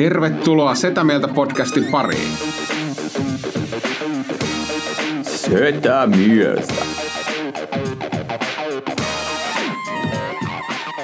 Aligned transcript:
Tervetuloa 0.00 0.74
Setä 0.74 1.04
Mieltä 1.04 1.28
podcastin 1.28 1.84
pariin. 1.84 2.32
Setä 5.22 6.06
mieltä. 6.06 6.74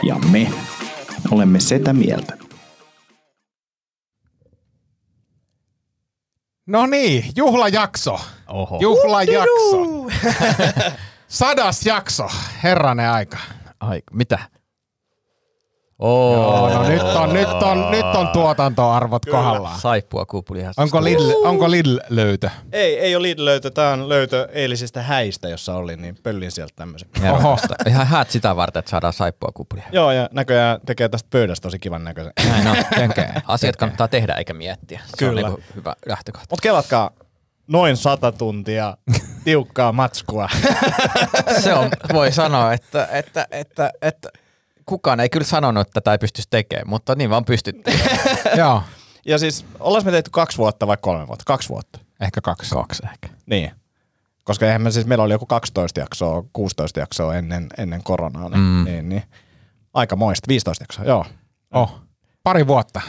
Ja 0.03 0.17
me 0.31 0.51
olemme 1.31 1.61
Setä 1.61 1.93
Mieltä. 1.93 2.39
No 6.67 6.87
niin, 6.87 7.25
juhlajakso. 7.37 8.21
Oho. 8.49 8.79
Juhlajakso. 8.83 10.07
Sadas 11.29 11.87
jakso. 11.87 12.29
Herranen 12.63 13.11
aika. 13.11 13.39
Ai, 13.81 14.03
mitä? 14.13 14.56
Joo, 16.01 16.69
no 16.69 16.89
nyt 16.89 17.03
on, 17.03 17.33
nyt 17.33 17.49
on, 17.49 17.91
nyt 17.91 18.05
on 18.05 18.29
tuotantoarvot 18.29 19.27
kohdallaan. 19.27 19.81
Saippua 19.81 20.27
kuupuli 20.27 20.63
Onko 20.77 21.05
Lidl, 21.05 21.31
onko 21.45 21.71
Lidl 21.71 21.99
löytö? 22.09 22.51
Ei, 22.73 22.99
ei 22.99 23.17
ole 23.17 23.23
Lidl-löytö. 23.23 23.71
Tämä 23.71 23.93
on 23.93 24.09
löytö 24.09 24.49
eilisistä 24.53 25.03
häistä, 25.03 25.49
jossa 25.49 25.75
oli, 25.75 25.97
niin 25.97 26.19
pöllin 26.23 26.51
sieltä 26.51 26.73
tämmöisen. 26.77 27.09
Oho. 27.33 27.59
Ihan 27.87 28.07
häät 28.07 28.31
sitä 28.31 28.57
varten, 28.57 28.79
että 28.79 28.91
saadaan 28.91 29.13
saippua 29.13 29.51
kuupulia. 29.55 29.85
Joo, 29.93 30.13
ja 30.13 30.29
näköjään 30.33 30.81
tekee 30.87 31.09
tästä 31.09 31.29
pöydästä 31.31 31.63
tosi 31.63 31.79
kivan 31.79 32.05
näköisen. 32.05 32.33
Näin 32.49 32.67
on. 32.67 32.77
Jenkee. 32.99 33.35
Asiat 33.47 33.77
kannattaa 33.77 34.09
tehdä 34.09 34.35
eikä 34.35 34.55
miettiä. 34.55 35.01
Se 35.07 35.17
Kyllä. 35.19 35.41
on 35.41 35.53
niinku 35.53 35.63
hyvä 35.75 35.95
lähtökohta. 36.07 36.47
Mut 36.51 36.61
kelatkaa, 36.61 37.11
noin 37.67 37.97
sata 37.97 38.33
tuntia 38.33 38.97
tiukkaa 39.45 39.93
matskua. 39.93 40.49
Se 41.61 41.75
on, 41.75 41.91
voi 42.13 42.33
sanoa, 42.33 42.73
että, 42.73 43.09
että, 43.13 43.47
että, 43.51 43.91
että 44.03 44.29
kukaan 44.87 45.21
ei 45.21 45.29
kyllä 45.29 45.47
sanonut, 45.47 45.81
että 45.87 46.01
tätä 46.01 46.13
ei 46.13 46.19
pystyisi 46.19 46.49
tekemään, 46.51 46.89
mutta 46.89 47.15
niin 47.15 47.31
vaan 47.31 47.45
pystyttiin. 47.45 48.01
Joo, 48.59 48.83
ja 49.27 49.39
siis, 49.39 49.67
ollaan 49.81 50.05
me 50.05 50.11
tehty 50.11 50.31
kaksi 50.31 50.59
vuotta 50.59 50.87
vai 50.87 50.97
kolme 51.01 51.27
vuotta? 51.27 51.43
Kaksi 51.47 51.69
vuotta. 51.69 51.99
ehkä 52.21 52.41
kaksi. 52.41 52.75
Kaksi 52.75 53.03
ehkä. 53.13 53.29
Niin. 53.47 53.71
Koska 54.45 54.67
eihän 54.67 54.83
me 54.83 54.91
siis, 54.91 55.07
meillä 55.07 55.25
oli 55.25 55.33
joku 55.33 55.47
12 55.47 56.01
jaksoa, 56.01 56.45
16 56.53 57.01
jaksoa 57.01 57.35
ennen, 57.35 57.67
ennen 57.79 58.03
koronaa. 58.03 58.49
Niin, 58.49 58.61
Mm. 58.61 58.85
niin, 58.85 59.09
niin. 59.09 59.23
Aika 59.95 60.17
moista, 60.17 60.49
15 60.49 60.83
jaksoa, 60.83 61.05
joo. 61.05 61.25
Oh, 61.75 62.01
pari 62.43 62.67
vuotta. 62.67 63.01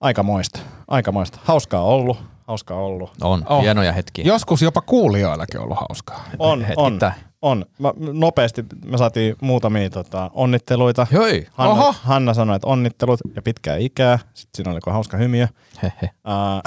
Aika 0.00 0.22
moista, 0.22 0.60
aika 0.88 1.12
moista. 1.12 1.38
Hauskaa 1.44 1.82
ollut, 1.82 2.22
hauskaa 2.50 2.78
ollut. 2.78 3.10
On, 3.20 3.44
Oh. 3.48 3.62
hienoja 3.62 3.92
hetkiä. 3.92 4.24
Joskus 4.24 4.62
jopa 4.62 4.80
kuulijoillakin 4.80 5.60
ollut 5.60 5.78
hauskaa. 5.80 6.24
On, 6.38 6.50
on, 6.50 6.64
Hetkittäin. 6.64 7.12
on. 7.42 7.64
Mä, 7.78 7.92
nopeasti 8.12 8.64
me 8.84 8.98
saatiin 8.98 9.36
muutamia 9.42 9.90
tota, 9.90 10.30
onnitteluita. 10.34 11.06
Hei. 11.12 11.46
Hanna, 11.52 11.72
Oho. 11.74 11.94
Hanna 12.02 12.34
sanoi, 12.34 12.56
että 12.56 12.68
onnittelut 12.68 13.20
ja 13.36 13.42
pitkää 13.42 13.76
ikää. 13.76 14.18
Sitten 14.34 14.50
siinä 14.56 14.70
oli 14.72 14.80
hauska 14.90 15.16
hymiö. 15.16 15.48
Hehe. 15.82 16.10
Uh, 16.26 16.62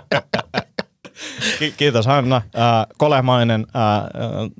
Ki- 1.58 1.74
Kiitos 1.76 2.06
Hanna. 2.06 2.36
Uh, 2.36 2.94
Kolehmainen 2.98 3.66
uh, 3.70 4.50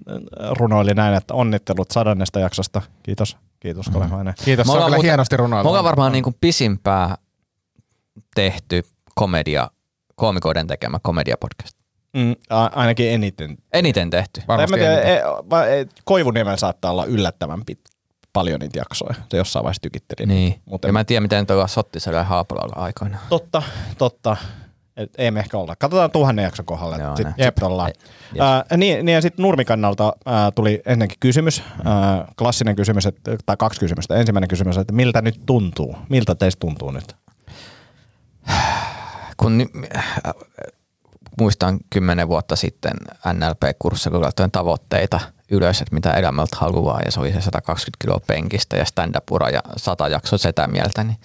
runoili 0.58 0.94
näin, 0.94 1.14
että 1.14 1.34
onnittelut 1.34 1.90
sadannesta 1.90 2.40
jaksosta. 2.40 2.82
Kiitos. 3.02 3.36
Kiitos 3.60 3.86
Kolehmainen. 3.92 4.34
Kiitos, 4.44 4.66
se 4.66 4.72
on 4.72 4.76
ollaan 4.76 4.88
kyllä 4.90 4.96
muuten- 4.96 5.06
hienosti 5.06 5.36
runoiltu. 5.36 5.68
Mulla 5.68 5.78
on 5.78 5.84
varmaan 5.84 6.12
niin 6.12 6.24
kuin 6.24 6.36
pisimpää 6.40 7.16
tehty 8.34 8.82
komedia, 9.14 9.70
koomikoiden 10.14 10.66
tekemä 10.66 10.98
komediapodcast. 11.02 11.76
Mm, 12.16 12.34
ainakin 12.74 13.10
eniten. 13.10 13.56
Eniten 13.72 14.10
tehty. 14.10 14.42
Varmasti 14.48 14.76
tiedä, 14.76 14.92
eniten. 15.00 15.16
e, 15.16 15.22
va- 15.50 15.66
e, 15.66 15.86
Koivuniemen 16.04 16.58
saattaa 16.58 16.90
olla 16.90 17.04
yllättävän 17.04 17.64
pit, 17.66 17.80
paljon 18.32 18.60
niitä 18.60 18.78
jaksoja. 18.78 19.14
Se 19.30 19.36
jossain 19.36 19.62
vaiheessa 19.64 19.82
tykitteli. 19.82 20.26
Niin. 20.26 20.60
Mutta 20.64 20.88
ja 20.88 20.92
mä 20.92 21.00
en 21.00 21.06
tiedä, 21.06 21.20
miten 21.20 21.46
tuolla 21.46 21.66
Sottisella 21.66 22.18
ja 22.18 22.24
Haapalalla 22.24 22.76
aikoinaan. 22.76 23.22
Totta, 23.28 23.62
totta. 23.98 24.36
Et 24.96 25.10
ei 25.18 25.30
me 25.30 25.40
ehkä 25.40 25.58
olla. 25.58 25.76
Katsotaan 25.76 26.10
tuhannen 26.10 26.42
jakson 26.42 26.66
kohdalla. 26.66 26.96
Joo, 26.96 27.16
Sitten 27.16 27.34
näin. 27.38 27.52
sit 27.54 27.62
ollaan. 27.62 27.90
Yes. 28.34 28.40
Ää, 28.40 28.64
niin, 28.76 29.06
niin, 29.06 29.14
ja 29.14 29.20
sitten 29.22 29.42
Nurmikannalta 29.42 30.12
ää, 30.26 30.50
tuli 30.50 30.82
ennenkin 30.86 31.16
kysymys, 31.20 31.62
ää, 31.84 32.24
klassinen 32.38 32.76
kysymys, 32.76 33.06
et, 33.06 33.16
tai 33.46 33.56
kaksi 33.56 33.80
kysymystä. 33.80 34.14
Ensimmäinen 34.14 34.48
kysymys, 34.48 34.78
että 34.78 34.92
miltä 34.92 35.22
nyt 35.22 35.40
tuntuu? 35.46 35.96
Miltä 36.08 36.34
teistä 36.34 36.60
tuntuu 36.60 36.90
nyt? 36.90 37.16
Kun 39.36 39.66
muistan 41.38 41.78
kymmenen 41.90 42.28
vuotta 42.28 42.56
sitten 42.56 42.92
NLP-kurssilla 43.32 44.14
kun 44.14 44.24
laitoin 44.24 44.50
tavoitteita 44.50 45.20
ylös, 45.50 45.80
että 45.80 45.94
mitä 45.94 46.12
elämältä 46.12 46.56
haluaa, 46.60 47.00
ja 47.04 47.12
se 47.12 47.20
oli 47.20 47.32
se 47.32 47.40
120 47.40 47.96
kiloa 48.00 48.20
penkistä 48.26 48.76
ja 48.76 48.84
stand-up-ura 48.84 49.50
ja 49.50 49.60
100 49.76 50.08
jaksoa 50.08 50.38
sitä 50.38 50.66
mieltä, 50.66 51.04
niin 51.04 51.16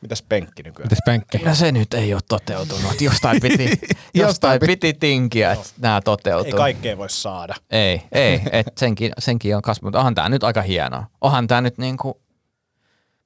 Mitäs 0.00 0.22
penkki 0.22 0.62
nykyään? 0.62 0.86
Mites 0.86 0.98
penkki? 1.06 1.38
no 1.38 1.54
se 1.54 1.72
nyt 1.72 1.94
ei 1.94 2.14
ole 2.14 2.22
toteutunut. 2.28 3.00
Jostain 3.10 3.40
piti, 3.40 3.80
jostain 4.14 4.60
piti 4.60 4.94
tinkiä, 4.94 5.52
että 5.52 5.66
nämä 5.78 6.00
toteutuu. 6.00 6.46
Ei 6.46 6.52
kaikkea 6.52 6.98
voi 6.98 7.10
saada. 7.10 7.54
Ei, 7.70 8.02
ei, 8.12 8.40
et 8.52 8.66
senkin, 8.76 9.12
senkin 9.18 9.56
on 9.56 9.62
kasvanut. 9.62 9.94
Onhan 9.94 10.14
tämä 10.14 10.28
nyt 10.28 10.44
aika 10.44 10.62
hienoa. 10.62 11.06
Onhan 11.20 11.46
tämä 11.46 11.60
nyt 11.60 11.78
niinku, 11.78 12.22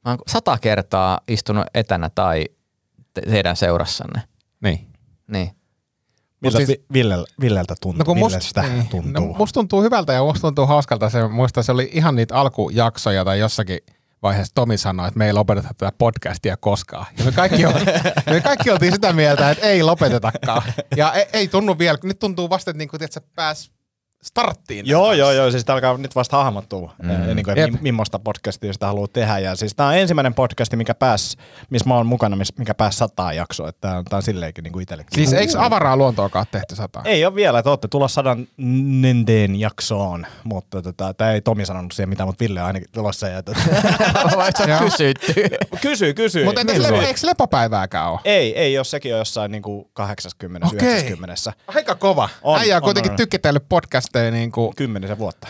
mä 0.05 0.11
oon 0.11 0.19
sata 0.27 0.59
kertaa 0.59 1.21
istunut 1.29 1.67
etänä 1.75 2.11
tai 2.15 2.47
te- 3.15 3.21
teidän 3.21 3.57
seurassanne. 3.57 4.23
Niin. 4.63 4.89
Niin. 5.27 5.51
Miltä 6.41 6.59
siis- 6.67 6.81
Villel, 6.93 7.27
Villeltä 7.41 7.75
tuntuu? 7.81 7.99
No 7.99 8.05
kun 8.05 8.19
musta, 8.19 8.41
sitä 8.41 8.63
niin, 8.63 8.89
tuntuu? 8.89 9.13
No 9.13 9.35
musta 9.39 9.55
tuntuu 9.55 9.83
hyvältä 9.83 10.13
ja 10.13 10.23
musta 10.23 10.41
tuntuu 10.41 10.67
hauskalta. 10.67 11.11
Se, 11.11 11.29
muista 11.29 11.63
se 11.63 11.73
oli 11.73 11.91
ihan 11.93 12.17
niitä 12.17 12.35
alkujaksoja 12.37 13.25
tai 13.25 13.39
jossakin 13.39 13.79
vaiheessa 14.23 14.55
Tomi 14.55 14.79
sanoi, 14.79 15.09
että 15.09 15.19
me 15.19 15.27
ei 15.27 15.33
lopeteta 15.33 15.69
tätä 15.79 15.93
podcastia 15.99 16.57
koskaan. 16.57 17.07
Ja 17.19 17.25
me 17.25 17.33
kaikki, 17.33 17.67
ol, 17.67 17.73
me 18.31 18.41
kaikki 18.41 18.71
oltiin 18.71 18.93
sitä 18.93 19.13
mieltä, 19.13 19.51
että 19.51 19.67
ei 19.67 19.83
lopetetakaan. 19.83 20.63
Ja 20.97 21.13
ei, 21.13 21.27
ei 21.33 21.49
tunnu 21.49 21.79
vielä, 21.79 21.99
nyt 22.03 22.19
tuntuu 22.19 22.51
vasta, 22.51 22.71
että, 22.71 22.79
niinku, 22.79 22.97
että 23.01 23.21
pääs 23.35 23.73
starttiin. 24.23 24.87
Joo, 24.87 25.13
joo, 25.13 25.33
joo. 25.33 25.51
Siis 25.51 25.71
alkaa 25.71 25.97
nyt 25.97 26.15
vasta 26.15 26.37
hahmottua, 26.37 26.95
mm. 27.03 27.09
niin 27.09 27.45
kuin, 27.45 27.57
Jep. 27.57 27.81
millaista 27.81 28.19
podcastia 28.19 28.73
sitä 28.73 28.87
haluaa 28.87 29.09
tehdä. 29.09 29.39
Ja 29.39 29.57
siis 29.57 29.75
tää 29.75 29.87
on 29.87 29.97
ensimmäinen 29.97 30.35
podcasti, 30.35 30.77
mikä 30.77 30.95
pääs, 30.95 31.37
missä 31.71 31.89
mä 31.89 31.95
oon 31.95 32.07
mukana, 32.07 32.37
mikä 32.59 32.75
pääs 32.75 32.99
sataa 32.99 33.33
jaksoa. 33.33 33.69
Että 33.69 33.89
tää 33.89 33.99
on, 33.99 34.05
tää 34.05 34.17
on 34.17 34.23
silleenkin 34.23 34.65
niin 34.65 34.73
kuin 34.73 34.83
itsellekin. 34.83 35.15
Siis 35.15 35.33
eikö 35.33 35.53
avaraa 35.57 35.97
luontoakaan 35.97 36.47
tehty 36.51 36.77
sata? 36.77 37.03
Ei 37.05 37.25
ole 37.25 37.35
vielä, 37.35 37.59
että 37.59 37.71
ootte 37.71 37.89
tulla 37.89 38.09
sadan 38.09 38.47
nenteen 39.01 39.61
jaksoon, 39.61 40.27
mutta 40.45 40.83
tota, 40.83 41.15
tämä 41.15 41.33
ei 41.33 41.41
Tomi 41.41 41.67
sanonut 41.67 41.93
siihen 41.93 42.09
mitään, 42.09 42.29
mutta 42.29 42.45
Ville 42.45 42.61
on 42.61 42.67
ainakin 42.67 42.89
tulossa. 42.93 43.29
Ja, 43.29 43.43
tota, 43.43 43.61
kysytty. 44.85 45.35
kysy, 45.81 46.15
kysy. 46.15 46.45
Mutta 46.45 46.61
entäs 46.61 46.79
lepo, 46.79 47.01
eikö 47.03 47.21
lepopäivääkään 47.23 48.11
ole? 48.11 48.21
Ei, 48.25 48.59
ei, 48.59 48.73
jos 48.73 48.91
sekin 48.91 49.13
on 49.13 49.19
jossain 49.19 49.53
niin 49.53 49.63
kuin 49.63 49.87
80 49.93 50.67
Okei. 50.67 50.89
90 50.89 51.35
Aika 51.67 51.95
kova. 51.95 52.29
On, 52.43 52.59
Äijä 52.59 52.77
on 52.77 52.83
on, 52.83 52.83
kuitenkin 52.83 53.11
on. 53.11 53.17
tykkitellyt 53.17 53.69
podcasteja 54.13 54.31
niin 54.31 54.53
kuin 54.53 54.77
kymmenisen 54.77 55.19
vuotta. 55.19 55.49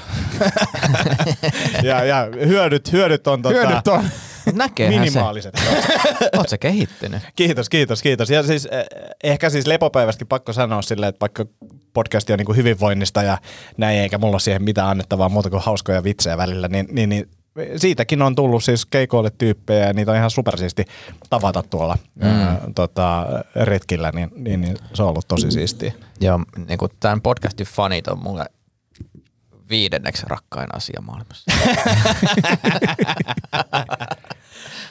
ja, 1.83 2.05
ja 2.05 2.29
hyödyt, 2.47 2.93
hyödyt 2.93 3.27
on, 3.27 3.43
tota, 3.43 3.55
hyödyt 3.55 3.89
on. 3.89 4.05
Näkeehän 4.53 5.01
minimaaliset. 5.01 5.55
se. 5.55 6.31
Oot 6.39 6.49
se 6.49 6.59
kehittynyt. 6.59 7.23
Kiitos, 7.37 7.69
kiitos, 7.69 8.03
kiitos. 8.03 8.31
Ja 8.31 8.43
siis 8.43 8.69
eh, 8.71 8.85
ehkä 9.25 9.51
siis 9.51 9.67
lepopäivästäkin 9.67 10.27
pakko 10.27 10.53
sanoa 10.53 10.83
silleen, 10.83 11.09
että 11.09 11.21
vaikka 11.21 11.47
podcasti 11.95 12.33
on 12.33 12.39
niin 12.39 12.47
kuin 12.47 12.57
hyvinvoinnista 12.57 13.23
ja 13.23 13.39
näin, 13.77 13.99
eikä 13.99 14.19
mulla 14.19 14.35
ole 14.35 14.41
siihen 14.41 14.63
mitään 14.63 14.89
annettavaa 14.89 15.29
muuta 15.29 15.51
kuin 15.51 15.63
hauskoja 15.63 16.05
vitsejä 16.05 16.37
välillä, 16.37 16.69
niin, 16.69 16.87
niin, 16.91 17.09
niin 17.09 17.29
siitäkin 17.77 18.23
on 18.23 18.35
tullut 18.35 18.65
siis 18.65 18.87
keikoille 18.87 19.31
tyyppejä 19.39 19.87
ja 19.87 19.93
niitä 19.93 20.11
on 20.11 20.17
ihan 20.17 20.31
supersiisti 20.31 20.85
tavata 21.31 21.63
tuolla 21.63 21.97
mm. 22.15 22.27
ää, 22.27 22.61
tota, 22.75 23.27
retkillä, 23.57 24.11
niin, 24.15 24.31
niin, 24.37 24.61
niin, 24.61 24.77
se 24.95 25.03
on 25.03 25.09
ollut 25.09 25.29
tosi 25.29 25.51
siistiä. 25.51 25.93
Joo, 26.21 26.41
niin 26.69 26.79
kuin 26.79 26.91
tämän 27.01 27.21
podcastin 27.21 27.67
fanit 27.67 28.09
on 28.09 28.23
mulle 28.23 28.45
viidenneksi 29.71 30.23
rakkain 30.29 30.75
asia 30.75 31.01
maailmassa. 31.03 31.53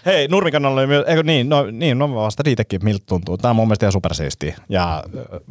Hei, 0.06 0.28
myös, 0.88 1.06
eikö 1.08 1.24
niin, 1.24 1.50
no, 1.50 1.66
niin, 1.72 2.00
no 2.00 2.16
vasta 2.16 2.44
niitäkin, 2.46 2.84
miltä 2.84 3.04
tuntuu. 3.06 3.38
Tämä 3.38 3.50
on 3.50 3.56
mun 3.56 3.68
mielestä 3.68 3.86
ihan 3.86 3.92
supersiistiä. 3.92 4.58
Ja 4.70 5.04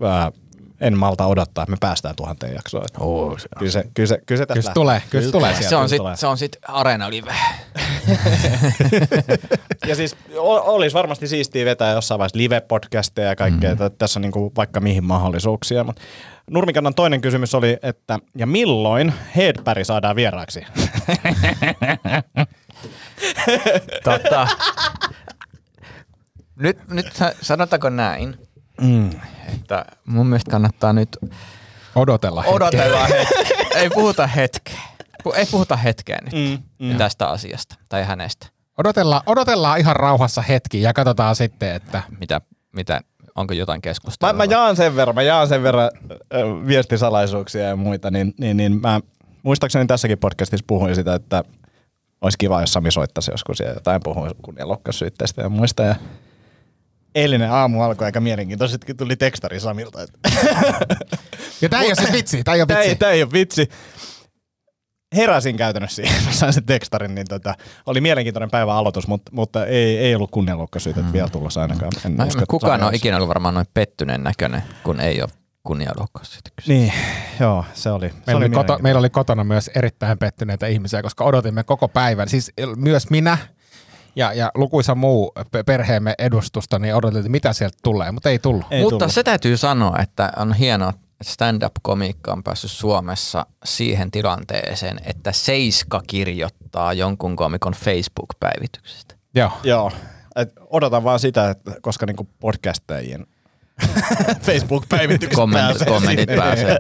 ää, 0.02 0.32
en 0.80 0.98
malta 0.98 1.26
odottaa, 1.26 1.62
että 1.62 1.70
me 1.70 1.76
päästään 1.80 2.16
tuhanteen 2.16 2.54
jaksoon. 2.54 2.84
Oh, 2.98 3.38
se, 3.38 3.48
Kyllä 3.58 3.72
se, 3.72 3.84
kyllä 3.94 4.06
se, 4.06 4.20
kyllä 4.26 4.38
se, 4.38 4.46
Kyllä 4.46 4.62
se 4.62 4.70
tulee, 4.74 5.02
kyllä 5.10 5.24
se 5.24 5.32
tulee 5.32 5.54
se 5.62 5.76
on 5.76 5.80
kyllä 5.80 5.88
sit, 5.88 5.98
tulee. 5.98 6.16
se 6.16 6.26
on 6.26 6.38
sit 6.38 6.56
Arena 6.68 7.10
Live. 7.10 7.34
Ja 9.86 9.94
siis 9.96 10.16
olisi 10.40 10.94
varmasti 10.94 11.28
siistiä 11.28 11.64
vetää 11.64 11.92
jossain 11.92 12.18
vaiheessa 12.18 12.38
live-podcasteja 12.38 13.28
ja 13.28 13.36
kaikkea. 13.36 13.74
Mm. 13.74 13.78
Tässä 13.98 14.18
on 14.18 14.22
niinku 14.22 14.52
vaikka 14.56 14.80
mihin 14.80 15.04
mahdollisuuksia. 15.04 15.84
Mut 15.84 16.00
Nurmikannan 16.50 16.94
toinen 16.94 17.20
kysymys 17.20 17.54
oli, 17.54 17.76
että 17.82 18.18
ja 18.36 18.46
milloin 18.46 19.14
Hedberg 19.36 19.84
saadaan 19.84 20.16
vieraaksi? 20.16 20.60
tota, 24.04 24.48
nyt, 26.56 26.78
nyt 26.90 27.06
sa- 27.12 27.32
sanotaanko 27.42 27.88
näin, 27.90 28.36
mm. 28.80 29.10
että 29.54 29.84
mun 30.06 30.26
mielestä 30.26 30.50
kannattaa 30.50 30.92
nyt 30.92 31.16
Odotella 31.94 32.42
hetken. 32.42 32.54
odotella 32.56 33.06
hetki. 33.18 33.34
Ei 33.74 33.90
puhuta 33.90 34.26
hetkeä. 34.26 34.80
Ei 35.34 35.46
puhuta 35.50 35.76
hetkeä 35.76 36.18
nyt 36.24 36.32
Mm, 36.78 36.88
mm, 36.88 36.96
tästä 36.98 37.28
asiasta 37.28 37.74
tai 37.88 38.04
hänestä. 38.04 38.46
Odotellaan, 38.78 39.22
odotellaan 39.26 39.78
ihan 39.80 39.96
rauhassa 39.96 40.42
hetki 40.42 40.82
ja 40.82 40.92
katsotaan 40.92 41.36
sitten, 41.36 41.74
että 41.74 42.02
Mitä, 42.20 42.40
mitä, 42.72 43.00
onko 43.34 43.54
jotain 43.54 43.78
Mä, 43.78 43.80
keskustelua? 43.80 44.32
mä 44.32 44.44
jaan 44.44 44.76
sen 44.76 44.96
verran, 44.96 45.14
mä 45.14 45.22
jaan 45.22 45.48
sen 45.48 45.62
verran 45.62 45.90
ö, 46.34 46.66
viestisalaisuuksia 46.66 47.62
ja 47.62 47.76
muita, 47.76 48.10
niin, 48.10 48.34
niin, 48.40 48.56
niin 48.56 48.80
mä 48.80 49.00
muistaakseni 49.42 49.86
tässäkin 49.86 50.18
podcastissa 50.18 50.64
puhuin 50.66 50.94
sitä, 50.94 51.14
että 51.14 51.44
olisi 52.20 52.38
kiva, 52.38 52.60
jos 52.60 52.72
Sami 52.72 52.90
soittaisi 52.90 53.30
joskus 53.30 53.60
ja 53.60 53.68
jotain 53.72 54.00
puhui 54.04 54.28
kunnianloukkaussyytteistä 54.42 55.42
ja 55.42 55.48
muista. 55.48 55.82
Ja 55.82 55.94
eilinen 57.14 57.50
aamu 57.50 57.82
alkoi 57.82 58.04
aika 58.04 58.20
mielenkiintoisesti, 58.20 58.94
tuli 58.94 59.16
tekstari 59.16 59.60
Samilta. 59.60 60.02
Että 60.02 60.18
Ja 61.60 61.68
tää 61.68 61.80
ei 61.80 61.86
ole 61.88 61.94
siis 61.94 62.12
vitsi, 62.12 62.44
tää 62.44 62.54
ei 62.54 62.60
ole 62.60 62.66
Tää 62.66 62.78
ei, 62.78 62.88
vitsi. 62.88 62.98
tää 62.98 63.10
ei 63.10 63.22
ole 63.22 63.32
vitsi. 63.32 63.68
Heräsin 65.16 65.56
käytännössä 65.56 66.02
siihen, 66.02 66.24
mä 66.26 66.32
sain 66.32 66.52
sen 66.52 66.64
tekstarin, 66.64 67.14
niin 67.14 67.26
tota, 67.28 67.54
oli 67.86 68.00
mielenkiintoinen 68.00 68.50
päivän 68.50 68.76
aloitus, 68.76 69.06
mutta, 69.06 69.30
mutta 69.34 69.66
ei, 69.66 69.98
ei 69.98 70.14
ollut 70.14 70.30
kunnianloukkausyitä 70.30 71.00
mm. 71.00 71.12
vielä 71.12 71.28
tulossa 71.28 71.62
ainakaan. 71.62 71.92
En 72.06 72.12
Mä, 72.12 72.24
usko, 72.24 72.42
kukaan 72.48 72.82
on 72.82 72.94
ikinä 72.94 73.16
ollut 73.16 73.28
varmaan 73.28 73.54
noin 73.54 73.66
pettyneen 73.74 74.22
näköinen, 74.22 74.62
kun 74.82 75.00
ei 75.00 75.22
ole 75.22 75.30
kunnianloukkaus 75.62 76.32
siitä 76.32 76.50
kyse. 76.56 76.72
Niin, 76.72 76.92
joo, 77.40 77.64
se 77.74 77.90
oli. 77.90 78.08
se 78.08 78.14
Meillä 78.26 78.38
oli, 78.38 78.50
koto, 78.50 78.78
meillä 78.82 78.98
oli 78.98 79.10
kotona 79.10 79.44
myös 79.44 79.70
erittäin 79.74 80.18
pettyneitä 80.18 80.66
ihmisiä, 80.66 81.02
koska 81.02 81.24
odotimme 81.24 81.64
koko 81.64 81.88
päivän. 81.88 82.28
Siis 82.28 82.52
myös 82.76 83.10
minä 83.10 83.38
ja, 84.16 84.32
ja 84.32 84.50
lukuisa 84.54 84.94
muu 84.94 85.32
pe- 85.50 85.62
perheemme 85.62 86.14
edustusta, 86.18 86.78
niin 86.78 86.94
odotettiin, 86.94 87.20
että 87.20 87.30
mitä 87.30 87.52
sieltä 87.52 87.78
tulee, 87.82 88.12
mutta 88.12 88.30
ei 88.30 88.38
tullut. 88.38 88.64
Ei 88.70 88.82
Mutta 88.82 88.98
tullut. 88.98 89.12
se 89.14 89.22
täytyy 89.22 89.56
sanoa, 89.56 89.98
että 89.98 90.32
on 90.36 90.52
hienoa, 90.52 90.90
että 90.90 91.00
stand-up-komiikka 91.22 92.32
on 92.32 92.42
päässyt 92.42 92.70
Suomessa 92.70 93.46
siihen 93.64 94.10
tilanteeseen, 94.10 95.00
että 95.04 95.32
Seiska 95.32 96.02
kirjoittaa 96.06 96.92
jonkun 96.92 97.36
komikon 97.36 97.72
Facebook-päivityksestä. 97.72 99.14
Joo. 99.34 99.50
Joo, 99.62 99.92
et 100.36 100.52
odotan 100.70 101.04
vaan 101.04 101.18
sitä, 101.20 101.50
että 101.50 101.72
koska 101.82 102.06
niinku 102.06 102.28
podcastajien 102.40 103.26
Facebook-päivitykset 104.46 105.36
Kommentit, 105.36 105.68
pääsee 105.78 105.88
kommentit 105.88 106.28
sinne. 106.30 106.36
pääsee. 106.42 106.78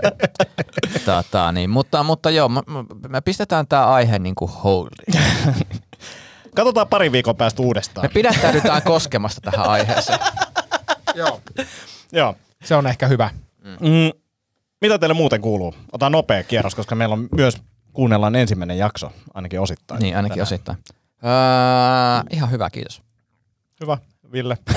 Tata, 1.06 1.52
niin. 1.52 1.70
mutta, 1.70 2.02
mutta 2.02 2.30
joo, 2.30 2.48
me, 2.48 2.60
me 3.08 3.20
pistetään 3.20 3.66
tämä 3.68 3.86
aihe 3.86 4.18
niin 4.18 4.34
kuin 4.34 4.50
holdiin. 4.50 5.22
Katsotaan 6.54 6.88
pari 6.88 7.12
viikon 7.12 7.36
päästä 7.36 7.62
Me 7.62 7.66
uudestaan. 7.66 8.08
pidättäydytään 8.14 8.82
koskemasta 8.82 9.40
tähän 9.50 9.66
aiheeseen. 9.68 10.18
Joo. 11.14 11.40
Joo. 12.12 12.34
Se 12.64 12.76
on 12.76 12.86
ehkä 12.86 13.06
hyvä. 13.06 13.30
Mm, 13.64 14.20
mitä 14.80 14.98
teille 14.98 15.14
muuten 15.14 15.40
kuuluu? 15.40 15.74
Otan 15.92 16.12
nopea 16.12 16.42
kierros, 16.44 16.74
koska 16.74 16.94
meillä 16.94 17.12
on 17.12 17.28
myös 17.36 17.56
kuunnellaan 17.92 18.36
ensimmäinen 18.36 18.78
jakso, 18.78 19.12
ainakin 19.34 19.60
osittain. 19.60 20.00
Niin, 20.02 20.16
ainakin 20.16 20.34
tänään. 20.34 20.42
osittain. 20.42 20.78
Öö, 21.24 22.22
ihan 22.30 22.50
hyvä, 22.50 22.70
kiitos. 22.70 23.02
Hyvä, 23.80 23.98
Ville. 24.32 24.58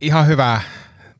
Ihan 0.00 0.26
hyvä. 0.26 0.60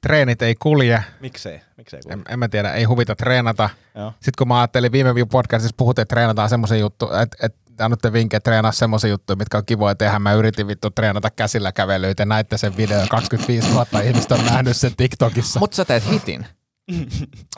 Treenit 0.05 0.43
ei 0.43 0.55
kulje. 0.55 1.05
Miksei? 1.21 1.61
Miksei 1.77 2.01
kuulu? 2.03 2.19
En, 2.19 2.25
en 2.29 2.39
mä 2.39 2.49
tiedä, 2.49 2.73
ei 2.73 2.85
huvita 2.85 3.17
treenata. 3.17 3.71
Joo. 3.95 4.11
Sitten 4.11 4.33
kun 4.39 4.49
mä 4.49 4.61
ajattelin 4.61 4.93
viime 4.93 5.15
viikon 5.15 5.29
podcastissa 5.29 5.75
puhuttiin, 5.77 6.03
että 6.03 6.15
treenataan 6.15 6.49
semmoisen 6.49 6.81
juttu, 6.81 7.09
että, 7.23 7.37
että 7.43 7.85
annatte 7.85 8.13
vinkkejä 8.13 8.41
treenaa 8.41 8.73
semmoisen 8.73 9.11
juttuja, 9.11 9.37
mitkä 9.37 9.59
on 9.59 9.67
kivoja 9.67 9.95
tehdä. 9.95 10.19
Mä 10.19 10.33
yritin 10.33 10.67
vittu 10.67 10.91
treenata 10.91 11.31
käsillä 11.31 11.73
kävelyitä 11.73 12.23
ja 12.23 12.27
näitte 12.27 12.59
sen 12.59 12.77
videon. 12.77 13.09
25 13.09 13.69
000 13.69 14.01
ihmistä 14.01 14.35
on 14.35 14.45
nähnyt 14.45 14.77
sen 14.77 14.97
TikTokissa. 14.97 15.61
Mutta 15.61 15.77
sä 15.77 15.85
teet 15.85 16.11
hitin. 16.11 16.47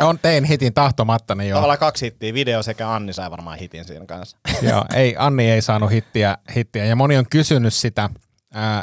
on 0.01 0.19
tein 0.19 0.45
hitin 0.45 0.75
tahtomatta, 0.75 1.35
niin 1.35 1.51
joo. 1.51 1.57
Tavallaan 1.57 1.79
kaksi 1.79 2.05
hittiä, 2.05 2.35
video 2.35 2.63
sekä 2.63 2.91
Anni 2.91 3.13
sai 3.13 3.31
varmaan 3.31 3.59
hitin 3.59 3.85
siinä 3.85 4.07
kanssa. 4.07 4.37
joo 4.71 4.85
ei, 4.95 5.15
Anni 5.19 5.51
ei 5.51 5.63
saanut 5.63 5.91
hittiä, 5.91 6.39
hittiä. 6.57 6.85
Ja 6.85 6.97
moni 6.97 7.17
on 7.17 7.27
kysynyt 7.31 7.75
sitä, 7.75 8.11
ää, 8.55 8.83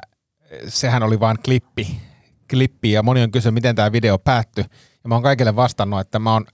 sehän 0.68 1.04
oli 1.04 1.20
vain 1.20 1.38
klippi, 1.46 2.02
klippi 2.50 2.92
ja 2.92 3.04
moni 3.04 3.24
on 3.24 3.32
kysynyt, 3.32 3.54
miten 3.54 3.76
tämä 3.76 3.92
video 3.92 4.18
päättyi. 4.18 4.66
Ja 5.04 5.08
mä 5.08 5.16
oon 5.16 5.24
kaikille 5.24 5.56
vastannut, 5.56 6.00
että 6.00 6.20
mä 6.20 6.34
oon 6.34 6.46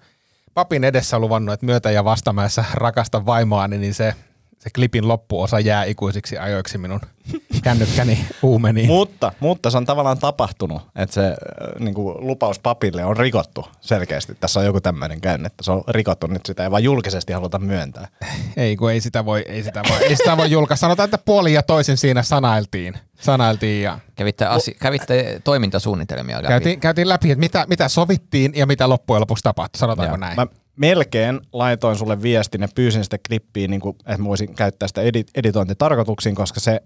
papin 0.54 0.84
edessä 0.84 1.20
luvannut, 1.20 1.54
että 1.54 1.66
myötä 1.66 1.92
ja 1.92 2.04
vastamäessä 2.04 2.66
rakasta 2.74 3.26
vaimoani, 3.26 3.78
niin 3.78 3.94
se, 3.94 4.16
se 4.60 4.70
klipin 4.76 5.08
loppuosa 5.08 5.60
jää 5.60 5.84
ikuisiksi 5.84 6.38
ajoiksi 6.38 6.78
minun 6.78 7.00
kännykkäni 7.64 8.26
uumeniin. 8.44 8.88
Mutta, 8.88 9.32
mutta 9.40 9.70
se 9.70 9.78
on 9.78 9.86
tavallaan 9.86 10.18
tapahtunut, 10.18 10.82
että 10.96 11.14
se 11.14 11.28
äh, 11.28 11.36
niin 11.80 11.94
kuin 11.94 12.28
lupaus 12.28 12.60
papille 12.60 13.06
on 13.06 13.18
rikottu 13.18 13.66
selkeästi. 13.82 14.36
Tässä 14.40 14.60
on 14.60 14.66
joku 14.66 14.82
tämmöinen 14.82 15.22
käynyt, 15.22 15.46
että 15.46 15.64
se 15.64 15.72
on 15.72 15.84
rikottu 15.88 16.28
nyt 16.28 16.46
sitä 16.46 16.64
ei 16.64 16.72
vaan 16.72 16.84
julkisesti 16.84 17.34
haluta 17.34 17.60
myöntää. 17.60 18.08
Ei, 18.58 18.76
kun 18.76 18.92
ei 18.92 19.02
sitä 19.02 19.26
voi, 19.26 19.46
ei 19.48 19.64
sitä 19.64 19.82
voi, 19.90 19.98
ei 20.04 20.16
sitä 20.16 20.38
voi 20.38 20.52
julkaista. 20.52 20.82
Sanotaan, 20.82 21.06
että 21.06 21.18
puoli 21.18 21.54
ja 21.54 21.64
toisin 21.64 21.98
siinä 21.98 22.24
sanailtiin. 22.24 22.94
Sanailtiin 23.20 23.84
ja 23.84 24.00
Kävitte, 24.16 24.46
asi- 24.46 24.76
kävitte 24.80 25.42
toimintasuunnitelmia 25.44 26.38
läpi. 26.38 26.48
käytiin, 26.48 26.80
käytiin 26.80 27.10
läpi, 27.10 27.32
että 27.32 27.40
mitä, 27.40 27.66
mitä 27.70 27.88
sovittiin 27.88 28.52
ja 28.56 28.66
mitä 28.66 28.90
loppujen 28.90 29.22
lopuksi 29.22 29.44
tapahtui. 29.44 29.80
Sanotaanko 29.80 30.12
Joo. 30.14 30.18
näin? 30.18 30.36
Mä 30.36 30.48
melkein 30.80 31.40
laitoin 31.54 31.96
sulle 31.98 32.22
viestin 32.22 32.62
ja 32.62 32.68
pyysin 32.76 33.04
sitä 33.04 33.18
klippiä, 33.28 33.68
niin 33.68 33.82
kuin, 33.82 33.96
että 34.00 34.18
mä 34.18 34.26
voisin 34.26 34.56
käyttää 34.56 34.88
sitä 34.88 35.02
edit- 35.02 35.32
editointitarkoituksiin, 35.36 36.36
koska 36.36 36.60
se 36.60 36.82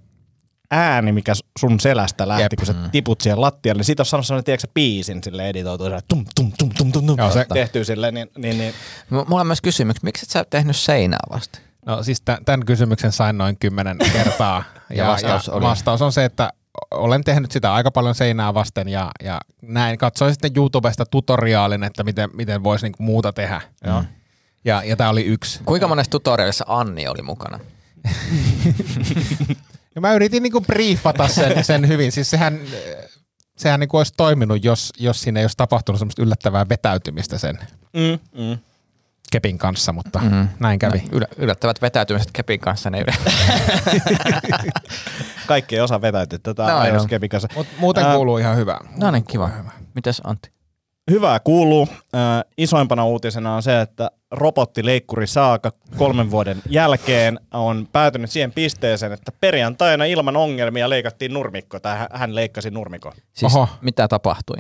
ääni, 0.72 1.12
mikä 1.12 1.34
sun 1.60 1.80
selästä 1.80 2.28
lähti, 2.28 2.44
Jep. 2.44 2.52
kun 2.58 2.66
sä 2.66 2.74
tiput 2.92 3.22
siihen 3.22 3.42
lattialle, 3.42 3.80
niin 3.80 3.86
siitä 3.86 4.02
on 4.02 4.06
sanonut 4.06 4.26
sellainen, 4.28 4.44
tiedätkö, 4.46 4.68
biisin 4.74 5.24
sille 5.24 5.50
editoitu, 5.50 5.84
tum, 6.08 6.26
tum, 6.36 6.52
tum, 6.60 6.70
tum, 6.78 6.92
tum, 6.92 7.06
tum, 7.06 7.18
Joo, 7.18 7.32
se- 7.32 7.46
tehty 7.54 7.86
silleen, 7.86 8.14
niin, 8.14 8.30
niin, 8.38 8.58
niin 8.58 8.74
M- 9.10 9.16
Mulla 9.16 9.42
on 9.42 9.48
myös 9.48 9.62
kysymys, 9.62 10.04
miksi 10.04 10.26
et 10.26 10.30
sä 10.30 10.46
tehnyt 10.50 10.76
seinää 10.76 11.20
vasta? 11.32 11.60
No 11.86 12.04
siis 12.04 12.22
tä- 12.22 12.38
tämän 12.46 12.66
kysymyksen 12.66 13.12
sain 13.12 13.38
noin 13.38 13.58
kymmenen 13.60 13.98
kertaa. 14.14 14.64
Ja 14.96 15.08
vastaus 15.08 15.50
oli? 15.50 15.64
vastaus 15.66 16.02
on 16.02 16.12
se, 16.12 16.26
että 16.26 16.50
olen 16.92 17.24
tehnyt 17.24 17.52
sitä 17.52 17.74
aika 17.74 17.92
paljon 17.92 18.16
seinää 18.16 18.54
vasten 18.54 18.90
ja, 18.90 19.12
ja 19.24 19.42
näin. 19.62 19.98
Katsoin 19.98 20.34
sitten 20.34 20.52
YouTubesta 20.56 21.06
tutoriaalin, 21.06 21.84
että 21.84 22.04
miten, 22.04 22.30
miten 22.34 22.64
voisi 22.64 22.86
niinku 22.86 23.04
muuta 23.04 23.34
tehdä. 23.34 23.62
Joo. 23.86 24.04
Ja, 24.66 24.84
ja 24.84 24.96
tämä 24.96 25.10
oli 25.10 25.26
yksi. 25.26 25.60
Kuinka 25.66 25.88
monessa 25.88 26.12
tutorialissa 26.12 26.66
Anni 26.68 27.08
oli 27.08 27.22
mukana? 27.22 27.60
Ja 29.96 30.02
mä 30.02 30.14
yritin 30.14 30.44
niinku 30.44 30.62
briefata 30.62 31.28
sen, 31.28 31.64
sen 31.64 31.88
hyvin. 31.88 32.12
Siis 32.12 32.30
sehän, 32.30 32.60
sehän 33.58 33.80
niinku 33.80 33.98
olisi 33.98 34.14
toiminut, 34.18 34.64
jos, 34.64 34.94
jos 35.00 35.22
siinä 35.22 35.40
ei 35.40 35.44
olisi 35.44 35.58
tapahtunut 35.58 36.00
semmoista 36.00 36.22
yllättävää 36.22 36.70
vetäytymistä 36.70 37.38
sen 37.38 37.60
mm, 37.94 38.42
mm. 38.44 38.58
Kepin 39.34 39.58
kanssa, 39.58 39.94
mutta 39.94 40.20
mm-hmm. 40.20 40.48
näin 40.60 40.80
kävi. 40.80 41.04
No, 41.12 41.20
yl- 41.20 41.34
yllättävät 41.38 41.82
vetäytymiset 41.82 42.30
kepin 42.34 42.60
kanssa. 42.60 42.90
Ne 42.90 43.00
yle- 43.02 43.14
kaikki 45.48 45.76
ei 45.76 45.82
osaa 45.82 46.02
vetäytyä 46.02 46.40
tätä 46.44 46.64
No, 46.64 46.80
no, 46.80 46.86
joo. 46.88 47.06
Kepin 47.08 47.30
kanssa. 47.30 47.48
Mut 47.56 47.68
muuten 47.78 48.04
Ää, 48.06 48.16
kuuluu 48.16 48.38
ihan 48.38 48.58
hyvä. 48.58 48.80
no 48.98 49.12
niin, 49.12 49.24
kiva. 49.24 49.50
Mites 49.96 50.22
Antti? 50.24 50.52
Hyvää 51.12 51.40
kuuluu. 51.40 51.88
Äh, 51.92 52.22
isoimpana 52.58 53.06
uutisena 53.06 53.56
on 53.56 53.64
se, 53.64 53.82
että 53.82 54.12
robottileikkuri 54.32 55.28
Saaka 55.28 55.72
kolmen 55.98 56.32
vuoden 56.32 56.62
jälkeen 56.70 57.40
on 57.54 57.88
päätynyt 57.92 58.32
siihen 58.32 58.52
pisteeseen, 58.52 59.12
että 59.12 59.32
perjantaina 59.42 60.06
ilman 60.06 60.38
ongelmia 60.38 60.90
leikattiin 60.90 61.34
nurmikko, 61.34 61.80
tai 61.80 61.98
hän- 61.98 62.08
hän 62.14 62.36
leikkasi 62.36 62.72
nurmikon. 62.72 63.14
Siis 63.34 63.56
Oho. 63.56 63.68
mitä 63.82 64.08
tapahtui? 64.08 64.58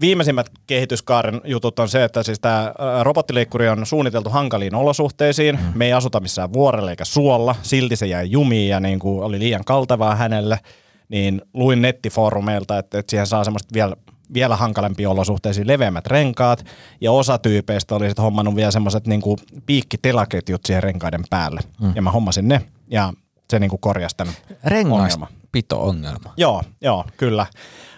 Viimeisimmät 0.00 0.50
kehityskaaren 0.66 1.40
jutut 1.44 1.78
on 1.78 1.88
se, 1.88 2.04
että 2.04 2.22
siis 2.22 2.40
tämä 2.40 2.72
robottileikkuri 3.02 3.68
on 3.68 3.86
suunniteltu 3.86 4.30
hankaliin 4.30 4.74
olosuhteisiin. 4.74 5.56
Mm. 5.56 5.72
Me 5.74 5.86
ei 5.86 5.92
asuta 5.92 6.20
missään 6.20 6.52
vuorella 6.52 6.90
eikä 6.90 7.04
suolla, 7.04 7.54
silti 7.62 7.96
se 7.96 8.06
jäi 8.06 8.30
jumiin 8.30 8.68
ja 8.68 8.80
niin 8.80 8.98
kuin 8.98 9.24
oli 9.24 9.38
liian 9.38 9.64
kaltavaa 9.64 10.14
hänelle. 10.14 10.60
Niin 11.08 11.42
luin 11.54 11.82
nettifoorumeilta, 11.82 12.78
että, 12.78 12.98
että 12.98 13.10
siihen 13.10 13.26
saa 13.26 13.44
semmoista 13.44 13.74
vielä, 13.74 13.96
vielä 14.34 14.56
hankalempia 14.56 15.10
olosuhteisiin 15.10 15.66
leveämmät 15.66 16.06
renkaat. 16.06 16.64
Ja 17.00 17.12
osa 17.12 17.38
tyypeistä 17.38 17.94
oli 17.94 18.06
sitten 18.06 18.22
hommannut 18.22 18.56
vielä 18.56 18.70
semmoiset 18.70 19.06
niin 19.06 19.22
piikkitelaketjut 19.66 20.60
siihen 20.66 20.82
renkaiden 20.82 21.24
päälle. 21.30 21.60
Mm. 21.80 21.92
Ja 21.96 22.02
mä 22.02 22.10
hommasin 22.10 22.48
ne 22.48 22.60
ja 22.90 23.12
se 23.50 23.58
niin 23.58 23.70
kuin 23.70 23.80
korjasi 23.80 24.16
tämän 24.16 24.34
ongelman. 24.64 25.28
Rengaspito-ongelma. 25.48 26.34
Joo, 26.36 26.62
joo, 26.80 27.04
kyllä. 27.16 27.46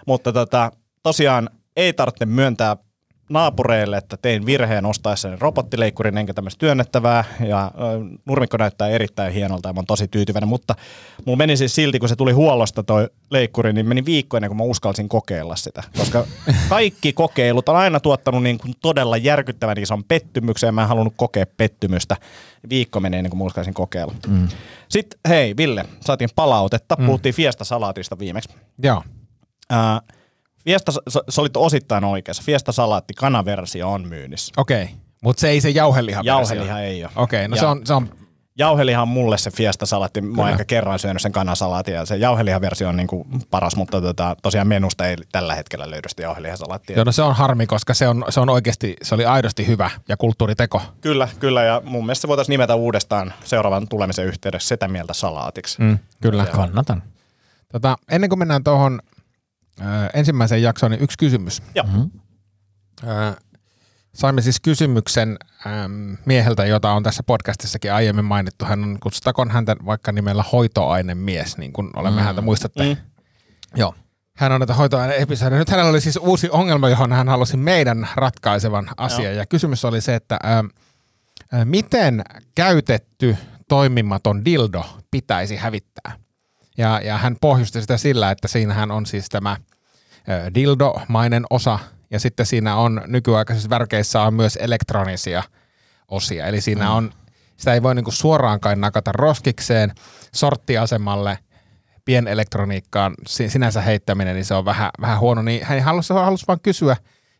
Mutta 0.07 0.33
tota, 0.33 0.71
tosiaan 1.03 1.49
ei 1.81 1.93
tarvitse 1.93 2.25
myöntää 2.25 2.77
naapureille, 3.29 3.97
että 3.97 4.17
tein 4.17 4.45
virheen 4.45 4.85
ostaessani 4.85 5.37
robottileikkurin 5.39 6.17
enkä 6.17 6.33
tämmöistä 6.33 6.59
työnnettävää 6.59 7.23
ja 7.47 7.71
nurmikko 8.25 8.57
näyttää 8.57 8.87
erittäin 8.87 9.33
hienolta 9.33 9.69
ja 9.69 9.73
mä 9.73 9.77
oon 9.77 9.85
tosi 9.85 10.07
tyytyväinen, 10.07 10.47
mutta 10.47 10.75
mulla 11.25 11.37
meni 11.37 11.57
siis 11.57 11.75
silti, 11.75 11.99
kun 11.99 12.09
se 12.09 12.15
tuli 12.15 12.31
huollosta 12.31 12.83
toi 12.83 13.09
leikkuri, 13.29 13.73
niin 13.73 13.87
meni 13.87 14.05
viikko 14.05 14.37
ennen 14.37 14.49
kuin 14.49 14.57
mä 14.57 14.63
uskalsin 14.63 15.09
kokeilla 15.09 15.55
sitä, 15.55 15.83
koska 15.97 16.25
kaikki 16.69 17.13
kokeilut 17.13 17.69
on 17.69 17.75
aina 17.75 17.99
tuottanut 17.99 18.43
niin 18.43 18.57
kuin 18.57 18.73
todella 18.81 19.17
järkyttävän 19.17 19.77
ison 19.77 20.03
pettymyksen 20.03 20.67
ja 20.67 20.71
mä 20.71 20.81
en 20.81 20.87
halunnut 20.87 21.13
kokea 21.17 21.45
pettymystä. 21.57 22.17
Viikko 22.69 22.99
menee 22.99 23.17
ennen 23.17 23.29
kuin 23.31 23.37
mä 23.37 23.45
uskalsin 23.45 23.73
kokeilla. 23.73 24.13
Mm. 24.27 24.47
Sitten 24.89 25.19
hei 25.29 25.57
Ville, 25.57 25.85
saatiin 25.99 26.29
palautetta, 26.35 26.95
mm. 26.99 27.05
puhuttiin 27.05 27.35
Fiesta-salaatista 27.35 28.19
viimeksi. 28.19 28.49
Joo. 28.83 29.03
Ää, 29.69 30.01
Fiesta, 30.65 30.91
sä, 30.91 31.19
sä 31.29 31.41
olit 31.41 31.57
osittain 31.57 32.03
oikeassa. 32.03 32.43
Fiesta 32.43 32.71
salaatti 32.71 33.13
kanaversio 33.13 33.91
on 33.91 34.07
myynnissä. 34.07 34.53
Okei, 34.57 34.89
mutta 35.21 35.41
se 35.41 35.49
ei 35.49 35.61
se 35.61 35.69
jauheliha 35.69 36.21
Jauheliha 36.23 36.79
ei 36.79 37.03
ole. 37.03 37.11
Okei, 37.15 37.47
no 37.47 37.55
Ja 37.55 37.59
se 37.59 37.65
on, 37.65 37.81
se 37.85 37.93
on 37.93 38.09
Jauheliha 38.57 39.01
on 39.01 39.07
mulle 39.07 39.37
se 39.37 39.51
Fiesta 39.51 39.85
salaatti. 39.85 40.21
Mä 40.21 40.41
oon 40.41 40.51
ehkä 40.51 40.65
kerran 40.65 40.99
syönyt 40.99 41.21
sen 41.21 41.31
kanasalaatin 41.31 41.93
ja 41.93 42.05
se 42.05 42.17
jauhelihaversio 42.17 42.89
on 42.89 42.97
niinku 42.97 43.27
paras, 43.49 43.75
mutta 43.75 44.01
tota, 44.01 44.35
tosiaan 44.41 44.67
menusta 44.67 45.07
ei 45.07 45.15
tällä 45.31 45.55
hetkellä 45.55 45.91
löydy 45.91 46.09
sitä 46.09 46.21
jauhelihasalaattia. 46.21 46.95
Joo, 46.95 47.03
no 47.03 47.11
se 47.11 47.21
on 47.21 47.35
harmi, 47.35 47.67
koska 47.67 47.93
se 47.93 48.07
on, 48.07 48.25
se 48.29 48.39
on 48.39 48.49
oikeasti, 48.49 48.95
se 49.01 49.15
oli 49.15 49.25
aidosti 49.25 49.67
hyvä 49.67 49.89
ja 50.07 50.17
kulttuuriteko. 50.17 50.81
Kyllä, 51.01 51.27
kyllä 51.39 51.63
ja 51.63 51.81
mun 51.85 52.05
mielestä 52.05 52.21
se 52.21 52.27
voitaisiin 52.27 52.53
nimetä 52.53 52.75
uudestaan 52.75 53.33
seuraavan 53.43 53.87
tulemisen 53.87 54.25
yhteydessä 54.25 54.67
sitä 54.67 54.87
mieltä 54.87 55.13
salaatiksi. 55.13 55.81
Mm, 55.81 55.97
kyllä. 56.21 56.45
Kannatan. 56.45 57.03
Tota, 57.71 57.97
ennen 58.11 58.29
kuin 58.29 58.39
mennään 58.39 58.63
tuohon 58.63 59.01
ö, 59.79 59.83
ensimmäiseen 60.13 60.63
jaksoon, 60.63 60.91
niin 60.91 61.03
yksi 61.03 61.17
kysymys. 61.17 61.61
Joo. 61.75 61.85
Ö, 63.03 63.41
saimme 64.13 64.41
siis 64.41 64.59
kysymyksen 64.59 65.37
äm, 65.67 66.17
mieheltä, 66.25 66.65
jota 66.65 66.91
on 66.91 67.03
tässä 67.03 67.23
podcastissakin 67.23 67.93
aiemmin 67.93 68.25
mainittu. 68.25 68.65
Hän 68.65 68.83
on, 68.83 68.97
kutsutakon 68.99 69.51
häntä 69.51 69.75
vaikka 69.85 70.11
nimellä 70.11 70.43
hoitoainemies, 70.51 71.57
niin 71.57 71.73
kuin 71.73 71.89
olemme 71.95 72.21
mm. 72.21 72.25
häntä 72.25 72.41
muistatte. 72.41 72.83
Mm. 72.83 72.97
Joo. 73.75 73.95
Hän 74.37 74.51
on 74.51 74.59
näitä 74.59 74.73
hoitoaine-episodeja. 74.73 75.59
Nyt 75.59 75.69
hänellä 75.69 75.89
oli 75.89 76.01
siis 76.01 76.17
uusi 76.17 76.49
ongelma, 76.49 76.89
johon 76.89 77.11
hän 77.11 77.29
halusi 77.29 77.57
meidän 77.57 78.09
ratkaisevan 78.15 78.89
asian. 78.97 79.35
Ja 79.35 79.45
kysymys 79.45 79.85
oli 79.85 80.01
se, 80.01 80.15
että 80.15 80.39
ä, 80.43 80.63
ä, 81.59 81.65
miten 81.65 82.23
käytetty 82.55 83.37
toimimaton 83.69 84.45
dildo 84.45 84.85
pitäisi 85.11 85.55
hävittää? 85.55 86.15
Ja, 86.77 87.01
ja 87.03 87.17
hän 87.17 87.35
pohjusti 87.41 87.81
sitä 87.81 87.97
sillä, 87.97 88.31
että 88.31 88.47
siinähän 88.47 88.91
on 88.91 89.05
siis 89.05 89.29
tämä 89.29 89.51
ä, 89.51 89.57
dildomainen 90.53 91.43
osa, 91.49 91.79
ja 92.11 92.19
sitten 92.19 92.45
siinä 92.45 92.75
on 92.75 93.01
nykyaikaisissa 93.07 93.69
värkeissä 93.69 94.21
on 94.21 94.33
myös 94.33 94.57
elektronisia 94.61 95.43
osia. 96.07 96.45
Eli 96.47 96.61
siinä 96.61 96.85
Mm. 96.85 96.95
on, 96.95 97.11
sitä 97.57 97.73
ei 97.73 97.83
voi 97.83 97.95
niinku 97.95 98.11
suoraankaan 98.11 98.81
nakata 98.81 99.11
roskikseen, 99.11 99.91
sorttiasemalle, 100.33 101.39
pienelektroniikkaan 102.05 103.13
si- 103.27 103.49
sinänsä 103.49 103.81
heittäminen, 103.81 104.35
niin 104.35 104.45
se 104.45 104.53
on 104.53 104.65
vähän, 104.65 104.91
vähän 105.01 105.19
huono. 105.19 105.41
Niin 105.41 105.65
hän 105.65 105.81
halusi, 105.81 106.13
halusi 106.13 106.47
vaan 106.47 106.59
kysyä 106.63 106.97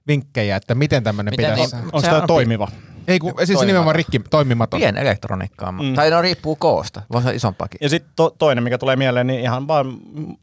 vinkkejä, 0.08 0.55
että 0.55 0.75
miten 0.75 1.03
tämmöinen 1.03 1.31
Miten 1.34 1.51
pitäisi... 1.51 1.75
niin- 1.75 1.86
Onko 1.86 2.00
Se 2.01 2.08
tämä 2.08 2.22
on 2.22 2.27
toimiva? 2.27 2.67
Ei 3.08 3.20
kun, 3.20 3.29
siis 3.29 3.38
toimimaton. 3.38 3.67
nimenomaan 3.67 3.96
rikki, 3.96 4.20
toimimaton. 4.29 4.79
Pien 4.79 4.98
elektroniikkaa, 4.98 5.72
Mm. 5.72 5.93
tai 5.96 6.10
no 6.10 6.22
riippuu 6.22 6.55
koosta, 6.55 7.01
voi 7.12 7.22
olla 7.22 7.31
isompakin. 7.31 7.77
Ja 7.81 7.89
sitten 7.89 8.12
to, 8.15 8.29
toinen, 8.29 8.63
mikä 8.63 8.77
tulee 8.77 8.96
mieleen, 8.96 9.27
niin 9.27 9.39
ihan 9.39 9.67
vaan 9.67 9.98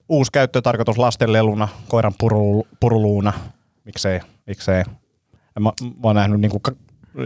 uusi 0.09 0.33
käyttötarkoitus 0.33 0.99
lastenleluna, 0.99 1.69
koiran 1.89 2.13
puru, 2.19 2.67
puruluuna. 2.81 3.33
Miksei, 3.85 4.21
miksei. 4.47 4.79
Ja 5.55 5.61
Mä, 5.61 5.71
mä 5.83 5.87
oon 6.03 6.17
nähnyt 6.17 6.41
niinku 6.41 6.61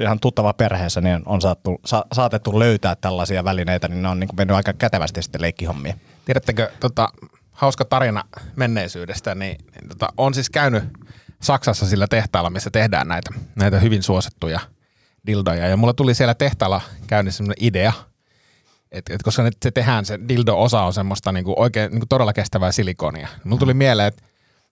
ihan 0.01 0.21
tuttava 0.21 0.53
perheessä, 0.53 1.01
niin 1.01 1.23
on 1.27 1.41
saattu, 1.41 1.81
sa, 1.85 2.05
saatettu 2.13 2.59
löytää 2.59 2.97
tällaisia 2.97 3.45
välineitä, 3.45 3.89
niin 3.89 4.03
ne 4.03 4.09
on 4.09 4.21
niinku 4.21 4.37
mennyt 4.37 4.57
aika 4.57 4.73
kätevästi 4.73 5.23
sitten 5.23 5.43
leikkihommiin. 5.43 5.95
Tiedättekö, 6.25 6.71
tota, 6.81 7.09
hauska 7.53 7.85
tarina 7.85 8.25
menneisyydestä, 8.57 9.35
niin, 9.35 9.57
niin 9.75 9.89
tota, 9.89 10.09
on 10.17 10.35
siis 10.35 10.51
käynyt 10.51 10.85
Saksassa 11.43 11.87
sillä 11.87 12.07
tehtaalla, 12.07 12.51
missä 12.51 12.71
tehdään 12.71 13.09
näitä, 13.09 13.31
näitä 13.57 13.81
hyvin 13.81 14.03
suosittuja 14.03 14.61
dildoja. 15.27 15.69
Ja 15.69 15.77
mulla 15.77 15.95
tuli 15.95 16.15
siellä 16.15 16.35
tehtaalla 16.35 16.81
käynnissä 17.07 17.37
semmoinen 17.37 17.65
idea, 17.67 17.93
että 18.93 19.15
et 19.15 19.23
koska 19.23 19.43
nyt 19.43 19.57
se 19.63 19.71
tehdään, 19.71 20.05
se 20.05 20.19
dildo-osa 20.29 20.83
on 20.83 20.93
semmoista 20.93 21.33
niinku 21.33 21.55
oikein 21.57 21.91
niinku 21.91 22.07
todella 22.07 22.33
kestävää 22.33 22.73
silikonia. 22.73 23.29
Mulla 23.45 23.59
tuli 23.59 23.75
mieleen, 23.75 24.09
että 24.09 24.23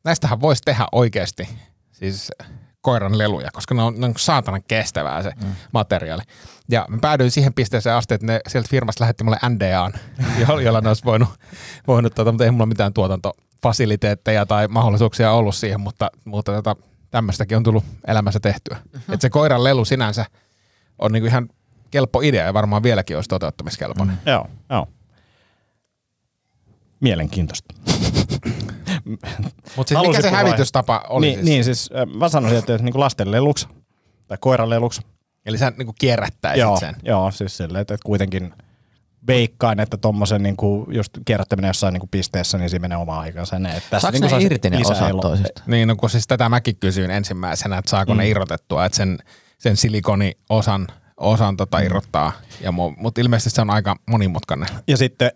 näistähän 0.04 0.40
voisi 0.40 0.62
tehdä 0.64 0.86
oikeasti 0.92 1.48
siis 1.92 2.32
koiran 2.80 3.18
leluja, 3.18 3.48
koska 3.52 3.74
ne 3.74 3.82
on, 3.82 4.00
ne 4.00 4.06
on 4.06 4.14
saatanan 4.16 4.62
kestävää 4.68 5.22
se 5.22 5.32
mm. 5.42 5.52
materiaali. 5.72 6.22
Ja 6.68 6.86
mä 6.88 6.98
päädyin 7.00 7.30
siihen 7.30 7.54
pisteeseen 7.54 7.96
asti, 7.96 8.14
että 8.14 8.26
ne 8.26 8.40
sieltä 8.48 8.68
firmasta 8.70 9.02
lähetti 9.02 9.24
mulle 9.24 9.38
NDAn, 9.48 9.92
jo- 10.38 10.58
jolla 10.58 10.80
ne 10.80 10.88
olisi 10.88 11.04
voinut, 11.04 11.28
voinut 11.86 12.14
tota, 12.14 12.32
mutta 12.32 12.44
ei 12.44 12.50
mulla 12.50 12.66
mitään 12.66 12.92
tuotantofasiliteetteja 13.60 14.46
tai 14.46 14.68
mahdollisuuksia 14.68 15.32
ollut 15.32 15.54
siihen, 15.54 15.80
mutta, 15.80 16.10
mutta 16.24 16.52
tota, 16.52 16.76
tämmöistäkin 17.10 17.56
on 17.56 17.62
tullut 17.62 17.84
elämässä 18.06 18.40
tehtyä. 18.40 18.76
Uh-huh. 18.84 19.14
Että 19.14 19.22
se 19.22 19.30
koiran 19.30 19.64
lelu 19.64 19.84
sinänsä 19.84 20.24
on 20.98 21.12
niinku 21.12 21.26
ihan 21.26 21.48
kelpo 21.90 22.20
idea 22.20 22.46
ja 22.46 22.54
varmaan 22.54 22.82
vieläkin 22.82 23.16
olisi 23.16 23.28
toteuttamiskelpoinen. 23.28 24.16
Mm. 24.26 24.30
Joo, 24.32 24.46
joo. 24.70 24.86
Mielenkiintoista. 27.00 27.74
Mutta 29.76 29.88
siis 29.88 30.00
mikä 30.06 30.22
se 30.22 30.30
vai- 30.30 30.44
hävitystapa 30.44 31.04
oli 31.08 31.26
niin, 31.26 31.34
siis? 31.34 31.44
niin 31.44 31.64
siis 31.64 31.90
äh, 31.96 32.18
mä 32.18 32.28
sanoisin, 32.28 32.58
että 32.58 32.78
niinku 32.78 33.00
lasten 33.00 33.30
leluksi 33.30 33.68
tai 34.28 34.38
koiran 34.40 34.70
leluksi. 34.70 35.02
Eli 35.46 35.58
sä 35.58 35.72
niinku 35.76 35.94
kierrättäisit 35.98 36.60
Joo, 36.60 36.76
sen. 36.80 36.96
joo, 37.02 37.30
siis 37.30 37.56
silleen, 37.56 37.82
että 37.82 37.96
kuitenkin 38.04 38.54
veikkaan, 39.26 39.80
että 39.80 39.96
tommosen 39.96 40.42
niinku 40.42 40.86
just 40.90 41.18
kierrättäminen 41.24 41.68
jossain 41.68 41.92
niinku 41.92 42.08
pisteessä, 42.10 42.58
niin 42.58 42.70
siinä 42.70 42.82
menee 42.82 42.98
oma 42.98 43.20
aikansa. 43.20 43.58
Ne, 43.58 43.68
että 43.68 43.90
tässä 43.90 44.00
Saako 44.00 44.12
niinku 44.12 44.26
ne 44.26 44.30
saisi 44.30 44.46
irti 44.46 44.70
ne 44.70 44.78
osat 44.84 45.20
toisista? 45.20 45.62
Niin, 45.66 45.88
no 45.88 45.96
kun 45.96 46.10
siis 46.10 46.26
tätä 46.26 46.48
mäkin 46.48 46.76
kysyin 46.76 47.10
ensimmäisenä, 47.10 47.78
että 47.78 47.90
saako 47.90 48.14
mm. 48.14 48.18
ne 48.18 48.28
irrotettua, 48.28 48.84
että 48.84 48.96
sen, 48.96 49.18
sen 49.58 49.76
silikoniosan 49.76 50.86
osan 51.16 51.56
tota 51.56 51.78
irrottaa. 51.78 52.32
Ja 52.60 52.72
mu, 52.72 52.92
mutta 52.96 53.20
ilmeisesti 53.20 53.50
se 53.50 53.60
on 53.60 53.70
aika 53.70 53.96
monimutkainen. 54.06 54.68
Ja 54.86 54.96
sitten, 54.96 55.30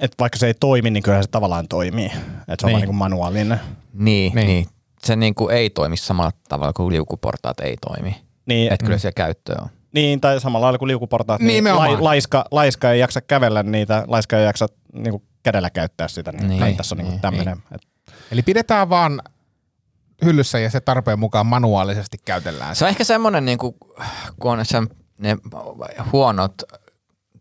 että 0.00 0.16
vaikka 0.18 0.38
se 0.38 0.46
ei 0.46 0.54
toimi, 0.54 0.90
niin 0.90 1.02
kyllä 1.02 1.22
se 1.22 1.28
tavallaan 1.28 1.68
toimii. 1.68 2.06
Että 2.06 2.20
se 2.58 2.66
on 2.66 2.66
Niin. 2.66 2.72
vaan 2.72 2.80
niinku 2.80 2.92
manuaalinen. 2.92 3.60
Niin, 3.92 4.32
Niin. 4.32 4.34
niin. 4.34 4.46
niin. 4.46 4.66
Se 5.04 5.16
niinku 5.16 5.48
ei 5.48 5.70
toimi 5.70 5.96
samalla 5.96 6.32
tavalla 6.48 6.72
kuin 6.72 6.92
liukuportaat 6.92 7.60
ei 7.60 7.76
toimi. 7.76 8.16
Niin, 8.46 8.72
Että 8.72 8.86
kyllä 8.86 8.98
siellä 8.98 9.14
käyttöä 9.16 9.56
on. 9.62 9.68
Niin, 9.92 10.20
tai 10.20 10.40
samalla 10.40 10.64
lailla 10.64 10.78
kuin 10.78 10.88
liukuportaat, 10.88 11.40
niin 11.40 11.64
lai, 11.64 11.96
laiska, 12.00 12.44
laiska 12.50 12.90
ei 12.90 13.00
jaksa 13.00 13.20
kävellä 13.20 13.62
niitä, 13.62 14.04
laiska 14.06 14.38
ei 14.38 14.44
jaksa 14.44 14.66
niinku 14.92 15.22
kädellä 15.42 15.70
käyttää 15.70 16.08
sitä. 16.08 16.32
Niin, 16.32 16.48
Niin, 16.48 16.62
niin 16.62 16.76
tässä 16.76 16.94
on 16.94 16.96
niinku 16.96 17.10
niin, 17.10 17.20
tämmöinen. 17.20 17.62
Niin. 17.70 17.80
Eli 18.32 18.42
pidetään 18.42 18.90
vaan 18.90 19.22
hyllyssä 20.24 20.58
ja 20.58 20.70
se 20.70 20.80
tarpeen 20.80 21.18
mukaan 21.18 21.46
manuaalisesti 21.46 22.18
käytellään. 22.24 22.76
Se 22.76 22.84
on 22.84 22.88
ehkä 22.88 23.04
semmoinen, 23.04 23.44
niin 23.44 23.58
kuin, 23.58 23.74
kun 24.40 24.52
on 24.52 24.58
ne 25.18 25.36
huonot 26.12 26.62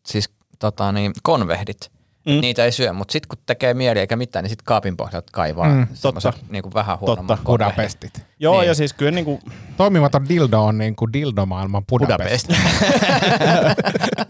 siis, 0.07 0.29
tota, 0.59 0.91
niin, 0.91 1.11
konvehdit, 1.23 1.91
Mm. 2.35 2.41
niitä 2.41 2.65
ei 2.65 2.71
syö, 2.71 2.93
mutta 2.93 3.11
sitten 3.11 3.27
kun 3.29 3.37
tekee 3.45 3.73
mieli 3.73 3.99
eikä 3.99 4.15
mitään, 4.15 4.43
niin 4.43 4.49
sitten 4.49 4.65
kaapin 4.65 4.97
pohjalta 4.97 5.27
kaivaa 5.31 5.69
Mm, 5.69 5.87
semmoiset 5.93 6.35
niin 6.49 6.63
kuin 6.63 6.73
vähän 6.73 6.99
huonommat 6.99 7.27
Totta. 7.37 7.43
Budapestit. 7.51 8.25
Joo, 8.39 8.59
Niin. 8.59 8.67
ja 8.67 8.73
siis 8.75 8.93
kyllä 8.93 9.11
niinku, 9.11 9.39
Toimimaton 9.77 10.29
dildo 10.29 10.63
on 10.65 10.77
niin 10.77 10.95
kuin 10.95 11.13
dildomaailman 11.13 11.85
Budapest. 11.85 12.47
Budapest. 12.47 12.73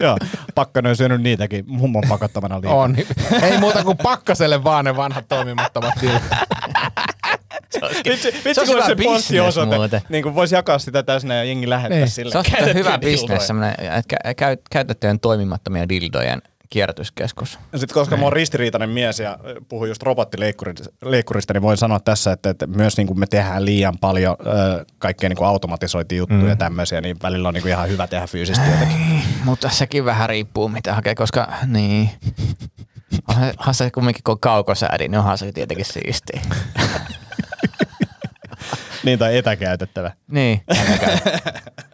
joo, 0.00 0.16
Pakkanen 0.54 0.90
on 0.90 0.96
syönyt 0.96 1.22
niitäkin 1.22 1.64
mummon 1.68 2.02
pakottamana 2.08 2.54
liikaa. 2.60 2.74
On. 2.74 2.96
Ei 3.42 3.58
muuta 3.58 3.84
kuin 3.84 3.96
pakkaselle 3.96 4.64
vaan 4.64 4.84
ne 4.84 4.96
vanhat 4.96 5.28
toimimattomat 5.28 5.94
dildot. 6.00 6.22
Vitsi, 8.08 8.30
Se 8.54 8.66
kun 8.66 8.82
se 8.86 8.94
postiosoite, 9.04 9.76
muuten. 9.76 10.00
niin 10.08 10.22
kuin 10.22 10.34
voisi 10.34 10.54
jakaa 10.54 10.78
sitä 10.78 11.02
tässä 11.02 11.34
ja 11.34 11.44
jengi 11.44 11.68
lähettäisi 11.68 12.00
Niin. 12.00 12.08
sille. 12.32 12.32
Se 12.32 12.38
on 12.70 12.74
hyvä 12.74 12.98
bisnes, 12.98 13.46
semmoinen 13.46 13.74
että 13.94 14.16
käytettyjen 14.70 15.20
toimimattomien 15.20 15.88
dildojen 15.88 16.42
kierrätyskeskus. 16.70 17.58
Ja 17.72 17.78
sitten 17.78 17.94
koska 17.94 18.16
mä 18.16 18.22
oon 18.22 18.32
ristiriitainen 18.32 18.90
mies 18.90 19.20
ja 19.20 19.38
puhun 19.68 19.88
just 19.88 20.02
robottileikkurista, 20.02 21.52
niin 21.52 21.62
voin 21.62 21.76
sanoa 21.76 22.00
tässä, 22.00 22.32
että, 22.32 22.50
että 22.50 22.66
myös 22.66 22.96
niin 22.96 23.06
kuin 23.06 23.18
me 23.18 23.26
tehdään 23.26 23.64
liian 23.64 23.98
paljon 23.98 24.36
ö, 24.40 24.84
kaikkea 24.98 25.28
niin 25.28 25.36
kuin 25.36 25.48
automatisointijuttuja 25.48 26.40
mm. 26.40 26.48
ja 26.48 26.56
tämmöisiä, 26.56 27.00
niin 27.00 27.16
välillä 27.22 27.48
on 27.48 27.54
niin 27.54 27.62
kuin 27.62 27.72
ihan 27.72 27.88
hyvä 27.88 28.06
tehdä 28.06 28.26
fyysistä 28.26 28.64
työtäkin. 28.64 29.22
Mutta 29.44 29.68
sekin 29.68 30.04
vähän 30.04 30.28
riippuu 30.28 30.68
mitä 30.68 30.94
hakee, 30.94 31.14
koska 31.14 31.52
niin. 31.66 32.10
Onhan 33.28 33.74
se 33.74 33.90
kumminkin 33.90 34.24
kun 34.24 34.32
on 34.32 34.40
kaukosäädi, 34.40 35.08
niin 35.08 35.18
onhan 35.18 35.38
se 35.38 35.52
tietenkin 35.52 35.86
siistiä. 35.86 36.40
niin 39.04 39.18
tai 39.18 39.36
etäkäytettävä. 39.36 40.12
niin. 40.30 40.60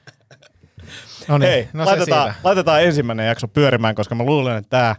No 1.28 1.38
niin, 1.38 1.50
Hei, 1.50 1.68
no 1.72 1.84
laitetaan, 1.84 2.34
laitetaan 2.44 2.82
ensimmäinen 2.82 3.26
jakso 3.26 3.48
pyörimään, 3.48 3.94
koska 3.94 4.14
mä 4.14 4.22
luulen, 4.22 4.56
että 4.56 4.70
tämä 4.70 4.96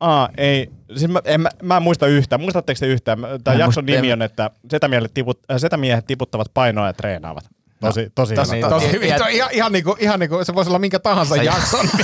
Aa, 0.00 0.28
ei. 0.36 0.70
Siis 0.96 1.10
mä, 1.10 1.20
en, 1.24 1.40
mä, 1.40 1.48
mä 1.62 1.76
en 1.76 1.82
muista 1.82 2.06
yhtään. 2.06 2.40
Muistatteko 2.40 2.78
te 2.80 2.86
yhtään? 2.86 3.18
Tämä 3.44 3.56
Mä 3.56 3.64
jakson 3.64 3.86
nimi 3.86 4.12
on, 4.12 4.22
että 4.22 4.50
setämiehet, 4.70 5.14
tiput, 5.14 5.40
äh, 5.50 5.56
setämiehet 5.60 6.06
tiputtavat 6.06 6.46
painoa 6.54 6.86
ja 6.86 6.92
treenaavat. 6.92 7.44
Tosi, 7.80 8.10
tosi, 8.14 8.34
Tosi, 8.34 8.56
hyvä. 8.56 8.68
tosi 8.68 8.86
Ja- 8.86 8.92
hyvin. 8.92 9.14
Tuo 9.16 9.26
Ihan, 9.26 9.48
ihan, 9.52 9.72
niinku, 9.72 9.96
ihan 9.98 10.20
niinku, 10.20 10.44
se 10.44 10.54
voisi 10.54 10.70
olla 10.70 10.78
minkä 10.78 10.98
tahansa 10.98 11.34
Se- 11.34 11.42
jakson. 11.44 11.88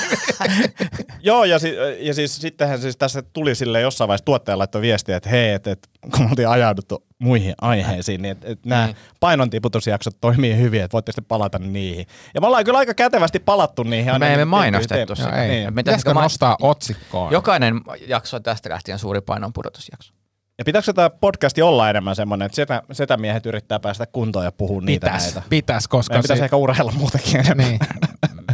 Joo, 1.20 1.44
ja, 1.44 1.58
si- 1.58 1.76
ja 1.98 2.14
siis 2.14 2.36
sittenhän 2.36 2.80
siis 2.80 2.96
tässä 2.96 3.22
tuli 3.22 3.54
sille 3.54 3.80
jossain 3.80 4.08
vaiheessa 4.08 4.24
tuottaja 4.24 4.58
laittoi 4.58 4.80
viestiä, 4.82 5.16
että 5.16 5.28
hei, 5.30 5.52
että, 5.52 5.70
että 5.70 5.88
kun 6.16 6.26
oltiin 6.30 6.48
ajauduttu 6.48 7.04
muihin 7.18 7.54
aiheisiin, 7.60 8.22
niin 8.22 8.32
että, 8.32 8.46
että 8.48 8.68
nämä 8.68 8.86
Niin. 8.86 8.96
painontiputusjaksot 9.20 10.16
toimii 10.20 10.56
hyvin, 10.56 10.82
että 10.82 10.92
voitte 10.92 11.12
sitten 11.12 11.24
palata 11.28 11.58
niihin. 11.58 12.06
Ja 12.34 12.40
me 12.40 12.46
ollaan 12.46 12.64
kyllä 12.64 12.78
aika 12.78 12.94
kätevästi 12.94 13.38
palattu 13.38 13.82
niihin. 13.82 14.06
Me 14.06 14.12
ei 14.12 14.18
me 14.18 14.28
niihin 14.28 14.48
mainostettu 14.48 15.14
sitä. 15.16 15.28
No 15.30 15.72
Pitäisikö 15.76 16.14
mä- 16.14 16.22
nostaa 16.22 16.56
otsikkoon? 16.60 17.32
Jokainen 17.32 17.80
jakso 18.06 18.40
tästä 18.40 18.70
lähtien 18.70 18.98
suuri 18.98 19.20
painonpudotusjakso. 19.20 20.12
Ja 20.58 20.64
pitääkö 20.64 20.92
tämä 20.92 21.10
podcasti 21.10 21.62
olla 21.62 21.90
enemmän 21.90 22.16
semmoinen, 22.16 22.46
että 22.46 22.56
setä, 22.56 22.82
setämiehet 22.92 23.46
yrittää 23.46 23.80
päästä 23.80 24.06
kuntoon 24.06 24.44
ja 24.44 24.52
puhua 24.52 24.80
niitä 24.80 25.06
Pitäis, 25.06 25.24
näitä? 25.34 25.42
pitäis, 25.48 25.88
koska 25.88 26.12
Meidän 26.14 26.22
pitäisi 26.22 26.38
se, 26.38 26.44
ehkä 26.44 26.56
urheilla 26.56 26.92
muutakin 26.92 27.36
enemmän. 27.40 27.66
niin. 27.66 27.78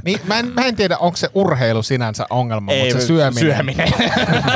niin, 0.04 0.20
mä, 0.24 0.38
en, 0.38 0.52
mä 0.54 0.60
en 0.66 0.76
tiedä, 0.76 0.98
onko 0.98 1.16
se 1.16 1.28
urheilu 1.34 1.82
sinänsä 1.82 2.26
ongelma, 2.30 2.72
Ei, 2.72 2.82
mutta 2.84 3.00
se 3.00 3.06
syöminen. 3.06 3.54
syöminen. 3.54 3.88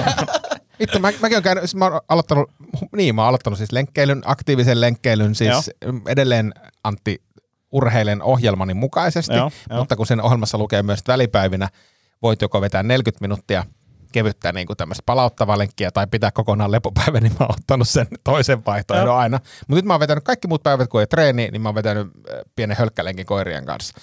Vittu, 0.80 0.98
mä, 0.98 1.12
mäkin 1.20 1.36
olen 1.36 1.42
käynyt, 1.42 1.62
siis 1.62 1.74
mä 1.74 1.84
oon 1.84 2.00
aloittanut, 2.08 2.50
niin 2.96 3.14
mä 3.14 3.22
oon 3.22 3.28
aloittanut 3.28 3.58
siis 3.58 3.72
lenkkeilyn, 3.72 4.22
aktiivisen 4.24 4.80
lenkkeilyn, 4.80 5.34
siis 5.34 5.70
edelleen 6.08 6.54
Antti 6.84 7.22
urheilen 7.72 8.22
ohjelmani 8.22 8.74
mukaisesti, 8.74 9.34
Joo, 9.34 9.50
joo. 9.70 9.78
mutta 9.78 9.96
kun 9.96 10.06
sen 10.06 10.22
ohjelmassa 10.22 10.58
lukee 10.58 10.82
myös, 10.82 10.98
että 10.98 11.12
välipäivinä 11.12 11.68
voit 12.22 12.42
joko 12.42 12.60
vetää 12.60 12.82
40 12.82 13.24
minuuttia 13.24 13.64
kevyttä 14.14 14.52
niin 14.52 14.66
kuin 14.66 14.76
tämmöistä 14.76 15.02
palauttavaa 15.06 15.58
lenkkiä 15.58 15.90
tai 15.90 16.06
pitää 16.06 16.30
kokonaan 16.30 16.70
lepopäivä, 16.72 17.20
niin 17.20 17.32
mä 17.40 17.46
oon 17.46 17.54
ottanut 17.58 17.88
sen 17.88 18.06
toisen 18.24 18.64
vaihtoehdon 18.64 19.06
Joo. 19.06 19.16
aina. 19.16 19.38
Mutta 19.38 19.74
nyt 19.74 19.84
mä 19.84 19.92
oon 19.92 20.00
vetänyt 20.00 20.24
kaikki 20.24 20.48
muut 20.48 20.62
päivät, 20.62 20.88
kun 20.88 21.00
ei 21.00 21.06
treeni, 21.06 21.48
niin 21.52 21.62
mä 21.62 21.68
oon 21.68 21.74
vetänyt 21.74 22.06
pienen 22.56 22.76
hölkkälenkin 22.76 23.26
koirien 23.26 23.66
kanssa. 23.66 23.94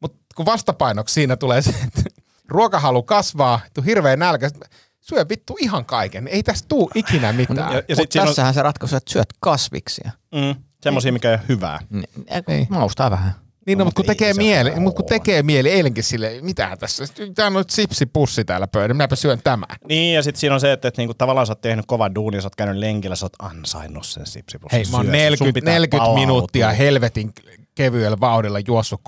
Mutta 0.00 0.18
kun 0.36 0.46
vastapainoksi 0.46 1.12
siinä 1.12 1.36
tulee 1.36 1.62
se, 1.62 1.70
että 1.70 2.02
ruokahalu 2.48 3.02
kasvaa, 3.02 3.60
tuu 3.74 3.84
hirveä 3.84 4.16
nälkä, 4.16 4.48
sit 4.48 4.58
syö 5.00 5.24
vittu 5.28 5.56
ihan 5.60 5.84
kaiken, 5.84 6.28
ei 6.28 6.42
tästä 6.42 6.68
tuu 6.68 6.90
ikinä 6.94 7.32
mitään. 7.32 7.72
Ja, 7.72 7.82
ja 7.88 7.96
sitten 7.96 8.12
siinä 8.12 8.22
on 8.22 8.28
tässähän 8.28 8.54
se 8.54 8.62
ratkaisu, 8.62 8.96
että 8.96 9.12
syöt 9.12 9.28
kasviksia. 9.40 10.10
mm, 10.34 10.54
semmoisia, 10.82 11.12
mikä 11.12 11.30
ei 11.30 11.34
ole 11.34 11.42
hyvää. 11.48 11.80
Niin, 11.90 12.04
Ei. 12.26 12.42
ei. 12.48 12.66
Maustaa 12.70 13.10
vähän. 13.10 13.45
Niin, 13.66 13.78
no, 13.78 13.84
mutta 13.84 13.96
kun 13.96 14.02
Mutta 14.02 14.12
ei 14.12 14.16
tekee 14.16 14.34
mieli, 14.34 14.70
ole. 14.70 14.80
mutta 14.80 14.96
kun 14.96 15.08
tekee 15.08 15.42
mieli 15.42 15.70
eilenkin 15.70 16.04
sille, 16.04 16.32
mitä 16.42 16.76
tässä, 16.80 17.04
tää 17.34 17.46
on 17.46 17.52
nyt 17.52 17.70
sipsipussi 17.70 18.44
täällä 18.44 18.66
pöydällä, 18.66 18.94
minäpä 18.94 19.16
syön 19.16 19.40
tämän. 19.44 19.68
Niin, 19.88 20.14
ja 20.14 20.22
sitten 20.22 20.40
siinä 20.40 20.54
on 20.54 20.60
se, 20.60 20.72
että, 20.72 20.88
että 20.88 21.00
niinku, 21.00 21.14
tavallaan 21.14 21.46
sä 21.46 21.50
oot 21.50 21.60
tehnyt 21.60 21.84
kovan 21.86 22.14
duunin, 22.14 22.42
sä 22.42 22.46
oot 22.46 22.56
käynyt 22.56 22.76
lenkillä, 22.76 23.16
sä 23.16 23.26
oot 23.26 23.32
ansainnut 23.38 24.06
sen 24.06 24.26
sipsipussin. 24.26 24.76
Hei, 24.76 24.84
mä 24.90 24.96
oon 24.96 25.06
syödä. 25.06 25.16
Sun 25.16 25.22
40, 25.22 25.60
pitää 25.60 25.74
40 25.74 25.98
palautua. 25.98 26.20
minuuttia 26.20 26.70
helvetin 26.72 27.32
kevyellä 27.74 28.20
vauhdilla 28.20 28.58
juossut 28.66 29.00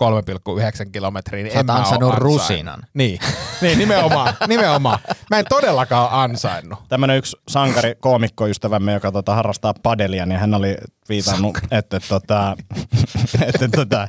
3,9 0.85 0.91
kilometriä, 0.91 1.43
niin 1.43 1.53
Sä 1.53 1.61
en 1.61 1.71
ansainnut 1.71 2.15
rusinan. 2.15 2.83
Niin, 2.95 3.19
niin 3.63 3.79
nimenomaan, 3.79 4.35
nimenomaan. 4.49 4.99
Mä 5.31 5.39
en 5.39 5.45
todellakaan 5.49 6.03
ole 6.03 6.23
ansainnut. 6.23 6.79
Tämmönen 6.89 7.17
yksi 7.17 7.37
sankari 7.49 7.95
koomikkoystävämme, 8.01 8.93
joka 8.93 9.13
tota, 9.13 9.35
harrastaa 9.35 9.75
padelia, 9.83 10.27
niin 10.27 10.41
hän 10.41 10.55
oli 10.55 10.77
viitannut, 11.09 11.59
että 11.71 12.01
tota, 12.09 12.57
että 13.55 13.69
tota, 13.69 14.09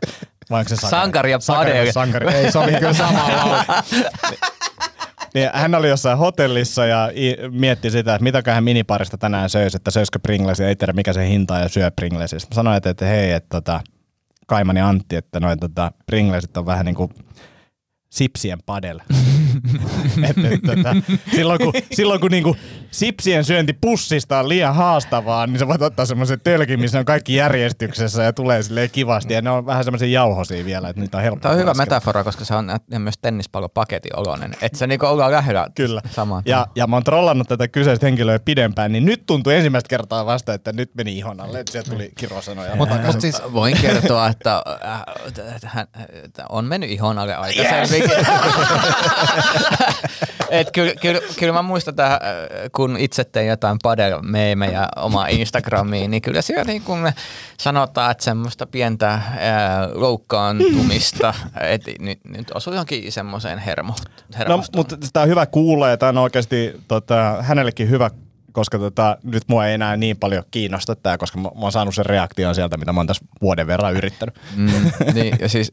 vai 0.50 0.60
onko 0.60 0.70
se 0.70 0.75
sankari? 0.75 1.01
Sankari 1.01 1.32
ja 1.32 1.39
Sankari, 1.39 1.79
padel. 1.79 1.91
Sankari. 1.91 2.34
Ei 2.34 2.51
sovi 2.51 2.72
kyllä 2.72 2.94
samalla. 2.94 3.65
Niin 5.34 5.50
hän 5.53 5.75
oli 5.75 5.89
jossain 5.89 6.18
hotellissa 6.18 6.86
ja 6.86 7.12
mietti 7.51 7.91
sitä, 7.91 8.15
että 8.15 8.24
mitäköhän 8.24 8.63
miniparista 8.63 9.18
tänään 9.18 9.50
söisi, 9.50 9.77
että 9.77 9.91
söisikö 9.91 10.20
Pringlesia, 10.20 10.68
ei 10.68 10.75
tiedä 10.75 10.94
mikä 10.94 11.13
se 11.13 11.27
hinta 11.27 11.53
on 11.53 11.62
ja 11.62 11.70
syö 11.70 11.91
Pringlesia. 11.91 12.39
Sitten 12.39 12.56
mä 12.56 12.60
sanoin, 12.60 12.77
että, 12.77 12.89
että 12.89 13.06
hei, 13.06 13.32
että 13.32 13.50
tota, 13.50 13.82
Kaimani 14.48 14.82
Antti, 14.82 15.15
että 15.15 15.39
noin 15.39 15.60
tota, 15.60 15.91
Pringlesit 16.06 16.58
on 16.58 16.65
vähän 16.65 16.86
niin 16.86 16.96
kuin 16.96 17.13
sipsien 18.10 18.60
padel. 18.65 19.00
et, 20.30 20.38
et, 20.54 20.62
tota, 20.62 20.96
silloin 21.36 21.60
kun, 21.60 21.74
silloin 21.92 22.22
kun 22.22 22.32
niinku 22.32 22.56
sipsien 22.92 23.44
syönti 23.44 23.74
pussista 23.74 24.40
on 24.40 24.50
liian 24.50 24.75
haastavaa, 24.75 25.48
niin 25.48 25.60
sä 25.60 25.68
voit 25.68 25.81
ottaa 25.81 26.05
semmoisen 26.05 26.40
tölkin, 26.42 26.79
missä 26.79 27.00
on 27.00 27.05
kaikki 27.05 27.36
järjestyksessä 27.36 28.24
ja 28.24 28.33
tulee 28.33 28.64
silleen 28.64 28.90
kivasti. 28.90 29.33
Ja 29.33 29.42
ne 29.42 29.50
on 29.50 29.66
vähän 29.66 29.83
semmoisia 29.83 30.07
jauhosia 30.07 30.66
vielä, 30.66 30.90
että 30.90 31.01
niitä 31.01 31.18
on 31.18 31.24
helppo 31.24 31.42
Tämä 31.42 31.53
on 31.53 31.60
hyvä 31.60 31.70
laskea. 31.70 31.86
metafora, 31.86 32.24
koska 32.24 32.46
se 32.46 32.55
on 32.55 32.72
myös 32.98 33.18
tennispallopaketin 33.22 34.16
oloinen. 34.16 34.51
Että 34.62 34.77
se 34.77 34.88
niinku 34.88 35.05
ollaan 35.05 35.31
lähellä 35.31 35.68
Kyllä. 35.75 36.01
samaan. 36.12 36.44
Ja, 36.46 36.68
ja 36.75 36.88
mä 36.88 36.96
oon 36.96 37.03
trollannut 37.03 37.48
tätä 37.48 37.68
kyseistä 37.68 38.05
henkilöä 38.05 38.40
pidempään, 38.40 38.92
niin 38.92 39.05
nyt 39.05 39.25
tuntui 39.25 39.55
ensimmäistä 39.55 39.90
kertaa 39.90 40.25
vasta, 40.25 40.53
että 40.53 40.74
nyt 40.74 40.96
meni 40.96 41.18
ihon 41.18 41.40
alle, 41.40 41.60
että 41.60 41.72
sieltä 41.72 41.92
tuli 41.92 42.12
kirosanoja. 42.18 42.75
Mutta 42.75 42.96
mut 43.05 43.22
siis, 43.22 43.42
Voin 43.53 43.77
kertoa, 43.81 44.27
että, 44.27 44.64
äh, 44.83 45.01
että 45.55 45.70
hän 45.74 45.88
että 46.24 46.46
on 46.50 46.66
mennyt 46.66 46.90
ihon 46.90 47.20
alle 47.20 47.36
aikaisemmin. 47.36 48.10
Et 50.50 50.72
kyllä, 50.72 50.94
kyllä, 51.01 51.20
kyllä 51.40 51.53
mä 51.53 51.62
muistan, 51.62 51.92
että 51.92 52.14
äh, 52.14 52.20
kun 52.75 52.98
itse 52.98 53.24
tein 53.24 53.48
jotain 53.48 53.77
padel-meemejä 53.83 54.88
omaa 54.96 55.27
Instagramiin, 55.27 56.12
niin 56.12 56.22
kyllä 56.22 56.42
siellä 56.42 56.64
niin 56.64 56.81
kun 56.81 57.12
sanotaan, 57.59 58.12
että 58.12 58.24
semmoista 58.24 58.68
pientä 58.68 59.12
äh, 59.12 59.22
loukkaantumista, 59.94 61.33
että 61.62 61.92
nyt, 62.00 62.20
nyt 62.25 62.51
osui 62.53 62.74
johonkin 62.74 63.12
semmoiseen 63.12 63.59
hermo, 63.59 63.94
No, 64.48 64.64
mutta 64.75 64.98
tämä 65.14 65.24
on 65.24 65.29
hyvä 65.29 65.46
kuulla 65.46 65.90
ja 65.90 65.98
tämä 65.98 66.09
on 66.09 66.18
oikeasti 66.18 66.81
tota, 66.88 67.38
hänellekin 67.42 67.90
hyvä, 67.90 68.09
koska 68.51 68.79
tota, 68.79 69.18
nyt 69.24 69.44
mua 69.48 69.66
ei 69.66 69.74
enää 69.74 69.98
niin 69.98 70.18
paljon 70.18 70.44
kiinnosta 70.51 70.96
tämä, 70.96 71.18
koska 71.18 71.38
mä, 71.38 71.44
mä 71.44 71.62
oon 71.62 71.72
saanut 71.72 71.96
sen 71.96 72.05
reaktion 72.05 72.55
sieltä, 72.55 72.77
mitä 72.77 72.94
mä 72.94 73.00
oon 73.00 73.07
tässä 73.07 73.25
vuoden 73.42 73.68
verran 73.68 73.96
yrittänyt. 73.96 74.35
Mm, 74.55 74.72
niin, 75.14 75.38
ja 75.40 75.50
siis 75.55 75.72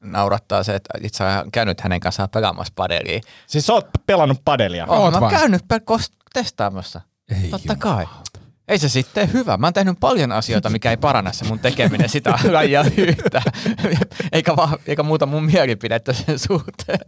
naurattaa 0.00 0.62
se, 0.62 0.74
että 0.74 0.98
itse 1.02 1.24
olen 1.24 1.50
käynyt 1.52 1.80
hänen 1.80 2.00
kanssaan 2.00 2.28
pelaamassa 2.30 2.72
padelia. 2.76 3.20
Siis 3.46 3.66
sä 3.66 3.72
oot 3.72 3.88
pelannut 4.06 4.44
padelia. 4.44 4.86
Oot 4.86 5.12
mä 5.12 5.18
oon 5.18 5.30
käynyt 5.30 5.68
pelkos 5.68 6.12
testaamassa. 6.32 7.00
Ei 7.42 7.50
Totta 7.50 7.76
kai. 7.76 8.06
Ei 8.68 8.78
se 8.78 8.88
sitten 8.88 9.32
hyvä. 9.32 9.56
Mä 9.56 9.66
oon 9.66 9.74
tehnyt 9.74 9.96
paljon 10.00 10.32
asioita, 10.32 10.70
mikä 10.70 10.90
ei 10.90 10.96
paranna 10.96 11.32
se 11.32 11.44
mun 11.44 11.58
tekeminen 11.58 12.08
sitä 12.08 12.38
lajia 12.52 12.84
yhtä. 12.96 13.42
Eikä, 14.32 14.56
vaan, 14.56 14.78
eikä 14.86 15.02
muuta 15.02 15.26
mun 15.26 15.44
mielipidettä 15.44 16.12
sen 16.12 16.38
suhteen. 16.38 16.98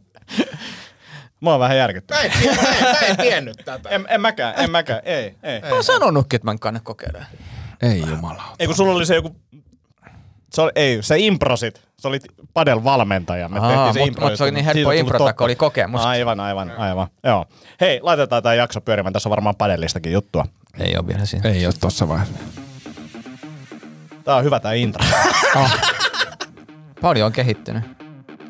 Mä 1.41 1.51
oon 1.51 1.61
vähän 1.61 1.77
järkyttynyt. 1.77 2.23
mä 2.23 2.51
en, 2.51 2.57
mä 2.57 2.69
en, 2.69 2.83
mä 2.83 3.07
en 3.07 3.17
tiennyt 3.17 3.57
tätä. 3.65 3.89
En, 3.89 4.07
en 4.09 4.21
mäkään, 4.21 4.55
en 4.59 4.71
mäkään, 4.71 5.01
ei, 5.05 5.37
ei. 5.43 5.61
Mä 5.61 5.69
oon 5.69 5.85
sanonutkin, 5.85 6.37
että 6.37 6.45
mä 6.45 6.51
en 6.53 6.59
kanna 6.59 6.81
kokeilemaan. 6.81 7.31
Ei 7.83 8.01
jumala. 8.01 8.43
Ei 8.59 8.67
kun 8.67 8.77
sulla 8.77 8.93
oli 8.93 9.07
se 9.07 9.15
joku, 9.15 9.37
se 10.53 10.63
oli, 10.63 10.71
ei, 10.75 10.99
se 11.03 11.19
improsit, 11.19 11.83
sä 12.03 12.09
olit 12.09 12.23
padel-valmentaja. 12.55 13.49
Me 13.49 13.59
Aa, 13.59 13.69
tehtiin 13.69 13.95
se 13.95 14.01
mut- 14.01 14.09
impro, 14.09 14.29
mut 14.29 14.37
se 14.39 14.43
oli 14.45 14.51
niin 14.53 14.65
helppo 14.65 14.91
improta, 14.91 15.33
kun 15.33 15.45
oli 15.45 15.57
kokemusta. 15.57 16.09
Aivan, 16.09 16.41
aivan, 16.41 16.71
aivan. 16.79 17.07
Joo. 17.25 17.47
Hei, 17.81 18.01
laitetaan 18.03 18.43
tämä 18.43 18.55
jakso 18.55 18.81
pyörimään. 18.81 19.13
Tässä 19.13 19.29
on 19.29 19.31
varmaan 19.31 19.57
padelistakin 19.57 20.13
juttua. 20.13 20.47
Ei 20.79 20.97
ole 20.97 21.07
vielä 21.07 21.25
siinä. 21.25 21.51
Ei 21.51 21.67
ole 21.67 21.75
tossa 21.81 22.09
vaiheessa. 22.09 22.35
Tää 24.25 24.37
on 24.37 24.45
hyvä 24.45 24.61
tää 24.61 24.73
intro. 24.73 25.05
Paljon 27.01 27.27
on 27.27 27.33
kehittynyt. 27.33 27.85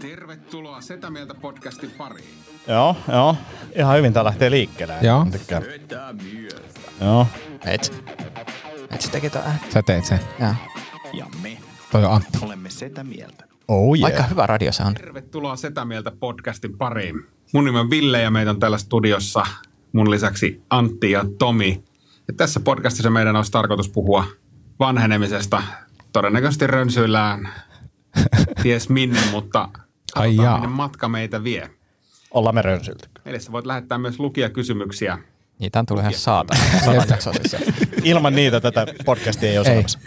Tervetuloa 0.01 0.81
Setä 0.81 1.11
Mieltä 1.11 1.35
podcastin 1.35 1.91
pariin. 1.91 2.29
joo, 2.69 2.97
joo. 3.13 3.37
Ihan 3.77 3.97
hyvin 3.97 4.13
tää 4.13 4.25
lähtee 4.25 4.51
liikkeelle. 4.51 4.95
Joo. 5.03 5.27
Tykkään. 5.33 5.63
Joo. 7.01 7.27
Et. 7.67 8.05
Et 8.91 9.01
se 9.01 9.11
teki 9.11 9.31
tää. 9.31 9.59
Sä 9.73 9.83
teit 9.83 10.05
sen. 10.05 10.21
Joo. 10.41 10.55
Ja 11.13 11.27
me 11.43 11.57
Toi 11.93 12.05
on 12.05 12.13
Antti. 12.13 12.39
olemme 12.43 12.71
sitä 12.71 13.05
mieltä. 13.05 13.45
Oh 13.69 13.97
yeah. 13.99 14.05
Aika 14.11 14.23
hyvä 14.23 14.47
radio 14.47 14.73
se 14.73 14.83
on. 14.83 14.95
Tervetuloa 14.95 15.57
Setä 15.57 15.85
Mieltä 15.85 16.11
podcastin 16.21 16.79
pariin. 16.79 17.27
Mun 17.53 17.65
nimi 17.65 17.79
on 17.79 17.91
Ville 17.91 18.21
ja 18.23 18.31
meitä 18.31 18.51
on 18.51 18.61
täällä 18.61 18.79
studiossa 18.79 19.43
mun 19.93 20.11
lisäksi 20.11 20.63
Antti 20.71 21.11
ja 21.11 21.25
Tomi. 21.39 21.85
Ja 22.29 22.35
tässä 22.37 22.61
podcastissa 22.61 23.11
meidän 23.11 23.37
olisi 23.37 23.53
tarkoitus 23.53 23.89
puhua 23.89 24.25
vanhenemisesta. 24.81 25.63
Todennäköisesti 26.13 26.67
rönsyillään 26.67 27.49
ties 28.63 28.89
minne, 28.89 29.21
mutta 29.31 29.69
Ai 30.15 30.37
jaa. 30.37 30.55
minne 30.61 30.69
matka 30.77 31.09
meitä 31.09 31.45
vie. 31.45 31.71
Ollaan 32.31 32.55
me 32.55 32.63
rönsylty. 32.63 33.09
Meille 33.25 33.41
sä 33.41 33.53
voit 33.53 33.67
lähettää 33.67 33.99
myös 33.99 34.19
lukijakysymyksiä. 34.19 35.19
Niitä 35.59 35.79
on 35.79 35.87
tullut 35.87 36.03
ihan 36.03 36.15
saatana. 36.15 36.61
Ilman 38.05 38.35
niitä 38.35 38.61
tätä 38.61 38.87
podcastia 39.05 39.51
ei 39.51 39.59
ole 39.59 39.67
Ei. 39.67 39.73
olemassa. 39.75 39.99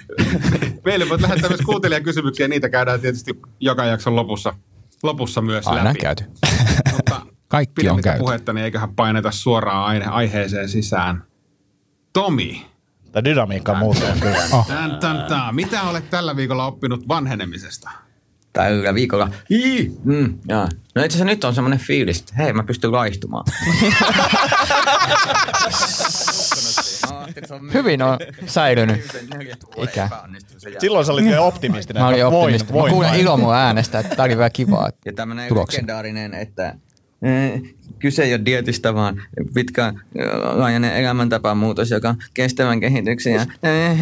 Meille 0.86 1.10
voit 1.10 1.21
lähettää 1.21 1.49
myös 1.49 1.62
kuuntelijakysymyksiä, 1.62 2.47
niitä 2.47 2.69
käydään 2.69 3.01
tietysti 3.01 3.39
joka 3.60 3.86
jakson 3.86 4.15
lopussa, 4.15 4.53
lopussa 5.03 5.41
myös 5.41 5.67
Aina 5.67 5.84
läpi. 5.84 5.99
käyty. 5.99 6.23
Mutta 6.91 7.21
Kaikki 7.47 7.89
on 7.89 8.01
käyty. 8.01 8.19
puhetta, 8.19 8.53
niin 8.53 8.65
eiköhän 8.65 8.95
paineta 8.95 9.32
suoraan 9.32 9.86
aine- 9.86 10.06
aiheeseen 10.12 10.69
sisään. 10.69 11.23
Tomi, 12.13 12.65
Tämä 13.12 13.23
dynamiikka 13.23 13.73
muuttuu 13.73 14.08
kyllä. 14.19 14.38
Oh. 14.51 14.67
tän, 14.67 14.97
tän, 14.99 15.25
tän. 15.29 15.56
mitä 15.56 15.84
olet 15.84 16.10
tällä 16.10 16.36
viikolla 16.36 16.65
oppinut 16.65 17.08
vanhenemisesta? 17.08 17.89
tällä 18.53 18.93
viikolla. 18.93 19.29
Ii, 19.51 19.91
mm, 20.03 20.39
jaa. 20.47 20.67
No 20.95 21.03
itse 21.03 21.15
asiassa 21.17 21.25
nyt 21.25 21.43
on 21.43 21.56
semmoinen 21.56 21.79
fiilis, 21.79 22.19
että 22.19 22.34
hei 22.38 22.53
mä 22.53 22.63
pystyn 22.63 22.91
laihtumaan. 22.91 23.45
Hyvin 27.73 28.01
on 28.01 28.17
säilynyt 28.45 29.05
ikä. 29.77 30.09
Silloin 30.79 31.05
sä 31.05 31.13
olit 31.13 31.25
vielä 31.25 31.41
optimistinen. 31.41 32.03
Mä 32.03 32.07
olin 32.07 32.25
Voin, 32.25 32.35
optimisti. 32.35 32.73
Mä 32.73 32.79
kuulen 32.89 33.09
vain. 33.09 33.21
ilo 33.21 33.37
mun 33.37 33.55
äänestä, 33.55 33.99
että 33.99 34.15
tää 34.15 34.25
oli 34.25 34.37
vielä 34.37 34.49
kivaa. 34.49 34.89
Ja 35.05 35.13
Tuloksia. 35.47 35.77
legendaarinen, 35.77 36.33
että 36.33 36.75
kyse 38.03 38.23
ei 38.23 38.33
ole 38.33 38.45
dietistä, 38.45 38.93
vaan 38.93 39.21
pitkä 39.53 39.93
laajainen 40.53 40.95
elämäntapamuutos, 40.95 41.91
joka 41.91 42.09
on 42.09 42.15
kestävän 42.33 42.79
kehityksen 42.79 43.33
ja 43.33 43.41
eh, 43.63 43.99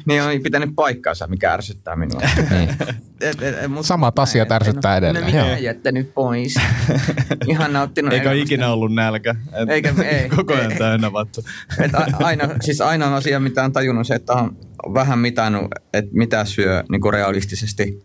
niin 0.06 0.22
on 0.22 0.30
pitänyt 0.42 0.70
paikkaansa, 0.76 1.26
mikä 1.26 1.52
ärsyttää 1.52 1.96
minua. 1.96 2.20
Niin. 2.50 2.68
Et, 3.20 3.42
et, 3.42 3.58
et, 3.62 3.70
mut 3.70 3.86
Samat 3.86 4.18
asiat 4.18 4.52
ärsyttää 4.52 4.96
en- 4.96 5.04
edelleen. 5.04 5.34
No, 5.36 5.46
en 5.48 5.62
jättänyt 5.62 6.14
pois. 6.14 6.54
Ihan 7.48 7.72
nauttinut 7.72 8.12
Eikä 8.12 8.30
elämästä. 8.30 8.42
ikinä 8.54 8.68
ollut 8.72 8.94
nälkä. 8.94 9.34
Et 9.62 9.70
Eikä- 9.70 9.94
ei, 10.04 10.28
Koko 10.28 10.54
ajan 10.54 10.72
ei. 10.72 10.78
täynnä 10.78 11.12
vatsa. 11.12 11.42
Et 11.80 11.94
a- 11.94 12.06
aina, 12.24 12.48
siis 12.60 12.80
ainoa 12.80 13.16
asia, 13.16 13.40
mitä 13.40 13.64
on 13.64 13.72
tajunnut, 13.72 14.06
se, 14.06 14.14
että 14.14 14.32
on 14.32 14.56
vähän 14.94 15.18
mitannut, 15.18 15.70
että 15.92 16.10
mitä 16.14 16.44
syö 16.44 16.84
niin 16.90 17.00
kuin 17.00 17.12
realistisesti 17.12 18.02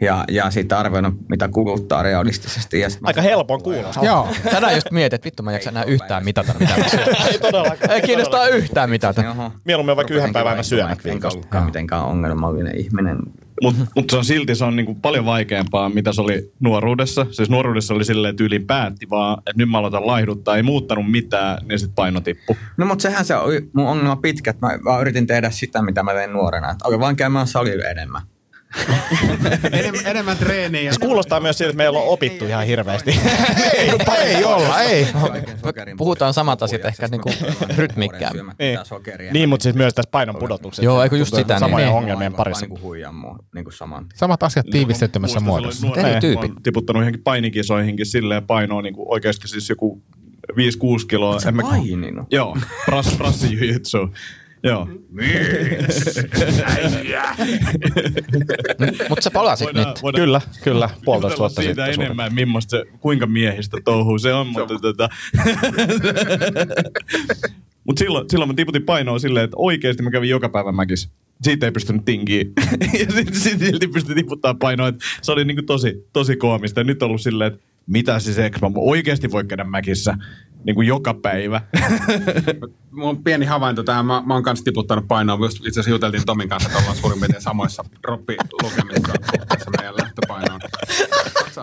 ja, 0.00 0.24
ja 0.30 0.50
sitten 0.50 0.78
arvioinut, 0.78 1.14
mitä 1.28 1.48
kuluttaa 1.48 2.02
realistisesti. 2.02 2.80
Ja 2.80 2.88
Aika 3.02 3.22
helpon 3.22 3.62
kuulosta. 3.62 4.04
Joo. 4.04 4.28
Tänään 4.50 4.74
just 4.74 4.90
mietin, 4.90 5.14
että 5.14 5.24
vittu 5.24 5.42
mä 5.42 5.50
en 5.50 5.54
jaksa 5.54 5.70
enää 5.70 5.84
yhtään 5.84 6.24
mitata, 6.24 6.54
mitä. 6.60 6.74
Ei 7.30 7.38
todellakaan. 7.38 7.90
Ei 7.90 8.02
kiinnostaa 8.02 8.48
yhtään 8.48 8.90
mitata. 8.90 9.50
Mieluummin 9.64 9.96
vaikka 9.96 10.14
yhden 10.14 10.32
päivän 10.32 10.50
aina 10.50 10.62
syömät 10.62 11.04
vaihtamaan, 11.04 11.36
enkä 11.44 11.60
mitenkään 11.60 12.04
ongelmallinen 12.04 12.76
ihminen. 12.76 13.18
Mutta 13.62 13.86
mut 13.96 14.10
se 14.10 14.16
on 14.16 14.24
silti 14.24 14.54
se 14.54 14.64
on 14.64 14.76
niinku 14.76 14.94
paljon 14.94 15.24
vaikeampaa, 15.24 15.88
mitä 15.88 16.12
se 16.12 16.20
oli 16.20 16.52
nuoruudessa. 16.60 17.26
Siis 17.30 17.50
nuoruudessa 17.50 17.94
oli 17.94 18.04
silleen, 18.04 18.30
että 18.30 18.44
yli 18.44 18.58
päätti 18.58 19.10
vaan, 19.10 19.38
että 19.38 19.52
nyt 19.56 19.70
mä 19.70 19.78
aloitan 19.78 20.06
laihduttaa, 20.06 20.56
ei 20.56 20.62
muuttanut 20.62 21.10
mitään, 21.10 21.58
niin 21.68 21.78
sitten 21.78 21.94
paino 21.94 22.20
tippu. 22.20 22.56
No 22.76 22.86
mutta 22.86 23.02
sehän 23.02 23.24
se 23.24 23.36
oli 23.36 23.70
mun 23.72 23.86
ongelma 23.86 24.16
pitkä, 24.16 24.50
että 24.50 24.66
mä 24.66 24.78
vaan 24.84 25.00
yritin 25.00 25.26
tehdä 25.26 25.50
sitä, 25.50 25.82
mitä 25.82 26.02
mä 26.02 26.14
tein 26.14 26.32
nuorena. 26.32 26.70
Että 26.70 27.00
vaan 27.00 27.16
käymään 27.16 27.46
salilla 27.46 27.84
enemmän. 27.84 28.22
Enemmän, 29.72 30.06
enemmän 30.06 30.36
treeniä. 30.36 30.82
Ja 30.82 30.92
Se 30.92 30.98
kuulostaa 31.00 31.40
myös 31.40 31.58
siltä, 31.58 31.70
että 31.70 31.76
meillä 31.76 31.98
on 31.98 32.08
opittu 32.08 32.44
ihan 32.44 32.66
hirveästi. 32.66 33.20
Ei, 33.74 33.90
ei 34.26 34.44
olla, 34.44 34.80
ei. 34.80 35.06
Puhutaan 35.96 36.34
samat 36.34 36.62
asiat 36.62 36.84
ehkä 36.84 37.08
niinku 37.08 37.30
rytmikkäämmin. 37.76 38.46
Niin. 38.58 38.78
niin, 39.32 39.48
mutta 39.48 39.62
siis 39.62 39.74
myös 39.74 39.94
tässä 39.94 40.10
painon 40.10 40.36
pudotuksessa. 40.36 40.84
Joo, 40.84 41.02
eikö 41.02 41.16
just 41.16 41.34
sitä, 41.36 41.54
niin- 41.54 41.60
Samojen 41.60 41.86
niin. 41.88 41.96
ongelmien 41.96 42.34
parissa. 42.34 42.66
Niin 42.66 42.80
niin 43.54 43.64
saman 43.72 44.08
tien. 44.08 44.18
Samat 44.18 44.42
asiat 44.42 44.66
tiivistettymässä 44.70 45.40
muodossa. 45.40 45.86
Eri 45.96 46.20
tyypit. 46.20 46.52
tiputtanut 46.62 47.02
johonkin 47.02 47.22
painikisoihinkin 47.22 48.06
silleen 48.06 48.46
painoa 48.46 48.82
niin 48.82 48.94
kuin 48.94 49.06
oikeasti 49.12 49.48
siis 49.48 49.68
joku 49.68 50.02
5-6 50.52 50.56
kiloa. 51.08 51.40
Sä 51.40 51.48
En 51.48 51.56
mä- 51.56 51.62
paininut? 51.62 52.26
Joo, 52.32 52.56
pras, 52.84 53.14
prassijujitsu. 53.16 53.98
Joo. 54.62 54.88
Mutta 59.08 59.22
sä 59.22 59.30
palasit 59.30 59.68
nyt. 59.72 59.88
Kyllä, 60.14 60.40
kyllä. 60.64 60.90
Puolitoista 61.04 61.38
vuotta 61.38 61.62
siitä 61.62 61.86
sitten. 61.86 62.04
enemmän, 62.04 62.34
millaista 62.34 62.70
se, 62.70 62.84
kuinka 63.00 63.26
miehistä 63.26 63.76
touhuu 63.84 64.18
se 64.18 64.34
on, 64.34 64.46
mutta 64.46 64.78
tota... 64.78 65.08
Mut 67.84 67.98
silloin, 67.98 68.30
silloin 68.30 68.50
mä 68.50 68.54
tiputin 68.54 68.82
painoa 68.82 69.18
silleen, 69.18 69.44
että 69.44 69.56
oikeasti 69.56 70.02
mä 70.02 70.10
kävin 70.10 70.30
joka 70.30 70.48
päivä 70.48 70.72
mäkissä. 70.72 71.08
Siitä 71.42 71.66
ei 71.66 71.72
pystynyt 71.72 72.04
tinkiä. 72.04 72.44
ja 73.00 73.12
sitten 73.12 73.34
sit 73.34 73.58
silti 73.58 73.88
pystyi 73.88 74.14
tiputtaa 74.14 74.54
painoa. 74.54 74.88
että 74.88 75.04
Se 75.22 75.32
oli 75.32 75.44
niinku 75.44 75.62
tosi, 75.62 76.08
tosi 76.12 76.36
koomista. 76.36 76.80
Ja 76.80 76.84
nyt 76.84 77.02
on 77.02 77.06
ollut 77.06 77.20
silleen, 77.20 77.52
että 77.52 77.66
mitä 77.86 78.18
siis 78.18 78.38
eikö 78.38 78.58
mä 78.62 78.70
oikeasti 78.76 79.30
voi 79.30 79.44
käydä 79.44 79.64
mäkissä 79.64 80.14
niin 80.64 80.74
kuin 80.74 80.86
joka 80.86 81.14
päivä. 81.14 81.60
Mulla 82.90 83.08
on 83.08 83.24
pieni 83.24 83.46
havainto 83.46 83.82
tähän. 83.82 84.06
Mä, 84.06 84.22
mä 84.26 84.34
oon 84.34 84.42
kanssa 84.42 84.64
tiputtanut 84.64 85.08
painoa. 85.08 85.38
Just 85.40 85.56
itse 85.56 85.68
asiassa 85.68 85.90
juteltiin 85.90 86.26
Tomin 86.26 86.48
kanssa, 86.48 86.68
että 86.68 86.78
ollaan 86.78 86.96
suurin 86.96 87.20
piirtein 87.20 87.42
samoissa 87.42 87.84
droppilukemissa 88.02 89.12
tässä 89.48 89.70
meidän 89.78 89.96
lähtöpainoon. 89.96 90.60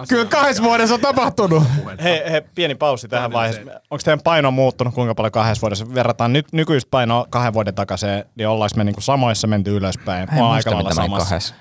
Kyllä 0.09 0.25
kahdessa 0.25 0.63
vuodessa 0.63 0.95
on 0.95 1.01
tapahtunut. 1.01 1.63
Hei, 2.03 2.21
hei, 2.31 2.41
pieni 2.55 2.75
pausi 2.75 3.07
tähän 3.07 3.33
vaiheessa. 3.33 3.61
Onko 3.61 4.01
teidän 4.03 4.21
paino 4.23 4.51
muuttunut 4.51 4.93
kuinka 4.93 5.15
paljon 5.15 5.31
kahdessa 5.31 5.61
vuodessa? 5.61 5.93
Verrataan 5.93 6.33
nyt 6.33 6.47
nykyistä 6.51 6.89
painoa 6.91 7.25
kahden 7.29 7.53
vuoden 7.53 7.75
takaisin, 7.75 8.09
niin 8.35 8.47
ollaanko 8.47 8.77
me 8.77 8.83
niinku 8.83 9.01
samoissa 9.01 9.47
menty 9.47 9.75
ylöspäin? 9.75 10.29
Mä 10.35 10.41
oon 10.41 10.51
aika 10.51 10.71
lailla 10.71 10.93
samassa. 10.93 11.25
kahdessa, 11.25 11.55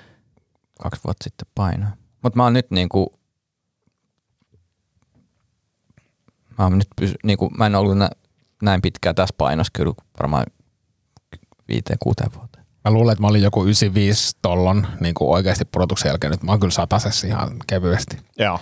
kaksi 0.81 1.01
vuotta 1.03 1.23
sitten 1.23 1.47
painoa. 1.55 1.89
Mutta 2.23 2.37
mä 2.37 2.43
oon 2.43 2.53
nyt 2.53 2.71
niinku, 2.71 3.13
mä 6.63 6.67
oon 6.67 6.77
nyt 6.77 6.87
pysy, 6.95 7.15
niinku, 7.23 7.49
mä 7.49 7.65
en 7.65 7.75
ollut 7.75 7.97
nä, 7.97 8.09
näin 8.61 8.81
pitkään 8.81 9.15
tässä 9.15 9.35
painossa 9.37 9.71
kyllä 9.73 9.93
varmaan 10.19 10.45
viiteen, 11.67 11.99
kuuteen 11.99 12.31
vuoteen. 12.33 12.65
Mä 12.85 12.91
luulen, 12.91 13.11
että 13.11 13.21
mä 13.21 13.27
olin 13.27 13.41
joku 13.41 13.63
95 13.63 14.37
tollon 14.41 14.87
niin 14.99 15.13
kuin 15.13 15.29
oikeasti 15.29 15.65
pudotuksen 15.65 16.09
jälkeen. 16.09 16.31
Nyt 16.31 16.43
mä 16.43 16.51
oon 16.51 16.59
kyllä 16.59 16.71
satasessa 16.71 17.27
ihan 17.27 17.55
kevyesti. 17.67 18.17
Joo. 18.39 18.59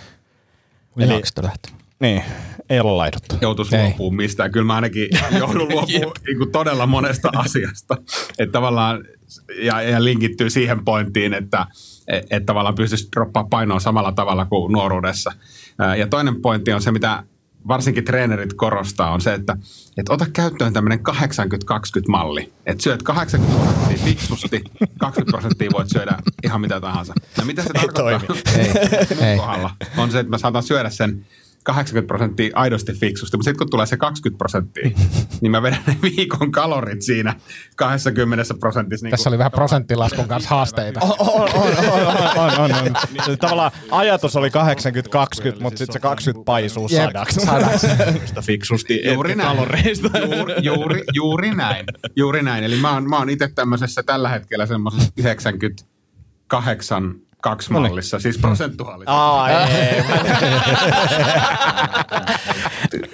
Eli, 0.98 1.22
lähtenyt. 1.42 1.82
Niin, 2.00 2.24
ei 2.70 2.80
olla 2.80 2.98
laihduttu. 2.98 3.36
joutuisi 3.42 3.78
luopumaan 3.78 4.16
mistään. 4.16 4.52
Kyllä 4.52 4.66
mä 4.66 4.76
ainakin 4.76 5.10
joudun 5.40 5.70
luopumaan 5.70 6.14
niin 6.28 6.38
kuin 6.38 6.52
todella 6.52 6.88
monesta 6.88 7.30
asiasta. 7.46 7.98
Että 8.40 8.52
tavallaan, 8.52 9.04
ja, 9.62 9.82
ja 9.82 10.04
linkittyy 10.04 10.50
siihen 10.50 10.86
pointtiin, 10.86 11.34
että 11.34 11.66
et, 12.08 12.28
et 12.30 12.46
tavallaan 12.46 12.76
pystyisi 12.76 13.10
droppaa 13.16 13.48
painoa 13.50 13.80
samalla 13.80 14.12
tavalla 14.12 14.46
kuin 14.46 14.72
nuoruudessa. 14.72 15.32
Ja 15.98 16.08
toinen 16.08 16.42
pointti 16.42 16.74
on 16.74 16.82
se, 16.82 16.92
mitä 16.92 17.24
varsinkin 17.68 18.06
treenerit 18.06 18.54
korostaa, 18.54 19.12
on 19.12 19.22
se, 19.22 19.34
että 19.34 19.58
et 19.98 20.10
ota 20.10 20.26
käyttöön 20.34 20.74
tämmöinen 20.74 21.00
80-20-malli. 21.00 22.54
Että 22.66 22.84
syöt 22.84 23.04
80 23.04 23.64
prosenttia 23.64 24.06
fiksusti, 24.06 24.64
20 25.00 25.32
prosenttia 25.32 25.70
voit 25.74 25.90
syödä 25.90 26.18
ihan 26.44 26.62
mitä 26.62 26.82
tahansa. 26.82 27.14
No 27.38 27.46
mitä 27.46 27.64
se 27.64 27.70
tarkoittaa? 27.74 28.04
toimi. 28.04 28.42
Ei, 28.58 29.28
ei. 29.28 29.38
kohdalla 29.38 29.72
on 29.98 30.12
se, 30.12 30.20
että 30.20 30.30
mä 30.30 30.38
saatan 30.38 30.64
syödä 30.64 30.90
sen 30.90 31.26
80 31.64 32.08
prosenttia 32.08 32.52
aidosti 32.56 32.94
fiksusti, 32.94 33.38
mutta 33.38 33.44
sitten 33.50 33.58
kun 33.58 33.70
tulee 33.70 33.86
se 33.86 33.98
20 33.98 34.38
prosenttia, 34.38 34.90
niin 35.42 35.52
mä 35.52 35.62
vedän 35.62 35.84
ne 35.88 35.98
viikon 36.02 36.52
kalorit 36.52 37.02
siinä 37.02 37.36
20 37.76 38.54
prosentissa. 38.60 39.06
Niin 39.06 39.12
Tässä 39.12 39.30
oli 39.30 39.38
vähän 39.38 39.52
prosenttilaskun 39.52 40.28
kanssa 40.28 40.50
haasteita. 40.50 41.00
On, 41.02 41.16
on, 41.20 41.50
on, 41.54 42.08
on, 42.38 42.60
on, 42.60 42.72
on. 42.72 42.96
Se 43.26 43.38
Tavallaan 43.38 43.72
ajatus 43.92 44.36
oli 44.36 44.50
80-20, 44.50 44.52
mutta 45.62 45.78
sitten 45.78 45.94
se 45.94 46.00
20 46.00 46.46
paisuu 46.46 46.90
sadaksi. 46.90 47.40
sadaksi. 47.40 47.88
Fiksusti, 48.42 49.02
Juuri 49.14 49.36
näin. 49.36 49.50
kaloreista. 49.50 50.10
Juuri, 50.18 50.54
juuri, 50.62 51.04
juuri 51.14 51.56
näin. 51.56 51.86
Juuri 52.16 52.44
näin. 52.44 52.64
Eli 52.64 52.76
mä 52.76 52.94
oon, 52.94 53.10
mä 53.10 53.18
oon 53.18 53.30
itse 53.30 53.48
tämmöisessä 53.56 54.04
tällä 54.04 54.30
hetkellä 54.30 54.66
semmoisessa 54.66 55.12
98 55.18 57.16
kaksi 57.42 57.72
mallissa, 57.72 58.20
siis 58.20 58.38
prosentuaalisesti. 58.38 59.12
Aa, 59.12 59.50
ei. 59.50 60.04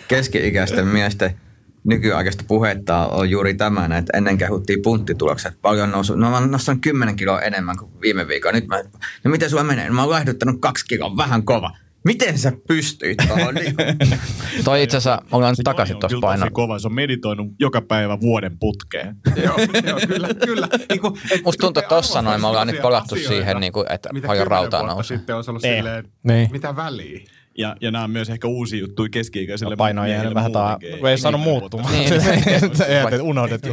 keski-ikäisten 0.07 0.87
miesten 0.87 1.39
nykyaikaista 1.83 2.43
puhetta 2.47 3.07
on 3.07 3.29
juuri 3.29 3.53
tämän, 3.53 3.91
että 3.91 4.17
ennen 4.17 4.37
kehuttiin 4.37 4.81
punttitulokset. 4.81 5.61
Paljon 5.61 5.91
nousu. 5.91 6.15
No 6.15 6.29
mä 6.29 6.37
oon 6.37 6.51
nostanut 6.51 6.81
10 6.81 7.15
kiloa 7.15 7.41
enemmän 7.41 7.77
kuin 7.77 7.91
viime 8.01 8.27
viikolla. 8.27 8.55
Nyt 8.55 8.67
mä, 8.67 8.83
no 9.23 9.31
miten 9.31 9.49
sulla 9.49 9.63
menee? 9.63 9.87
No, 9.87 9.93
mä 9.93 10.01
oon 10.01 10.09
laihduttanut 10.09 10.61
kaksi 10.61 10.85
kiloa, 10.85 11.17
vähän 11.17 11.45
kova. 11.45 11.71
Miten 12.07 12.37
sä 12.37 12.51
pystyit 12.67 13.17
tuohon? 13.27 13.55
Niin 13.55 13.75
Toi 14.65 14.83
itse 14.83 14.97
asiassa, 14.97 15.21
ollaan 15.31 15.55
nyt 15.57 15.63
takaisin 15.63 15.95
on 15.95 15.99
tuossa 15.99 16.17
painossa. 16.21 16.51
kova. 16.51 16.79
Se 16.79 16.87
on 16.87 16.93
meditoinut 16.93 17.47
joka 17.59 17.81
päivä 17.81 18.19
vuoden 18.19 18.59
putkeen. 18.59 19.15
joo, 19.45 19.55
joo, 19.87 19.99
kyllä, 20.07 20.29
kyllä. 20.45 20.67
Niin 20.89 21.01
kuin, 21.01 21.13
et, 21.31 21.43
Musta 21.43 21.61
tuntuu, 21.61 21.81
että 21.81 21.95
tossa 21.95 22.21
noin 22.21 22.41
me 22.41 22.47
ollaan 22.47 22.67
nyt 22.67 22.81
palattu 22.81 23.15
siihen, 23.15 23.59
niin 23.59 23.73
kuin, 23.73 23.91
että 23.91 24.13
mitä 24.13 24.27
paljon 24.27 24.47
rautaa 24.47 24.87
nousee. 24.87 25.17
sitten 25.17 25.35
olisi 25.35 25.51
ollut 25.51 25.61
silleen, 25.61 26.05
Niin. 26.23 26.49
mitä 26.51 26.75
väliä? 26.75 27.19
Ja, 27.57 27.75
ja 27.81 27.91
nämä 27.91 28.03
on 28.03 28.11
myös 28.11 28.29
ehkä 28.29 28.47
uusia 28.47 28.79
juttuja 28.79 29.09
keski-ikäisille. 29.09 29.75
Paino 29.75 30.05
ei 30.05 30.11
jäänyt 30.11 30.33
vähän 30.33 30.51
taa, 30.51 30.79
kun 30.99 31.09
ei 31.09 31.17
saanut 31.17 31.41
muuttumaan. 31.41 31.93
Niin. 31.93 32.09
Niin. 33.09 33.21
Unohdettu. 33.21 33.67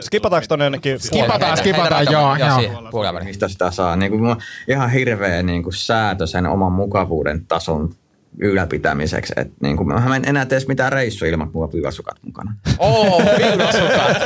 Skipataanko 0.00 0.46
tonne 0.48 0.64
jonnekin? 0.64 1.00
Skipataan, 1.00 1.56
skipataan, 1.56 2.06
joo, 2.10 2.36
joo. 2.36 3.24
mistä 3.24 3.48
sitä 3.48 3.70
saa? 3.70 3.96
Niin 3.96 4.12
kuin 4.12 4.36
ihan 4.68 4.90
hirveä 4.90 5.42
niin 5.42 5.62
kuin 5.62 5.74
säätö 5.74 6.26
sen 6.26 6.46
oman 6.46 6.72
mukavuuden 6.72 7.46
tason 7.46 7.94
ylläpitämiseksi. 8.38 9.32
Et 9.36 9.52
niin 9.60 9.76
kuin, 9.76 9.88
mä 9.88 10.16
en 10.16 10.28
enää 10.28 10.46
tee 10.46 10.56
edes 10.56 10.68
mitään 10.68 10.92
reissuja 10.92 11.30
ilman, 11.30 11.46
että 11.46 11.58
mulla 11.58 11.88
on 12.08 12.16
mukana. 12.22 12.54
Oo, 12.78 13.18
villasukat. 13.18 14.16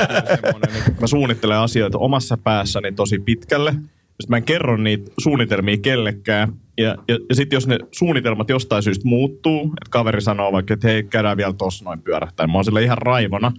Mä 1.01 1.07
suunnittelen 1.07 1.57
asioita 1.57 1.97
omassa 1.97 2.37
päässäni 2.37 2.91
tosi 2.91 3.19
pitkälle. 3.19 3.73
Sitten 4.21 4.29
mä 4.29 4.37
en 4.37 4.43
kerro 4.43 4.77
niitä 4.77 5.11
suunnitelmia 5.17 5.77
kellekään. 5.77 6.53
Ja, 6.77 6.95
ja, 7.07 7.19
ja 7.29 7.35
sitten 7.35 7.57
jos 7.57 7.67
ne 7.67 7.77
suunnitelmat 7.91 8.49
jostain 8.49 8.83
syystä 8.83 9.07
muuttuu, 9.07 9.63
että 9.63 9.89
kaveri 9.89 10.21
sanoo 10.21 10.51
vaikka, 10.51 10.73
että 10.73 10.87
hei, 10.87 11.03
käydään 11.03 11.37
vielä 11.37 11.53
tossa 11.53 11.85
noin 11.85 12.01
pyörähtää. 12.01 12.47
Mä 12.47 12.53
oon 12.53 12.65
sille 12.65 12.83
ihan 12.83 12.97
raivona, 12.97 13.51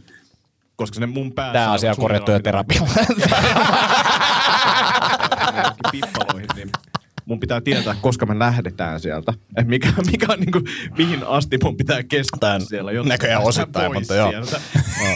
koska 0.76 0.94
sinne 0.94 1.06
mun 1.06 1.32
päässä... 1.32 1.52
Tää 1.52 1.72
asia 1.72 1.90
on 1.90 1.96
korjattu 1.96 2.30
jo 2.30 2.40
terapialla. 2.40 2.88
pippaloihin, 5.92 6.48
niin 6.56 6.70
mun 7.28 7.40
pitää 7.40 7.60
tietää, 7.60 7.96
koska 8.00 8.26
me 8.26 8.38
lähdetään 8.38 9.00
sieltä. 9.00 9.34
Et 9.56 9.66
mikä, 9.66 9.88
mikä 10.12 10.26
on 10.32 10.40
niinku, 10.40 10.60
mihin 10.98 11.24
asti 11.26 11.58
mun 11.64 11.76
pitää 11.76 12.02
kestää 12.02 12.60
siellä. 12.60 12.92
jotta 12.92 13.08
näköjään 13.08 13.42
osittain, 13.42 13.94
mutta 13.94 14.14
joo. 14.14 14.30
sieltä. 14.30 14.60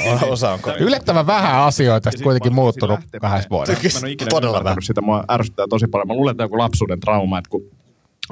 O- 0.07 0.33
Osa 0.33 0.51
on 0.53 0.61
Yllättävän 0.87 1.27
vähän 1.27 1.61
asioita 1.61 2.11
sitten 2.11 2.25
kuitenkin 2.25 2.55
muuttunut 2.55 3.01
kahdessa 3.21 3.51
vuodessa. 3.51 3.83
Mä 3.83 3.99
en 3.99 4.05
ole 4.05 4.13
ikinä 4.13 4.29
Todella 4.29 4.59
Todella 4.59 4.81
sitä. 4.81 5.01
Mua 5.01 5.25
ärsyttää 5.31 5.67
tosi 5.71 5.87
paljon. 5.87 6.09
Mä 6.09 6.15
luulen, 6.15 6.31
että 6.31 6.43
joku 6.43 6.59
lapsuuden 6.59 7.01
trauma, 7.01 7.39
että 7.39 7.51
kun 7.51 7.63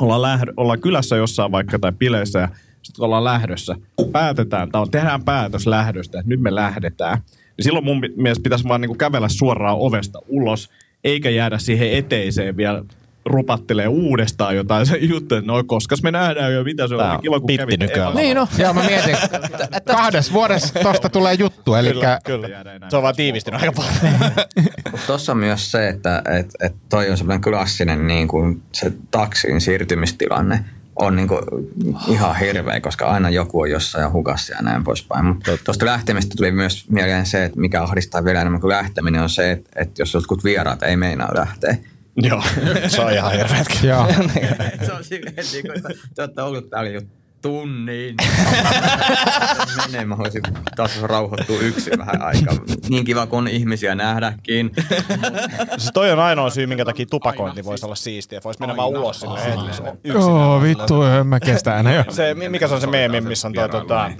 ollaan, 0.00 0.22
lähdö, 0.22 0.52
ollaan 0.56 0.80
kylässä 0.80 1.16
jossain 1.16 1.52
vaikka 1.52 1.78
tai 1.78 1.92
bileissä 1.92 2.38
ja 2.38 2.48
sitten 2.82 3.04
ollaan 3.04 3.24
lähdössä. 3.24 3.76
Päätetään, 4.12 4.70
tai 4.70 4.86
tehdään 4.90 5.24
päätös 5.24 5.66
lähdöstä, 5.66 6.18
että 6.18 6.28
nyt 6.28 6.40
me 6.40 6.54
lähdetään. 6.54 7.18
Niin 7.56 7.64
silloin 7.64 7.84
mun 7.84 8.02
mielestä 8.16 8.42
pitäisi 8.42 8.68
vaan 8.68 8.80
niinku 8.80 8.94
kävellä 8.94 9.28
suoraan 9.28 9.76
ovesta 9.78 10.18
ulos, 10.28 10.70
eikä 11.04 11.30
jäädä 11.30 11.58
siihen 11.58 11.92
eteiseen 11.92 12.56
vielä 12.56 12.84
rupattelee 13.24 13.88
uudestaan 13.88 14.56
jotain 14.56 14.86
se 14.86 14.96
juttu, 14.96 15.34
että 15.34 15.52
no 15.52 15.64
koskas 15.64 16.02
me 16.02 16.10
nähdään 16.10 16.52
jo, 16.52 16.64
mitä 16.64 16.88
se 16.88 16.96
Tää 16.96 17.12
on. 17.12 17.20
Kiva, 17.20 17.40
kun 17.40 17.46
pitti 17.46 17.62
kävit 17.62 17.80
nykyään. 17.80 18.14
Niin 18.16 18.36
no. 18.36 18.48
Joo, 18.58 18.72
mä 18.72 18.82
mietin. 18.82 19.16
Kahdessa 19.86 20.32
vuodessa 20.32 20.80
tosta 20.82 21.08
tulee 21.08 21.34
juttu, 21.34 21.74
eli 21.74 21.92
Kyllä, 21.92 22.18
kyllä. 22.24 22.48
Se 22.88 22.96
on 22.96 23.02
vaan 23.02 23.16
tiivistynyt 23.16 23.60
aika 23.60 23.72
paljon. 23.72 24.32
Tuossa 25.06 25.32
on 25.32 25.38
myös 25.38 25.70
se, 25.70 25.88
että 25.88 26.22
et, 26.38 26.50
et 26.60 26.74
toi 26.88 27.10
on 27.10 27.16
semmoinen 27.16 27.40
klassinen 27.40 28.06
niin 28.06 28.28
kuin 28.28 28.62
se 28.72 28.92
taksin 29.10 29.60
siirtymistilanne 29.60 30.64
on 30.96 31.16
niin 31.16 31.28
kuin 31.28 31.40
ihan 32.08 32.36
hirveä, 32.36 32.80
koska 32.80 33.06
aina 33.06 33.30
joku 33.30 33.60
on 33.60 33.70
jossain 33.70 34.12
hukassa 34.12 34.54
ja 34.54 34.62
näin 34.62 34.84
poispäin. 34.84 35.24
Mutta 35.24 35.58
tuosta 35.64 35.86
lähtemistä 35.86 36.34
tuli 36.36 36.52
myös 36.52 36.90
mieleen 36.90 37.26
se, 37.26 37.44
että 37.44 37.60
mikä 37.60 37.82
ahdistaa 37.82 38.24
vielä 38.24 38.40
enemmän 38.40 38.60
kuin 38.60 38.68
lähteminen 38.68 39.22
on 39.22 39.30
se, 39.30 39.50
että, 39.50 39.70
että 39.76 40.02
jos 40.02 40.14
jotkut 40.14 40.44
vieraat 40.44 40.82
ei 40.82 40.96
meinaa 40.96 41.30
lähteä. 41.34 41.76
Joo, 42.22 42.42
se 42.88 43.00
on 43.00 43.12
ihan 43.12 43.32
hirveätkin. 43.32 43.88
Joo. 43.88 44.06
se 44.86 44.92
on 44.92 45.04
silleen, 45.04 45.34
niin 45.52 45.66
kuin, 45.66 45.76
että 45.76 45.88
te 46.14 46.22
olette 46.22 46.42
ollut 46.42 46.70
täällä 46.70 46.90
jo 46.90 47.00
tunnin. 47.42 48.14
Menee, 49.86 50.04
mä 50.04 50.18
voisin 50.18 50.42
taas 50.76 51.02
rauhoittua 51.02 51.60
yksin 51.60 51.98
vähän 51.98 52.22
aikaa. 52.22 52.54
Niin 52.88 53.04
kiva, 53.04 53.26
kun 53.26 53.38
on 53.38 53.48
ihmisiä 53.48 53.94
nähdäkin. 53.94 54.70
Se 55.78 55.92
toi 55.94 56.10
on 56.12 56.18
ainoa 56.18 56.50
syy, 56.50 56.66
minkä 56.66 56.84
takia 56.84 57.06
tupakointi 57.10 57.64
voisi 57.64 57.86
olla 57.86 57.94
siistiä. 57.94 58.40
Voisi 58.44 58.60
mennä 58.60 58.76
vaan 58.76 58.88
ulos 58.88 59.20
sille 59.20 59.44
hetkessä. 59.44 59.82
Joo, 60.04 60.62
vittu, 60.62 61.02
en 61.02 61.26
mä 61.26 61.40
kestä 61.40 61.78
enää. 61.78 62.04
Se, 62.08 62.34
mi- 62.34 62.48
mikä 62.48 62.68
se 62.68 62.74
on 62.74 62.80
se 62.80 62.86
meemi, 62.86 63.20
missä 63.20 63.48
on 63.48 63.54
toi 63.54 63.68
tota, 63.68 64.10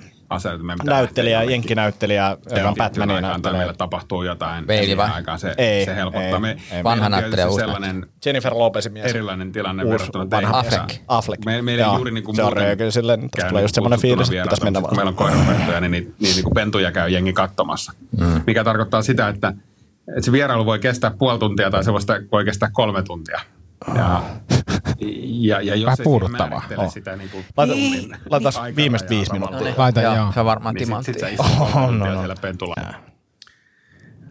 Pitää 0.80 0.94
näyttelijä, 0.96 1.42
jenkkinäyttelijä, 1.42 2.36
joka 2.56 2.68
on 2.68 2.74
Batmanin 2.74 3.22
näyttelijä. 3.22 3.58
meillä 3.58 3.74
tapahtuu 3.74 4.22
jotain. 4.22 4.66
Veili 4.66 4.96
vai? 4.96 5.10
Aikaan 5.10 5.38
se, 5.38 5.54
Ei, 5.58 5.84
se 5.84 5.96
helpottaa. 5.96 6.22
ei, 6.28 6.38
me, 6.38 6.56
ei. 6.72 6.84
Vanha 6.84 7.08
näyttelijä, 7.08 7.46
uusi 7.48 7.60
sellainen 7.60 8.06
Jennifer 8.26 8.54
Lopezin 8.54 8.92
mies. 8.92 9.06
erilainen 9.06 9.52
tilanne 9.52 9.82
Uusi 9.82 9.92
verrattuna 9.92 10.30
vanha 10.30 10.62
teihin. 10.62 10.80
Affleck. 10.80 11.02
Affleck. 11.08 11.44
Me, 11.44 11.62
meillä 11.62 11.84
Joo, 11.84 11.94
juuri 11.96 12.10
niin 12.10 12.24
kuin 12.24 12.36
se 12.36 12.42
on 12.42 12.52
röö, 12.52 12.76
kyllä 12.76 12.90
silleen, 12.90 13.20
tästä 13.30 13.48
tulee 13.48 13.62
just 13.62 13.74
semmoinen 13.74 14.00
fiilis, 14.00 14.28
että 14.30 14.42
pitäisi 14.42 14.64
mennä 14.64 14.80
Kun 14.80 14.96
meillä 14.96 15.08
on 15.08 15.14
koirapentuja, 15.14 15.80
niin 15.80 15.90
niitä 15.90 16.12
niin 16.20 16.44
kuin 16.44 16.54
pentuja 16.54 16.92
käy 16.92 17.08
jengi 17.08 17.32
katsomassa. 17.32 17.92
Mm. 18.20 18.40
Mikä 18.46 18.64
tarkoittaa 18.64 19.02
sitä, 19.02 19.28
että, 19.28 19.48
että 20.08 20.20
se 20.22 20.32
vierailu 20.32 20.66
voi 20.66 20.78
kestää 20.78 21.10
puoli 21.18 21.38
tuntia 21.38 21.70
tai 21.70 21.84
se 21.84 21.92
voi 22.32 22.44
kestää 22.44 22.70
kolme 22.72 23.02
tuntia. 23.02 23.40
Ja, 23.94 24.22
ja, 25.48 25.60
ja 25.60 25.74
jos 25.76 25.84
Vähän 25.86 25.96
puuduttavaa. 26.04 26.62
Oh. 26.76 26.92
sitä 26.92 27.16
niin 27.16 27.30
kuin 27.30 27.44
Laita, 27.56 27.72
tunnin 27.72 28.16
laitaas 28.30 28.56
aikana 28.56 28.76
viimeistä 28.76 29.06
ja 29.14 29.18
viisi 29.18 29.32
minuuttia. 29.32 29.74
Laita 29.76 30.00
Joo, 30.00 30.14
joo. 30.16 30.32
se 30.32 30.40
on 30.40 30.46
varmaan 30.46 30.74
Niin 30.74 30.86
sit, 30.86 30.88
timantti. 30.88 31.12
sit 31.12 31.22
kolme 31.36 31.86
Oh, 31.86 31.92
no, 31.92 32.06
no. 32.06 32.18
siellä 32.18 32.34
pentulla. 32.40 32.74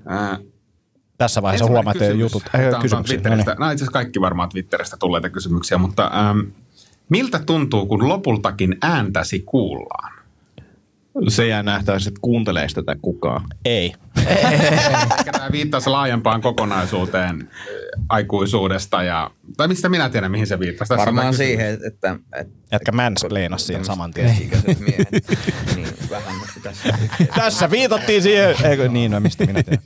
Ää, 0.07 0.37
Tässä 1.17 1.41
vaiheessa 1.41 1.63
Ensimmäinen 1.65 1.69
huomaa, 1.69 1.91
että 1.91 2.05
kysymys. 2.05 2.21
jutut, 2.21 2.43
Tämä 2.51 2.67
äh, 2.67 2.73
on 2.75 2.81
kysymyksiä. 2.81 3.17
No 3.23 3.35
niin. 3.35 3.49
On 3.49 3.53
itse 3.53 3.65
asiassa 3.65 3.91
kaikki 3.91 4.21
varmaan 4.21 4.49
Twitteristä 4.49 4.97
tulleita 4.97 5.29
kysymyksiä, 5.29 5.77
mutta 5.77 6.11
ähm, 6.29 6.39
miltä 7.09 7.39
tuntuu, 7.45 7.85
kun 7.85 8.09
lopultakin 8.09 8.77
ääntäsi 8.81 9.39
kuullaan? 9.45 10.18
Se 11.27 11.47
jää 11.47 11.63
nähtävästi, 11.63 12.09
että 12.09 12.19
kuuntelee 12.21 12.67
tätä 12.73 12.95
kukaan. 13.01 13.45
Ei. 13.65 13.93
Ehkä 15.19 15.31
tämä 15.31 15.49
viittaisi 15.51 15.89
laajempaan 15.89 16.41
kokonaisuuteen 16.41 17.49
äh, 17.51 18.05
aikuisuudesta 18.09 19.03
ja, 19.03 19.31
tai 19.57 19.67
mistä 19.67 19.89
minä 19.89 20.09
tiedän, 20.09 20.31
mihin 20.31 20.47
se 20.47 20.59
viittasi. 20.59 20.89
Tässä 20.89 21.05
Varmaan 21.05 21.33
siihen, 21.33 21.77
että, 21.87 22.15
että 22.35 22.53
Jätkä 22.71 22.91
mansplainas 22.91 23.67
siinä 23.67 23.83
saman 23.83 24.11
tien. 24.11 24.37
miehet, 24.79 25.09
niin 25.75 25.87
vähän 26.09 26.35
pitäisi 26.53 26.89
Tässä 27.35 27.71
viitattiin 27.71 28.21
siihen. 28.21 28.55
Eikö 28.63 28.87
niin, 28.87 29.11
no 29.11 29.19
mistä 29.19 29.45
minä 29.45 29.63
tiedän. 29.63 29.83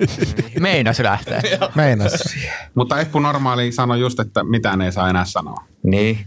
Meinas 0.59 0.99
lähtee. 0.99 1.41
Meinas. 1.75 2.35
Mutta 2.75 2.99
Eppu 2.99 3.19
Normaali 3.19 3.71
sanoi 3.71 3.99
just, 3.99 4.19
että 4.19 4.43
mitään 4.43 4.81
ei 4.81 4.91
saa 4.91 5.09
enää 5.09 5.25
sanoa. 5.25 5.63
Niin. 5.83 6.25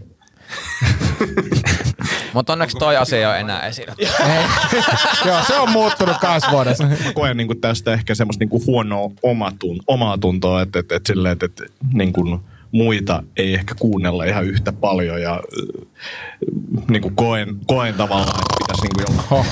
Mutta 2.36 2.52
onneksi 2.52 2.76
toi 2.76 2.96
asia 2.96 3.18
ei 3.18 3.26
ole 3.26 3.40
enää 3.40 3.66
esillä. 3.66 3.94
Joo, 5.26 5.44
se 5.46 5.58
on 5.58 5.70
muuttunut 5.70 6.16
kahdessa 6.20 6.50
vuodessa. 6.50 6.84
Mä 6.84 6.96
koen 7.14 7.36
niin 7.36 7.60
tästä 7.60 7.92
ehkä 7.92 8.14
semmoista 8.14 8.44
niin 8.44 8.66
huonoa 8.66 9.10
omatun, 9.22 9.80
omaa 9.86 10.18
tuntoa, 10.18 10.62
että, 10.62 10.78
että, 10.78 10.96
että, 10.96 11.12
silleen, 11.12 11.32
että, 11.32 11.46
että 11.46 11.64
niin 11.92 12.12
kuin 12.12 12.40
muita 12.72 13.22
ei 13.36 13.54
ehkä 13.54 13.74
kuunnella 13.78 14.24
ihan 14.24 14.44
yhtä 14.44 14.72
paljon 14.72 15.22
ja 15.22 15.32
äh, 15.32 15.86
niin 16.88 17.02
kuin 17.02 17.16
koen, 17.16 17.56
koen 17.66 17.94
tavallaan, 17.94 18.40
että 18.40 18.56
pitäisi 18.58 18.82
niin 18.82 19.06
kuin 19.28 19.46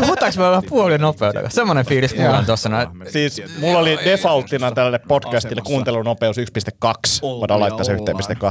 Puhutaanko 0.00 0.40
me 0.40 0.44
vähän 0.44 0.62
puoli 0.68 0.98
nopeudella? 0.98 1.48
Semmoinen 1.48 1.86
fiilis 1.86 2.16
mulla 2.16 2.38
on 2.38 2.46
tossa. 2.46 2.68
noin. 2.68 2.88
Siis 3.08 3.42
mulla 3.60 3.78
oli 3.78 3.98
defaulttina 4.04 4.72
tälle 4.72 4.98
podcastille 4.98 5.62
kuuntelunopeus 5.64 6.36
1.2. 6.38 6.42
Voidaan 7.22 7.60
laittaa 7.60 7.84
se 7.84 7.94
1.2 7.96 8.00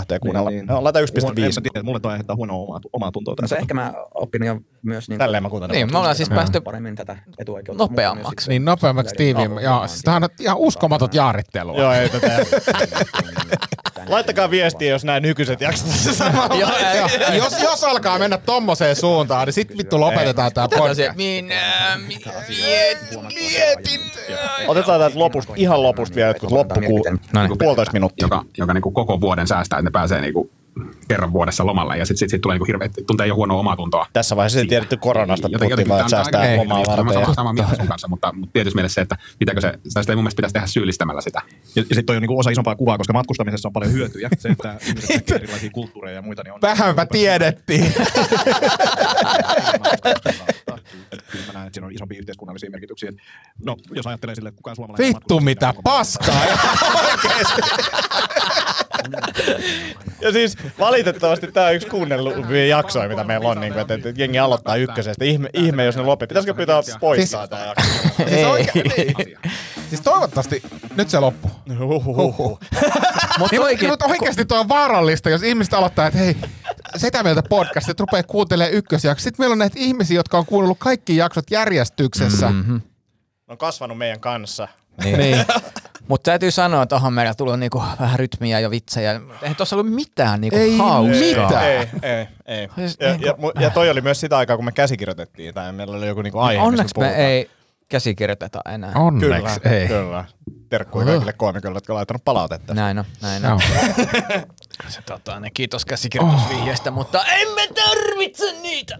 ja 0.10 0.20
kuunnella. 0.20 0.50
No, 0.68 0.84
laita 0.84 1.00
1.5. 1.00 1.84
Mulle 1.84 2.00
toi 2.00 2.12
aiheuttaa 2.12 2.36
huonoa 2.36 2.58
omaa, 2.58 2.80
omaa 2.94 3.12
tuntoa 3.12 3.36
No 3.42 3.48
se 3.48 3.56
ehkä 3.56 3.74
mä 3.74 3.94
opin 4.14 4.46
jo 4.46 4.60
myös 4.82 5.10
niin 5.10 5.20
Tälleen 5.20 5.44
mä 5.44 5.50
kuuntelen. 5.50 5.74
Niin, 5.76 5.92
me 5.92 5.98
ollaan 5.98 6.16
siis 6.16 6.30
päästy 6.30 6.62
paremmin 6.62 6.96
tätä 6.96 7.18
etuoikeutta. 7.38 7.84
nopeammaksi. 7.84 8.50
Niin 8.50 8.66
nopeammaksi 8.66 9.16
tiiviimmin. 9.16 9.64
Joo, 9.64 9.88
siis 9.88 10.02
tää 10.02 10.16
on 10.16 10.28
ihan 10.40 10.58
uskomaton 10.58 11.10
jaarittelua. 11.14 11.78
Joo, 11.78 11.94
ei 11.94 12.10
tätä. 12.10 12.40
Laittakaa 14.10 14.52
viestiä, 14.52 14.90
jos 14.90 15.04
nämä 15.06 15.20
nykyiset 15.20 15.62
jaksot 15.62 15.88
tässä 15.88 16.14
samalla. 16.14 16.56
Jos, 17.34 17.62
jos 17.64 17.84
alkaa 17.84 18.20
mennä 18.20 18.38
tommoseen 18.38 18.96
suuntaan, 18.96 19.46
niin 19.46 19.54
sit 19.54 19.78
vittu 19.78 20.00
lopetetaan 20.00 20.54
tää 20.54 20.68
podcast. 20.68 21.16
minä 21.16 22.00
mietin. 23.34 24.02
Otetaan 24.68 25.00
täältä 25.00 25.20
lopusta, 25.20 25.54
ihan 25.56 25.84
lopusta 25.84 26.16
vielä 26.16 26.30
jotkut 26.30 26.52
loppuku... 26.52 27.04
Niin. 27.04 27.58
Puolitoista 27.60 27.94
minuuttia. 27.94 28.26
Joka, 28.26 28.46
joka 28.58 28.74
niin 28.74 28.82
kuin 28.82 28.94
koko 28.94 29.22
vuoden 29.22 29.48
säästää, 29.48 29.80
että 29.80 29.90
ne 29.90 29.92
pääsee 29.92 30.22
niin 30.22 30.34
kuin 30.34 30.50
kerran 31.10 31.34
vuodessa 31.34 31.66
lomalle 31.66 31.98
ja 31.98 32.06
sitten 32.06 32.18
sit, 32.18 32.30
sit 32.30 32.42
tulee 32.42 32.58
niin 32.58 32.68
hirveä, 32.68 32.90
tuntee 33.08 33.28
jo 33.28 33.36
huonoa 33.36 33.60
omaa 33.60 33.76
tuntoa. 33.76 34.06
Tässä 34.14 34.36
vaiheessa 34.36 34.60
ei 34.60 34.66
tiedetty 34.68 34.98
koronasta, 34.98 35.48
Joten- 35.48 35.60
puhuttiin 35.60 35.70
jotenkin 35.72 35.90
vaan, 35.90 36.00
että 36.02 36.10
säästää 36.10 36.58
lomaa 36.58 36.78
Mä 36.80 36.84
varten. 36.88 37.06
olen 37.06 37.14
Ja, 37.14 37.20
samaa- 37.22 37.34
samaa 37.34 37.54
mieltä 37.54 37.76
sun 37.76 37.88
kanssa, 37.88 38.08
mutta, 38.08 38.34
mutta 38.34 38.54
tietysti 38.54 38.76
mielessä 38.76 38.96
se, 38.96 39.02
että 39.02 39.16
pitääkö 39.40 39.62
se, 39.62 39.74
sitä 39.88 40.12
ei 40.12 40.16
mun 40.16 40.24
mielestä 40.24 40.36
pitäisi 40.36 40.54
tehdä 40.54 40.68
syyllistämällä 40.68 41.22
sitä. 41.22 41.42
ja 41.76 41.82
sitten 41.84 42.06
toi 42.06 42.16
on 42.16 42.22
niinku 42.22 42.40
osa 42.40 42.50
isompaa 42.50 42.76
kuvaa, 42.76 42.98
koska 42.98 43.14
matkustamisessa 43.14 43.70
on 43.70 43.74
paljon 43.74 43.94
hyötyjä. 43.94 44.30
Se, 44.40 44.50
että 44.50 44.78
erilaisia 45.36 45.70
kulttuureja 45.70 46.16
ja 46.16 46.22
muita, 46.22 46.44
niin 46.44 46.54
on... 46.54 46.62
Vähänpä 46.62 47.06
tiedettiin. 47.06 47.94
Kyllä 51.32 51.46
mä 51.48 51.54
näen, 51.54 51.68
että 51.68 51.78
siinä 51.78 51.88
on 51.88 51.94
isompia 51.94 52.20
yhteiskunnallisia 52.20 52.70
merkityksiä. 52.72 53.12
No, 53.66 53.78
jos 53.92 54.08
ajattelee 54.08 54.36
sille, 54.36 54.50
että 54.50 54.58
kukaan 54.58 54.76
suomalainen... 54.76 55.08
Vittu 55.16 55.40
mitä 55.40 55.74
paskaa. 55.84 56.42
Ja 60.22 60.32
siis 60.32 60.58
valitettavasti 60.80 61.52
tämä 61.52 61.68
on 61.68 61.76
yksi 61.76 61.88
kuunnelluvia 61.88 62.68
jaksoja, 62.68 63.10
mitä 63.10 63.24
meillä 63.24 63.50
on, 63.50 63.60
niin 63.62 63.74
kuin, 63.74 63.82
että, 63.82 63.94
että 63.94 64.10
jengi 64.16 64.40
aloittaa 64.40 64.76
ykkösestä. 64.76 65.26
Ihme, 65.26 65.50
ihme 65.54 65.86
jos 65.86 65.96
ne 65.96 66.02
lopee. 66.02 66.28
Pitäisikö 66.28 66.54
pyytää 66.54 66.82
poistaa 67.00 67.42
Siis- 67.42 67.50
tämä 67.50 67.66
jakso? 67.66 67.90
Siis, 68.30 68.48
oikein, 68.48 69.16
siis 69.90 70.02
toivottavasti 70.02 70.64
nyt 70.96 71.10
se 71.10 71.20
loppuu. 71.20 71.52
Huhhuh. 71.80 72.60
Mutta 73.40 73.48
Niin, 73.52 73.62
toikin, 73.62 73.90
mutta 73.90 74.06
oikeasti 74.06 74.46
tuo 74.46 74.60
on 74.60 74.70
vaarallista, 74.70 75.30
jos 75.30 75.44
ihmiset 75.44 75.74
aloittaa, 75.74 76.08
että 76.08 76.20
hei, 76.20 76.36
sitä 76.98 77.24
mieltä 77.24 77.44
podcastit 77.50 78.00
rupeaa 78.00 78.24
kuuntelemaan 78.24 78.74
ykkösjakso. 78.74 79.24
Sitten 79.24 79.42
meillä 79.44 79.54
on 79.54 79.60
näitä 79.60 79.80
ihmisiä, 79.80 80.16
jotka 80.18 80.38
on 80.38 80.46
kuunnellut 80.46 80.80
kaikki 80.80 81.16
jaksot 81.18 81.52
järjestyksessä. 81.52 82.50
Mm-hmm. 82.50 82.82
on 83.48 83.58
kasvanut 83.58 83.98
meidän 83.98 84.20
kanssa. 84.20 84.68
Niin. 85.04 85.38
Mutta 86.10 86.32
täytyy 86.32 86.52
sanoa, 86.52 86.84
että 86.84 86.96
onhan 86.96 87.14
meillä 87.14 87.34
tullut 87.34 87.60
niinku 87.60 87.84
vähän 88.00 88.20
rytmiä 88.20 88.60
ja 88.60 88.70
vitsejä. 88.70 89.22
Eihän 89.42 89.56
tuossa 89.56 89.76
ollut 89.76 89.94
mitään 89.94 90.42
niinku 90.42 90.58
Ei 90.58 90.78
hauskaa. 90.78 91.20
mitään. 91.46 91.66
Ei, 91.66 91.88
ei, 92.02 92.28
ei. 92.46 92.68
Siis 92.76 92.98
Ja, 93.00 93.10
niinku- 93.18 93.52
ja, 93.56 93.62
ja 93.62 93.70
toi 93.70 93.90
oli 93.90 94.02
myös 94.02 94.20
sitä 94.20 94.38
aikaa, 94.38 94.56
kun 94.56 94.66
me 94.66 94.72
käsikirjoitettiin, 94.72 95.54
tai 95.54 95.72
meillä 95.74 95.98
oli 95.98 96.08
joku 96.08 96.22
niinku 96.22 96.40
aihe. 96.40 96.62
Onneksi 96.62 96.84
me 96.84 96.92
puhutaan. 96.96 97.16
ei 97.20 97.50
käsikirjoiteta 97.90 98.60
enää. 98.74 98.92
Onneksi 98.96 99.60
Kyllä, 99.60 99.76
ei. 99.78 99.88
kyllä. 99.88 100.26
Terkkuja 100.70 101.06
kaikille 101.06 101.34
koomikoille, 101.34 101.78
jotka 101.78 101.94
on 101.94 101.96
laittanut 101.96 102.26
palautetta. 102.26 102.74
Näin 102.74 103.00
on, 103.00 103.06
näin 103.22 103.44
Joo. 103.44 103.54
on. 103.54 103.62
Se 104.88 105.02
tota, 105.02 105.40
ne 105.40 105.50
kiitos 105.50 105.86
käsikirjoitusvihjeestä, 105.86 106.92
mutta 106.92 107.24
emme 107.26 107.62
tarvitse 107.68 108.52
niitä. 108.62 108.98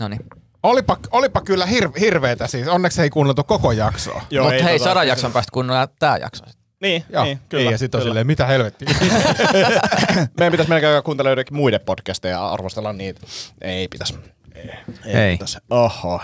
No 0.00 0.08
niin. 0.08 0.20
Olipa, 0.62 0.96
olipa 1.10 1.40
kyllä 1.40 1.66
hir, 1.66 1.88
hirveetä 2.00 2.46
siis. 2.46 2.68
Onneksi 2.68 3.02
ei 3.02 3.10
kuunneltu 3.10 3.44
koko 3.44 3.72
jaksoa. 3.72 4.22
Joo, 4.30 4.44
Mutta 4.44 4.56
ei 4.56 4.64
hei, 4.64 4.78
tota- 4.78 4.84
sadan 4.84 5.08
jakson 5.08 5.32
päästä 5.32 5.50
kunnolla 5.52 5.86
tää 5.86 6.16
jakso. 6.16 6.44
Niin, 6.82 7.04
Joo, 7.12 7.24
niin, 7.24 7.40
kyllä. 7.48 7.62
Niin, 7.64 7.72
ja 7.72 7.78
sitten 7.78 7.98
on 7.98 8.04
silleen, 8.04 8.26
mitä 8.26 8.46
helvettiä. 8.46 8.88
Meidän 10.38 10.50
pitäisi 10.50 10.68
melkein 10.68 11.02
kuuntelemaan 11.02 11.30
joidenkin 11.30 11.56
muiden 11.56 11.80
podcasteja 11.86 12.34
ja 12.36 12.48
arvostella 12.48 12.92
niitä. 12.92 13.20
Ei 13.60 13.88
pitäisi. 13.88 14.14
Ei. 14.54 14.70
Ei. 15.04 15.32
Pitäisi. 15.34 15.58
Oho. 15.70 16.20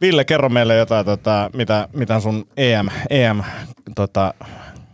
Ville, 0.00 0.24
kerro 0.24 0.48
meille 0.48 0.76
jotain, 0.76 1.06
tota, 1.06 1.50
mitä, 1.54 1.88
mitä 1.92 2.20
sun 2.20 2.46
EM, 2.56 2.88
EM 3.10 3.42
tota, 3.94 4.34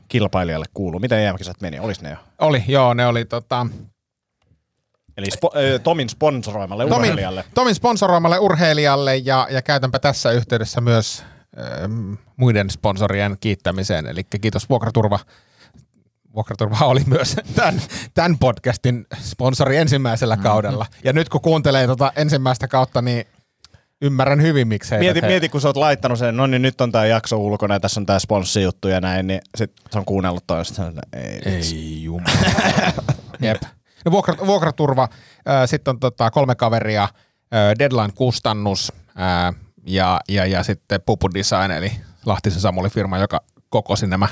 kilpailijalle 0.08 0.66
kuuluu. 0.74 1.00
Miten 1.00 1.18
EM-kisat 1.18 1.60
meni? 1.60 1.78
Olis 1.78 2.02
ne 2.02 2.10
jo? 2.10 2.16
oli, 2.40 2.64
joo, 2.68 2.94
ne 2.94 3.06
oli 3.06 3.24
tota, 3.24 3.66
Eli 5.16 5.30
spo, 5.30 5.50
äh, 5.56 5.80
Tomin 5.82 6.08
sponsoroimalle 6.08 6.84
Tomin, 6.88 6.98
urheilijalle. 6.98 7.44
Tomin 7.54 7.74
sponsoroimalle 7.74 8.38
urheilijalle 8.38 9.16
ja, 9.16 9.48
ja 9.50 9.62
käytänpä 9.62 9.98
tässä 9.98 10.30
yhteydessä 10.30 10.80
myös 10.80 11.24
ähm, 11.58 12.12
muiden 12.36 12.70
sponsorien 12.70 13.36
kiittämiseen. 13.40 14.06
Eli 14.06 14.24
kiitos 14.24 14.68
Vuokraturva. 14.68 15.18
Vuokraturva 16.34 16.78
oli 16.86 17.02
myös 17.06 17.36
tämän, 17.54 17.82
tämän 18.14 18.38
podcastin 18.38 19.06
sponsori 19.20 19.76
ensimmäisellä 19.76 20.36
kaudella. 20.36 20.86
Ja 21.04 21.12
nyt 21.12 21.28
kun 21.28 21.40
kuuntelee 21.40 21.86
tota 21.86 22.12
ensimmäistä 22.16 22.68
kautta, 22.68 23.02
niin 23.02 23.26
ymmärrän 24.02 24.42
hyvin, 24.42 24.68
miksei. 24.68 24.98
Mieti, 24.98 25.22
he- 25.22 25.26
mieti, 25.26 25.48
kun 25.48 25.60
sä 25.60 25.68
oot 25.68 25.76
laittanut 25.76 26.18
sen, 26.18 26.36
no 26.36 26.46
niin 26.46 26.62
nyt 26.62 26.80
on 26.80 26.92
tää 26.92 27.06
jakso 27.06 27.36
ulkona 27.36 27.74
ja 27.74 27.80
tässä 27.80 28.00
on 28.00 28.06
tää 28.06 28.18
sponssijuttu 28.18 28.88
ja 28.88 29.00
näin, 29.00 29.26
niin 29.26 29.40
sit 29.56 29.72
se 29.90 29.98
on 29.98 30.04
kuunnellut 30.04 30.44
toista. 30.46 30.82
Ei. 31.12 31.40
Ei 31.44 32.02
jumala. 32.02 32.30
Jep. 33.42 33.62
No, 34.06 34.12
vuokra, 34.12 34.34
vuokraturva, 34.46 35.02
äh, 35.48 35.68
sitten 35.68 35.90
on 35.92 36.00
tota, 36.00 36.30
kolme 36.30 36.54
kaveria, 36.54 37.02
äh, 37.02 37.10
Deadline-kustannus 37.78 38.92
äh, 39.08 39.54
ja, 39.86 40.20
ja, 40.28 40.46
ja 40.46 40.62
sitten 40.62 41.00
Pupu 41.06 41.28
Design, 41.34 41.70
eli 41.70 41.92
Lahtisen 42.26 42.60
Samuli 42.60 42.88
firma, 42.88 43.18
joka 43.18 43.40
kokosi 43.68 44.06
nämä 44.06 44.28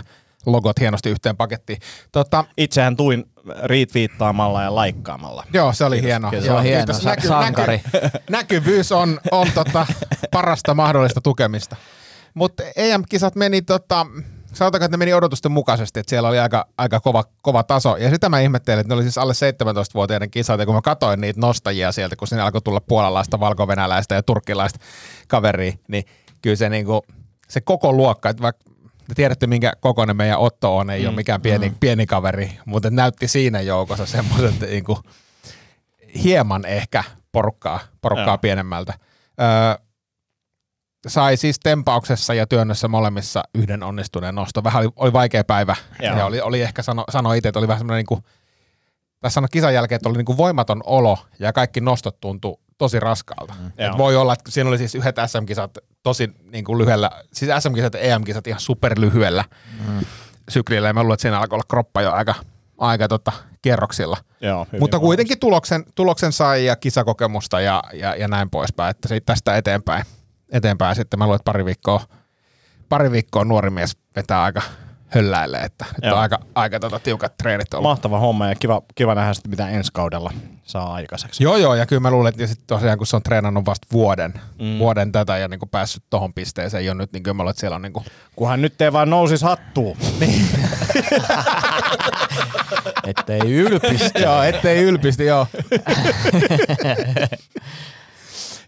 logot 0.46 0.80
hienosti 0.80 1.10
yhteen 1.10 1.36
pakettiin. 1.36 1.78
Tota, 2.12 2.44
Itsehän 2.58 2.96
tuin 2.96 3.24
retweettaamalla 3.62 4.62
ja 4.62 4.74
laikkaamalla. 4.74 5.44
joo, 5.52 5.72
se 5.72 5.84
oli 5.84 6.02
hieno. 6.02 6.30
Se 6.30 6.36
Joo, 6.36 6.56
on 6.56 6.62
hieno, 6.62 6.78
kiitos. 6.78 7.02
sa- 7.02 7.28
sankari. 7.28 7.80
näkyvyys 8.30 8.92
on, 8.92 9.20
on 9.30 9.46
tota, 9.54 9.86
parasta 10.30 10.74
mahdollista 10.74 11.20
tukemista. 11.20 11.76
Mutta 12.34 12.62
EM-kisat 12.76 13.34
meni, 13.34 13.62
tota, 13.62 14.06
sanotaanko, 14.54 14.84
että 14.84 14.96
ne 14.96 14.98
meni 14.98 15.14
odotusten 15.14 15.52
mukaisesti, 15.52 16.00
että 16.00 16.10
siellä 16.10 16.28
oli 16.28 16.38
aika, 16.38 16.66
aika 16.78 17.00
kova, 17.00 17.24
kova 17.42 17.62
taso. 17.62 17.96
Ja 17.96 18.10
sitä 18.10 18.28
mä 18.28 18.40
ihmettelin, 18.40 18.80
että 18.80 18.88
ne 18.88 18.94
oli 18.94 19.02
siis 19.02 19.18
alle 19.18 19.32
17-vuotiaiden 19.32 20.30
kisat, 20.30 20.60
ja 20.60 20.66
kun 20.66 20.74
mä 20.74 20.82
katsoin 20.82 21.20
niitä 21.20 21.40
nostajia 21.40 21.92
sieltä, 21.92 22.16
kun 22.16 22.28
sinne 22.28 22.42
alkoi 22.42 22.62
tulla 22.62 22.80
puolalaista, 22.80 23.40
valkovenäläistä 23.40 24.14
ja 24.14 24.22
turkkilaista 24.22 24.78
kaveria, 25.28 25.72
niin 25.88 26.04
kyllä 26.42 26.56
se, 26.56 26.68
niinku, 26.68 27.04
se 27.48 27.60
koko 27.60 27.92
luokka, 27.92 28.28
että 28.28 28.42
vaikka 28.42 28.64
te 29.08 29.14
tiedätte, 29.14 29.46
minkä 29.46 29.72
kokoinen 29.80 30.16
meidän 30.16 30.38
Otto 30.38 30.76
on, 30.76 30.90
ei 30.90 31.02
mm, 31.02 31.08
ole 31.08 31.16
mikään 31.16 31.42
pieni, 31.42 31.68
mm. 31.68 31.76
pieni 31.80 32.06
kaveri, 32.06 32.58
mutta 32.66 32.90
näytti 32.90 33.28
siinä 33.28 33.60
joukossa 33.60 34.06
semmoiset 34.06 34.60
niinku, 34.60 34.98
hieman 36.24 36.64
ehkä 36.64 37.04
porukkaa, 37.32 37.80
porukkaa 38.00 38.26
Joo. 38.26 38.38
pienemmältä. 38.38 38.94
Öö, 39.40 39.84
sai 41.06 41.36
siis 41.36 41.60
tempauksessa 41.62 42.34
ja 42.34 42.46
työnnössä 42.46 42.88
molemmissa 42.88 43.42
yhden 43.54 43.82
onnistuneen 43.82 44.34
noston. 44.34 44.64
Vähän 44.64 44.82
oli, 44.82 44.92
oli 44.96 45.12
vaikea 45.12 45.44
päivä 45.44 45.76
Joo. 46.02 46.18
ja 46.18 46.26
oli, 46.26 46.40
oli 46.40 46.62
ehkä 46.62 46.82
sano, 46.82 47.04
sano 47.10 47.32
itse, 47.32 47.48
että 47.48 47.58
oli 47.58 47.68
vähän 47.68 47.80
semmoinen 47.80 47.98
niin 47.98 48.06
kuin, 48.06 48.20
tai 49.20 49.30
sano 49.30 49.46
kisan 49.50 49.74
jälkeen, 49.74 49.96
että 49.96 50.08
oli 50.08 50.16
niin 50.16 50.24
kuin 50.24 50.38
voimaton 50.38 50.80
olo 50.84 51.18
ja 51.38 51.52
kaikki 51.52 51.80
nostot 51.80 52.20
tuntui 52.20 52.56
tosi 52.78 53.00
raskaalta. 53.00 53.54
Mm. 53.60 53.84
Joo. 53.84 53.98
voi 53.98 54.16
olla, 54.16 54.32
että 54.32 54.50
siinä 54.50 54.68
oli 54.68 54.78
siis 54.78 54.94
yhdet 54.94 55.16
SM-kisat 55.26 55.78
tosi 56.02 56.30
niin 56.52 56.64
kuin 56.64 56.78
lyhyellä, 56.78 57.10
siis 57.32 57.50
SM-kisat 57.58 57.94
ja 57.94 58.00
EM-kisat 58.00 58.46
ihan 58.46 58.60
superlyhyellä 58.60 59.44
mm. 59.88 60.00
syklillä 60.48 60.88
ja 60.88 60.94
mä 60.94 61.02
luulen, 61.02 61.14
että 61.14 61.22
siinä 61.22 61.40
alkoi 61.40 61.56
olla 61.56 61.64
kroppa 61.70 62.02
jo 62.02 62.12
aika, 62.12 62.34
aika 62.78 63.08
tota, 63.08 63.32
kierroksilla. 63.62 64.16
Joo, 64.40 64.66
Mutta 64.80 64.98
kuitenkin 64.98 65.38
tuloksen, 65.38 65.84
tuloksen 65.94 66.32
sai 66.32 66.64
ja 66.64 66.76
kisakokemusta 66.76 67.60
ja, 67.60 67.82
ja, 67.92 68.14
ja 68.16 68.28
näin 68.28 68.50
poispäin, 68.50 68.90
että 68.90 69.08
siitä 69.08 69.24
tästä 69.24 69.56
eteenpäin, 69.56 70.04
eteenpäin 70.54 70.96
sitten 70.96 71.18
mä 71.18 71.24
luulen, 71.24 71.36
että 71.36 71.52
pari 71.52 71.64
viikkoa, 71.64 72.00
pari 72.88 73.10
viikkoa 73.10 73.44
nuori 73.44 73.70
mies 73.70 73.96
vetää 74.16 74.42
aika 74.42 74.62
hölläilee, 75.14 75.60
että 75.60 75.84
nyt 75.84 76.04
Joo. 76.04 76.14
on 76.14 76.20
aika, 76.20 76.38
aika 76.54 76.80
tota, 76.80 76.98
tiukat 76.98 77.36
treenit 77.36 77.74
ollut. 77.74 77.90
Mahtava 77.90 78.18
homma 78.18 78.48
ja 78.48 78.54
kiva, 78.54 78.82
kiva 78.94 79.14
nähdä 79.14 79.34
sitten, 79.34 79.50
mitä 79.50 79.68
ensi 79.68 79.90
kaudella 79.92 80.32
saa 80.64 80.94
aikaiseksi. 80.94 81.44
Joo, 81.44 81.56
joo, 81.56 81.74
ja 81.74 81.86
kyllä 81.86 82.00
mä 82.00 82.10
luulen, 82.10 82.30
että 82.30 82.46
sitten 82.46 82.66
tosiaan 82.66 82.98
kun 82.98 83.06
se 83.06 83.16
on 83.16 83.22
treenannut 83.22 83.66
vasta 83.66 83.86
vuoden, 83.92 84.34
mm. 84.60 84.78
vuoden 84.78 85.12
tätä 85.12 85.38
ja 85.38 85.48
niin 85.48 85.58
kuin 85.60 85.68
päässyt 85.68 86.04
tohon 86.10 86.34
pisteeseen 86.34 86.84
jo 86.84 86.94
nyt, 86.94 87.12
niin 87.12 87.22
kyllä 87.22 87.34
mä 87.34 87.42
luulen, 87.42 87.50
että 87.50 87.60
siellä 87.60 87.76
on 87.76 87.82
niin 87.82 87.92
kuin, 87.92 88.04
Kunhan 88.36 88.62
nyt 88.62 88.82
ei 88.82 88.92
vaan 88.92 89.10
nousis 89.10 89.42
hattuun. 89.42 89.96
Ettei 93.06 93.40
ylpistä. 93.40 94.18
joo, 94.18 94.42
ettei 94.42 94.82
ylpisti, 94.82 95.26
joo. 95.26 95.46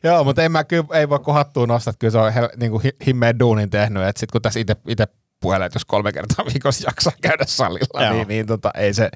joo, 0.03 0.25
mutta 0.25 0.43
en 0.43 0.53
mä 0.53 0.65
kyllä, 0.65 0.87
ei 0.93 1.09
voi 1.09 1.19
kun 1.19 1.35
hattuun 1.35 1.69
nostaa, 1.69 1.91
että 1.91 1.99
kyllä 1.99 2.13
se 2.13 2.19
on 2.19 2.33
hel, 2.33 2.49
niin 2.57 2.71
kuin 2.71 2.83
hi- 2.83 2.97
himmeen 3.07 3.39
duunin 3.39 3.71
tehnyt, 3.71 4.03
että 4.03 4.21
sitten 4.21 4.33
kun 4.33 4.43
tässä 4.43 4.61
itse, 4.89 5.07
puhelee, 5.41 5.71
jos 5.75 5.85
kolme 5.85 6.13
kertaa 6.13 6.45
viikossa 6.53 6.89
jaksaa 6.89 7.13
käydä 7.23 7.45
salilla, 7.47 8.05
Joo. 8.05 8.13
niin, 8.13 8.29
niin 8.29 8.47
tota, 8.47 8.71
ei 8.75 8.95
se, 8.95 9.11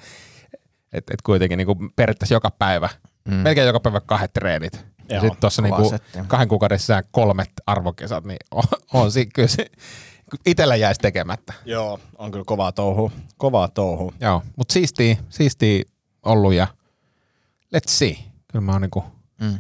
että 0.92 1.14
et 1.14 1.22
kuitenkin 1.22 1.56
niin 1.56 1.66
kuin 1.66 1.90
periaatteessa 1.96 2.34
joka 2.34 2.50
päivä, 2.50 2.88
mm. 3.28 3.34
melkein 3.34 3.66
joka 3.66 3.80
päivä 3.80 4.00
kahdet 4.00 4.32
treenit. 4.32 4.72
Ja 5.08 5.16
Joo, 5.16 5.20
sitten 5.20 5.40
tuossa 5.40 5.62
niin 5.62 5.90
setti. 5.90 6.18
kahden 6.26 6.48
kuukauden 6.48 6.78
sisään 6.78 7.04
kolmet 7.10 7.50
arvokesat, 7.66 8.24
niin 8.24 8.38
on, 8.50 8.62
on 8.92 9.12
si, 9.12 9.26
kyllä 9.26 9.48
se, 9.48 9.66
itsellä 10.46 10.76
jäisi 10.76 11.00
tekemättä. 11.00 11.52
Joo, 11.64 12.00
on 12.18 12.30
kyllä 12.30 12.44
kovaa 12.44 12.72
touhua. 12.72 13.10
Kovaa 13.36 13.68
touhua. 13.68 14.12
Joo, 14.20 14.42
mutta 14.56 14.72
siistiä, 14.72 15.16
siistiä 15.28 15.82
ollut 16.22 16.52
ja 16.54 16.66
let's 17.76 17.88
see. 17.90 18.16
Kyllä 18.52 18.64
mä 18.64 18.72
oon 18.72 18.80
niinku 18.82 19.04
Mm. 19.40 19.58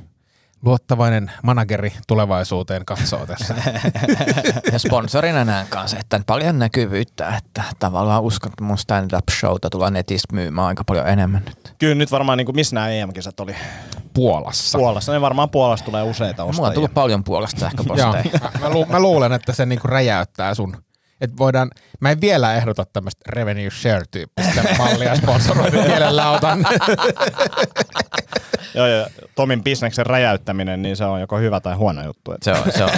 Luottavainen 0.64 1.30
manageri 1.42 1.92
tulevaisuuteen 2.06 2.84
katsoo 2.84 3.26
tässä. 3.26 3.54
Ja 4.72 4.78
sponsorina 4.78 5.44
näen 5.44 5.66
kanssa, 5.66 5.96
että 6.00 6.20
paljon 6.26 6.58
näkyvyyttä, 6.58 7.36
että 7.36 7.62
tavallaan 7.78 8.22
uskon, 8.22 8.52
että 8.52 8.64
mun 8.64 8.78
stand-up-showta 8.78 9.70
tulee 9.70 9.90
netistä 9.90 10.34
myymään 10.34 10.66
aika 10.66 10.84
paljon 10.84 11.08
enemmän 11.08 11.42
nyt. 11.46 11.74
Kyllä 11.78 11.94
nyt 11.94 12.10
varmaan, 12.10 12.38
niin 12.38 12.46
kuin, 12.46 12.56
missä 12.56 12.74
nämä 12.74 12.88
EM-kisat 12.88 13.40
oli? 13.40 13.56
Puolassa. 14.14 14.78
Puolassa. 14.78 15.12
Ne 15.12 15.20
varmaan 15.20 15.50
Puolassa 15.50 15.84
tulee 15.84 16.02
useita 16.02 16.42
Mulla 16.42 16.48
on 16.56 16.60
ostajia. 16.60 16.74
tullut 16.74 16.94
paljon 16.94 17.24
puolesta 17.24 17.60
Joo, 17.60 17.70
sähköposteja. 17.70 18.40
mä, 18.42 18.50
mä, 18.60 18.70
lu, 18.70 18.86
mä, 18.86 19.00
luulen, 19.00 19.32
että 19.32 19.52
se 19.52 19.66
niinku 19.66 19.88
räjäyttää 19.88 20.54
sun. 20.54 20.76
Et 21.20 21.38
voidaan, 21.38 21.70
mä 22.00 22.10
en 22.10 22.20
vielä 22.20 22.54
ehdota 22.54 22.84
tämmöistä 22.92 23.20
revenue 23.28 23.70
share-tyyppistä 23.70 24.64
mallia 24.78 25.16
sponsoroida. 25.16 25.82
Mielellään 25.88 26.30
otan. 26.30 26.58
Joo, 28.74 28.86
ja 28.86 29.06
Tomin 29.34 29.62
bisneksen 29.64 30.06
räjäyttäminen, 30.06 30.82
niin 30.82 30.96
se 30.96 31.04
on 31.04 31.20
joko 31.20 31.38
hyvä 31.38 31.60
tai 31.60 31.74
huono 31.74 32.04
juttu. 32.04 32.32
Et 32.32 32.42
Se 32.42 32.52
on, 32.52 32.72
se 32.76 32.84
on. 32.84 32.90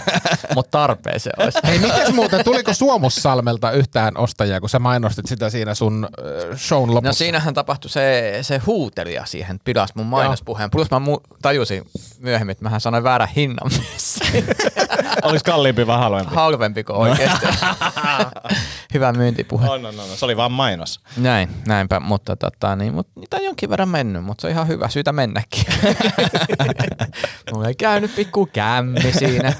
Mutta 0.54 0.70
tarpeen 0.78 1.20
se 1.20 1.30
olisi. 1.38 1.58
Hei, 1.64 1.78
mites 1.78 2.12
muuten, 2.12 2.44
tuliko 2.44 2.74
Suomussalmelta 2.74 3.70
yhtään 3.70 4.16
ostajia, 4.16 4.60
kun 4.60 4.68
sä 4.68 4.78
mainostit 4.78 5.26
sitä 5.26 5.50
siinä 5.50 5.74
sun 5.74 6.08
äh, 6.52 6.58
shown 6.58 6.90
lopussa? 6.94 7.08
No 7.08 7.12
siinähän 7.12 7.54
tapahtui 7.54 7.90
se, 7.90 8.38
se 8.42 8.58
huutelija 8.58 9.24
siihen, 9.26 9.54
että 9.54 9.64
pidas 9.64 9.94
mun 9.94 10.06
mainospuheen. 10.06 10.70
Plus 10.70 10.90
mä 10.90 10.98
mu- 10.98 11.36
tajusin 11.42 11.82
myöhemmin, 12.18 12.52
että 12.52 12.64
mähän 12.64 12.80
sanoin 12.80 13.04
väärän 13.04 13.28
hinnan 13.36 13.70
messiin. 13.92 14.44
Olis 15.22 15.42
kalliimpi 15.42 15.86
vai 15.86 15.98
halvempi? 15.98 16.34
Halvempi 16.34 16.84
kuin 16.84 16.96
oikeasti. 16.96 17.46
Hyvä 18.94 19.12
myyntipuhe. 19.12 19.66
No, 19.66 19.78
no, 19.78 19.90
no, 19.90 20.06
no, 20.06 20.16
se 20.16 20.24
oli 20.24 20.36
vaan 20.36 20.52
mainos. 20.52 21.00
Näin, 21.16 21.48
näinpä, 21.66 22.00
mutta 22.00 22.36
tota, 22.36 22.76
niin, 22.76 22.94
mut, 22.94 23.08
niitä 23.14 23.36
on 23.36 23.44
jonkin 23.44 23.70
verran 23.70 23.88
mennyt, 23.88 24.24
mutta 24.24 24.40
se 24.42 24.46
on 24.46 24.50
ihan 24.52 24.68
hyvä 24.68 24.88
syytä 24.88 25.12
mennäkin. 25.12 25.51
Mulla 27.52 27.68
ei 27.68 27.74
käynyt 27.74 28.16
pikku 28.16 28.48
kämmi 28.52 29.12
siinä 29.12 29.52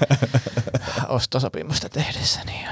ostosopimusta 1.07 1.89
tehdessä, 1.89 2.39
niin 2.45 2.67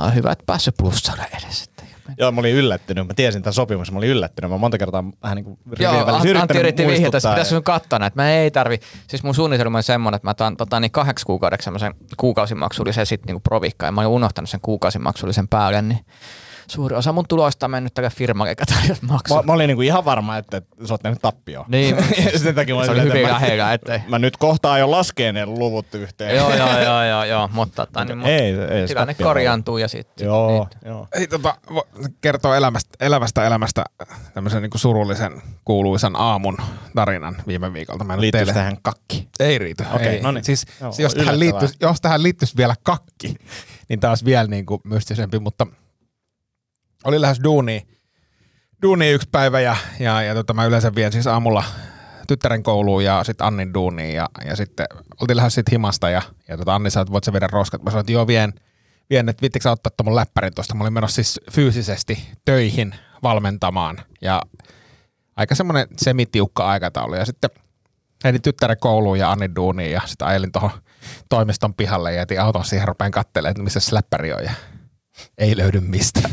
on 0.00 0.14
hyvä, 0.14 0.32
että 0.32 0.44
päässyt 0.46 0.74
plussalle 0.78 1.26
edes. 1.32 1.74
Joo, 2.18 2.32
mä 2.32 2.40
olin 2.40 2.54
yllättynyt. 2.54 3.06
Mä 3.06 3.14
tiesin 3.14 3.42
tämän 3.42 3.54
sopimuksen, 3.54 3.94
mä 3.94 3.98
olin 3.98 4.10
yllättynyt. 4.10 4.50
Mä 4.50 4.58
monta 4.58 4.78
kertaa 4.78 5.04
vähän 5.22 5.36
niin 5.36 5.44
kuin 5.44 5.58
Joo, 5.78 6.06
Antti 6.40 6.58
yritti 6.58 6.86
vihjata, 6.86 7.16
että 7.16 7.28
pitäisi 7.28 7.50
sun 7.50 7.62
katsoa 7.62 8.06
että 8.06 8.22
mä 8.22 8.30
ei 8.30 8.50
tarvi. 8.50 8.80
Siis 9.08 9.22
mun 9.22 9.34
suunnitelma 9.34 9.78
on 9.78 9.82
semmoinen, 9.82 10.16
että 10.16 10.26
mä 10.26 10.30
otan 10.30 10.56
tota, 10.56 10.80
niin 10.80 10.90
kahdeksi 10.90 11.26
kuukaudeksi 11.26 11.64
semmoisen 11.64 11.94
kuukausimaksullisen 12.16 13.06
sitten 13.06 13.34
niin 13.34 13.42
provikkaan. 13.42 13.88
Ja 13.88 13.92
mä 13.92 14.00
olin 14.00 14.10
unohtanut 14.10 14.50
sen 14.50 14.60
kuukausimaksullisen 14.60 15.48
päälle, 15.48 15.82
niin 15.82 15.98
suuri 16.68 16.96
osa 16.96 17.12
mun 17.12 17.24
tuloista 17.28 17.66
on 17.66 17.70
mennyt 17.70 17.94
tälle 17.94 18.10
firmalle, 18.10 18.50
joka 18.50 18.64
tarjosi 18.66 19.04
maksua. 19.04 19.36
Mä, 19.36 19.46
mä 19.46 19.52
olin 19.52 19.68
niinku 19.68 19.82
ihan 19.82 20.04
varma, 20.04 20.36
että, 20.36 20.56
että 20.56 20.86
sä 20.86 20.94
oot 20.94 21.02
tehnyt 21.02 21.22
tappioon. 21.22 21.64
Niin, 21.68 21.96
Sen 22.42 22.54
takia 22.54 22.74
mä 22.74 22.84
se 22.84 22.90
oli 22.90 23.00
hyvin 23.00 23.16
että 23.16 23.28
mä- 23.28 23.34
lähellä, 23.34 23.72
ettei. 23.72 23.98
Mä 24.08 24.18
nyt 24.18 24.36
kohtaan 24.36 24.80
jo 24.80 24.90
laskee 24.90 25.32
ne 25.32 25.46
luvut 25.46 25.94
yhteen. 25.94 26.36
joo, 26.36 26.54
joo, 26.54 26.80
joo, 26.82 27.04
joo, 27.04 27.24
joo, 27.24 27.48
mutta 27.52 27.86
tota, 27.86 28.04
niin, 28.04 28.18
mut 28.18 28.26
Ei, 28.28 28.54
ei 28.54 28.82
se 28.82 28.86
tilanne 28.86 29.14
tappio 29.14 29.26
korjaantuu 29.26 29.78
ja 29.78 29.88
sitten. 29.88 30.24
Joo, 30.26 30.48
Niin, 30.48 30.66
joo. 30.92 31.08
Ei, 31.14 31.26
tota, 31.26 31.54
kertoo 32.20 32.54
elämästä, 32.54 32.96
elävästä 33.00 33.46
elämästä 33.46 33.84
tämmöisen 34.34 34.62
niin 34.62 34.70
surullisen 34.74 35.42
kuuluisan 35.64 36.16
aamun 36.16 36.56
tarinan 36.94 37.36
viime 37.46 37.72
viikolta. 37.72 38.04
Mä 38.04 38.20
Liittyykö 38.20 38.38
teille- 38.46 38.52
tähän 38.54 38.76
kakki? 38.82 39.28
Ei 39.40 39.58
riity. 39.58 39.84
Okei, 39.94 40.06
ei. 40.06 40.20
no 40.20 40.32
niin. 40.32 40.44
Siis, 40.44 40.66
Joo, 40.80 40.92
jos, 40.98 41.14
tähän 41.14 41.38
liittyisi, 41.38 41.76
jos 41.80 42.00
tähän 42.00 42.22
liittyisi 42.22 42.56
vielä 42.56 42.74
kakki, 42.82 43.34
niin 43.88 44.00
taas 44.00 44.24
vielä 44.24 44.46
niin 44.48 44.66
kuin 44.66 44.80
mystisempi, 44.84 45.38
mutta 45.38 45.66
oli 47.04 47.20
lähes 47.20 47.40
duuni, 47.44 47.86
duuni 48.82 49.10
yksi 49.10 49.28
päivä 49.32 49.60
ja, 49.60 49.76
ja, 50.00 50.22
ja 50.22 50.34
tota, 50.34 50.54
mä 50.54 50.64
yleensä 50.64 50.94
vien 50.94 51.12
siis 51.12 51.26
aamulla 51.26 51.64
tyttären 52.28 52.62
kouluun 52.62 53.04
ja 53.04 53.24
sitten 53.24 53.46
Annin 53.46 53.74
duuniin 53.74 54.14
ja, 54.14 54.28
ja 54.44 54.56
sitten 54.56 54.86
oltiin 55.20 55.36
lähes 55.36 55.54
sit 55.54 55.70
himasta 55.72 56.10
ja, 56.10 56.22
ja 56.48 56.56
tota 56.56 56.74
Anni 56.74 56.90
sanoi, 56.90 57.02
että 57.02 57.12
voit 57.12 57.24
sä 57.24 57.32
viedä 57.32 57.48
roskat. 57.52 57.82
Mä 57.82 57.90
sanoin, 57.90 58.00
että 58.00 58.12
joo 58.12 58.26
vien, 58.26 58.52
vien 59.10 59.28
että 59.28 59.42
vittikö 59.42 59.62
sä 59.62 59.70
ottaa 59.70 59.92
tuon 59.96 60.16
läppärin 60.16 60.54
tuosta. 60.54 60.74
Mä 60.74 60.84
olin 60.84 60.92
menossa 60.92 61.14
siis 61.14 61.40
fyysisesti 61.52 62.28
töihin 62.44 62.94
valmentamaan 63.22 63.96
ja 64.20 64.42
aika 65.36 65.54
semmoinen 65.54 65.86
semitiukka 65.96 66.66
aikataulu 66.68 67.14
ja 67.14 67.24
sitten 67.24 67.50
ehdin 68.24 68.42
tyttären 68.42 68.78
kouluun 68.80 69.18
ja 69.18 69.30
Annin 69.30 69.56
duuniin 69.56 69.92
ja 69.92 70.00
sitten 70.06 70.28
ajelin 70.28 70.52
tuohon 70.52 70.70
toimiston 71.28 71.74
pihalle 71.74 72.12
ja 72.12 72.18
jätin 72.18 72.40
auton 72.40 72.64
siihen 72.64 72.88
rupeen 72.88 73.10
katselemaan, 73.10 73.50
että 73.50 73.62
missä 73.62 73.80
se 73.80 73.94
läppäri 73.94 74.32
on 74.32 74.44
ja 74.44 74.52
ei 75.38 75.56
löydy 75.56 75.80
mistään. 75.80 76.30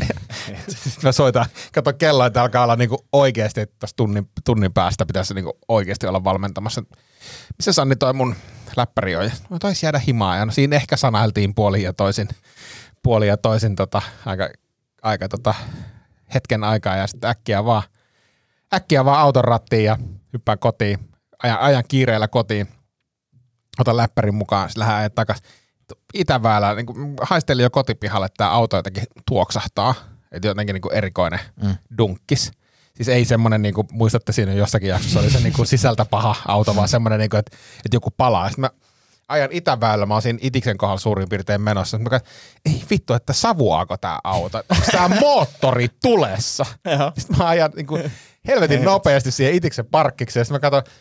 Sitten 0.68 1.04
mä 1.08 1.12
soitan, 1.12 1.46
kato 1.72 1.92
kello, 1.92 2.26
että 2.26 2.42
alkaa 2.42 2.64
olla 2.64 2.76
niinku 2.76 3.04
oikeasti, 3.12 3.60
että 3.60 3.76
tässä 3.78 3.96
tunnin, 3.96 4.30
tunnin 4.44 4.72
päästä 4.72 5.06
pitäisi 5.06 5.34
niinku 5.34 5.58
oikeasti 5.68 6.06
olla 6.06 6.24
valmentamassa. 6.24 6.82
Missä 7.58 7.72
Sanni 7.72 7.96
toi 7.96 8.12
mun 8.12 8.36
läppäri 8.76 9.16
on? 9.16 9.30
Mä 9.50 9.58
taisi 9.58 9.86
jäädä 9.86 9.98
himaan 9.98 10.38
ja 10.38 10.46
no 10.46 10.52
siinä 10.52 10.76
ehkä 10.76 10.96
sanailtiin 10.96 11.54
puoli 11.54 11.82
ja 11.82 11.92
toisin, 11.92 12.28
puoli 13.02 13.28
ja 13.28 13.36
toisin 13.36 13.76
tota, 13.76 14.02
aika, 14.26 14.48
aika 15.02 15.28
tota, 15.28 15.54
hetken 16.34 16.64
aikaa 16.64 16.96
ja 16.96 17.06
sitten 17.06 17.30
äkkiä 17.30 17.64
vaan, 17.64 17.82
äkkiä 18.74 19.04
vaan 19.04 19.20
auton 19.20 19.44
rattiin 19.44 19.84
ja 19.84 19.98
hyppään 20.32 20.58
kotiin, 20.58 20.98
ajan, 21.42 21.58
ajan 21.58 21.84
kiireellä 21.88 22.28
kotiin, 22.28 22.68
otan 23.78 23.96
läppärin 23.96 24.34
mukaan, 24.34 24.68
sitten 24.68 24.86
lähden 24.86 25.12
takaisin. 25.12 25.46
Itäväällä 26.14 26.74
niin 26.74 26.86
kuin, 26.86 27.14
haistelin 27.20 27.62
jo 27.62 27.70
kotipihalle, 27.70 28.26
että 28.26 28.36
tämä 28.36 28.50
auto 28.50 28.76
jotenkin 28.76 29.04
tuoksahtaa, 29.26 29.94
että 30.32 30.48
jotenkin 30.48 30.74
niin 30.74 30.82
kuin 30.82 30.94
erikoinen 30.94 31.40
mm. 31.62 31.74
dunkkis. 31.98 32.52
Siis 32.94 33.08
ei 33.08 33.24
semmoinen, 33.24 33.62
niin 33.62 33.74
kuin 33.74 33.86
muistatte 33.92 34.32
siinä 34.32 34.52
jossakin 34.52 34.88
jaksossa, 34.88 35.20
oli 35.20 35.30
se 35.30 35.40
niin 35.40 35.52
kuin 35.52 35.66
sisältä 35.66 36.04
paha 36.04 36.36
auto, 36.48 36.76
vaan 36.76 36.88
semmoinen, 36.88 37.18
niin 37.18 37.30
kuin, 37.30 37.38
että, 37.38 37.56
että 37.76 37.96
joku 37.96 38.10
palaa. 38.16 38.48
Sitten 38.48 38.62
mä 38.62 38.70
ajan 39.28 39.48
Itäväyllä, 39.52 40.06
mä 40.06 40.14
oon 40.14 40.22
siinä 40.22 40.38
Itiksen 40.42 40.76
kohdalla 40.76 40.98
suurin 40.98 41.28
piirtein 41.28 41.60
menossa. 41.60 41.96
Sitten 41.96 42.02
mä 42.02 42.10
katsoin, 42.10 42.36
ei 42.66 42.82
vittu, 42.90 43.14
että 43.14 43.32
savuaako 43.32 43.96
tämä 43.96 44.18
auto? 44.24 44.58
Onko 44.58 44.86
tämä 44.92 45.08
moottori 45.20 45.88
tulessa? 46.02 46.64
Sitten 47.18 47.38
mä 47.38 47.48
ajan 47.48 47.70
niin 47.76 47.86
kuin, 47.86 48.12
helvetin 48.48 48.84
nopeasti 48.84 49.30
siihen 49.30 49.54
Itiksen 49.54 49.86
parkkikseen. 49.86 50.46
Sitten 50.46 50.54
mä 50.54 50.70
katsoin, 50.70 50.96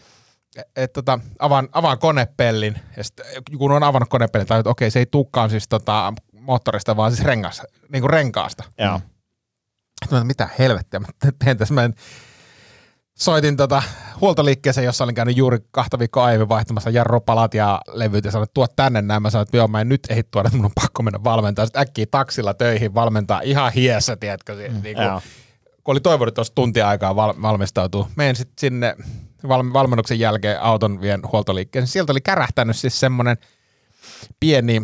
että 0.76 0.94
tota, 0.94 1.20
avaan, 1.40 1.70
avaan 1.72 2.00
konepellin, 2.00 2.76
ja 2.98 3.04
sit, 3.04 3.22
kun 3.58 3.72
on 3.72 3.84
avannut 3.84 4.10
konepellin, 4.10 4.48
tai 4.48 4.60
että 4.60 4.70
okei, 4.70 4.92
se 4.92 5.00
ei 5.00 5.06
tulekaan 5.06 5.50
siis 5.50 5.68
tota, 5.68 6.14
moottorista, 6.40 6.98
vaan 6.98 7.12
siis 7.12 7.26
rengas, 7.26 7.62
niin 7.92 8.02
kuin 8.02 8.10
renkaasta. 8.10 8.64
Joo. 8.78 9.02
Sitten 10.06 10.20
mä, 10.20 10.24
mitä 10.24 10.50
helvettiä, 10.60 11.00
mä 11.00 11.08
teen 11.46 11.58
tässä, 11.58 11.74
mä 11.74 11.90
soitin 13.18 13.58
tota 13.58 13.84
huoltoliikkeeseen, 14.22 14.86
jossa 14.86 15.04
olin 15.04 15.16
käynyt 15.16 15.38
juuri 15.38 15.58
kahta 15.72 16.00
viikkoa 16.00 16.26
aiemmin 16.26 16.50
vaihtamassa 16.50 16.90
jarrupalat 16.90 17.54
ja 17.54 17.82
levyt 17.88 18.26
ja 18.26 18.32
sanoin, 18.32 18.44
että 18.44 18.54
tuo 18.54 18.68
tänne 18.68 19.02
näin. 19.02 19.22
Mä 19.22 19.30
sanoin, 19.30 19.44
että 19.48 19.58
joo, 19.58 19.68
mä 19.68 19.82
en 19.82 19.90
nyt 19.90 20.02
ehdi 20.10 20.24
tuoda, 20.24 20.48
että 20.48 20.58
mun 20.58 20.66
on 20.66 20.72
pakko 20.76 21.04
mennä 21.04 21.24
valmentaa. 21.24 21.66
Sitten 21.66 21.82
äkkiä 21.82 22.06
taksilla 22.12 22.54
töihin 22.54 22.94
valmentaa 22.94 23.42
ihan 23.42 23.74
hiessä, 23.74 24.16
tiedätkö, 24.16 24.54
mm, 24.54 24.82
niin 24.84 24.96
kuin, 24.96 25.22
kun 25.84 25.94
oli 25.94 26.00
toivonut, 26.00 26.32
että 26.32 26.40
olisi 26.40 26.52
tuntia 26.56 26.88
aikaa 26.88 27.16
val- 27.16 27.42
valmistautua. 27.42 28.10
Menen 28.16 28.36
sitten 28.36 28.56
sinne 28.60 28.96
valmennuksen 29.48 30.20
jälkeen 30.20 30.62
auton 30.62 31.02
vien 31.02 31.22
huoltoliikkeeseen. 31.32 31.88
Sieltä 31.88 32.12
oli 32.12 32.22
kärähtänyt 32.22 32.76
siis 32.76 33.00
semmoinen 33.00 33.38
pieni 34.40 34.82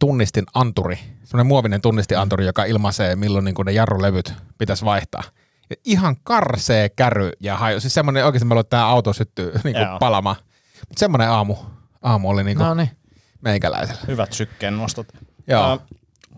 tunnistin 0.00 0.44
anturi, 0.54 0.98
semmoinen 1.24 1.46
muovinen 1.46 1.80
tunnistin 1.80 2.18
anturi, 2.18 2.46
joka 2.46 2.64
ilmaisee, 2.64 3.16
milloin 3.16 3.44
niin 3.44 3.54
ne 3.66 3.72
jarrulevyt 3.72 4.34
pitäisi 4.58 4.84
vaihtaa. 4.84 5.22
Ja 5.70 5.76
ihan 5.84 6.16
karsee 6.24 6.88
käry 6.88 7.30
ja 7.40 7.56
haju. 7.56 7.80
Siis 7.80 7.94
semmoinen 7.94 8.26
oikeasti, 8.26 8.44
mä 8.46 8.54
luulen, 8.54 8.60
että 8.60 8.70
tämä 8.76 8.86
auto 8.86 9.12
syttyy 9.12 9.52
niin 9.64 9.76
kuin 9.76 9.86
palamaan. 10.00 10.36
Mutta 10.88 11.00
semmoinen 11.00 11.30
aamu, 11.30 11.56
aamu 12.02 12.30
oli 12.30 12.44
niin 12.44 12.56
kuin 12.56 12.66
No 12.66 12.74
niin. 12.74 12.90
meikäläisellä. 13.40 14.00
Hyvät 14.06 14.32
sykkeen 14.32 14.76
nostot. 14.76 15.06
Joo. 15.46 15.68
Ää, 15.68 15.78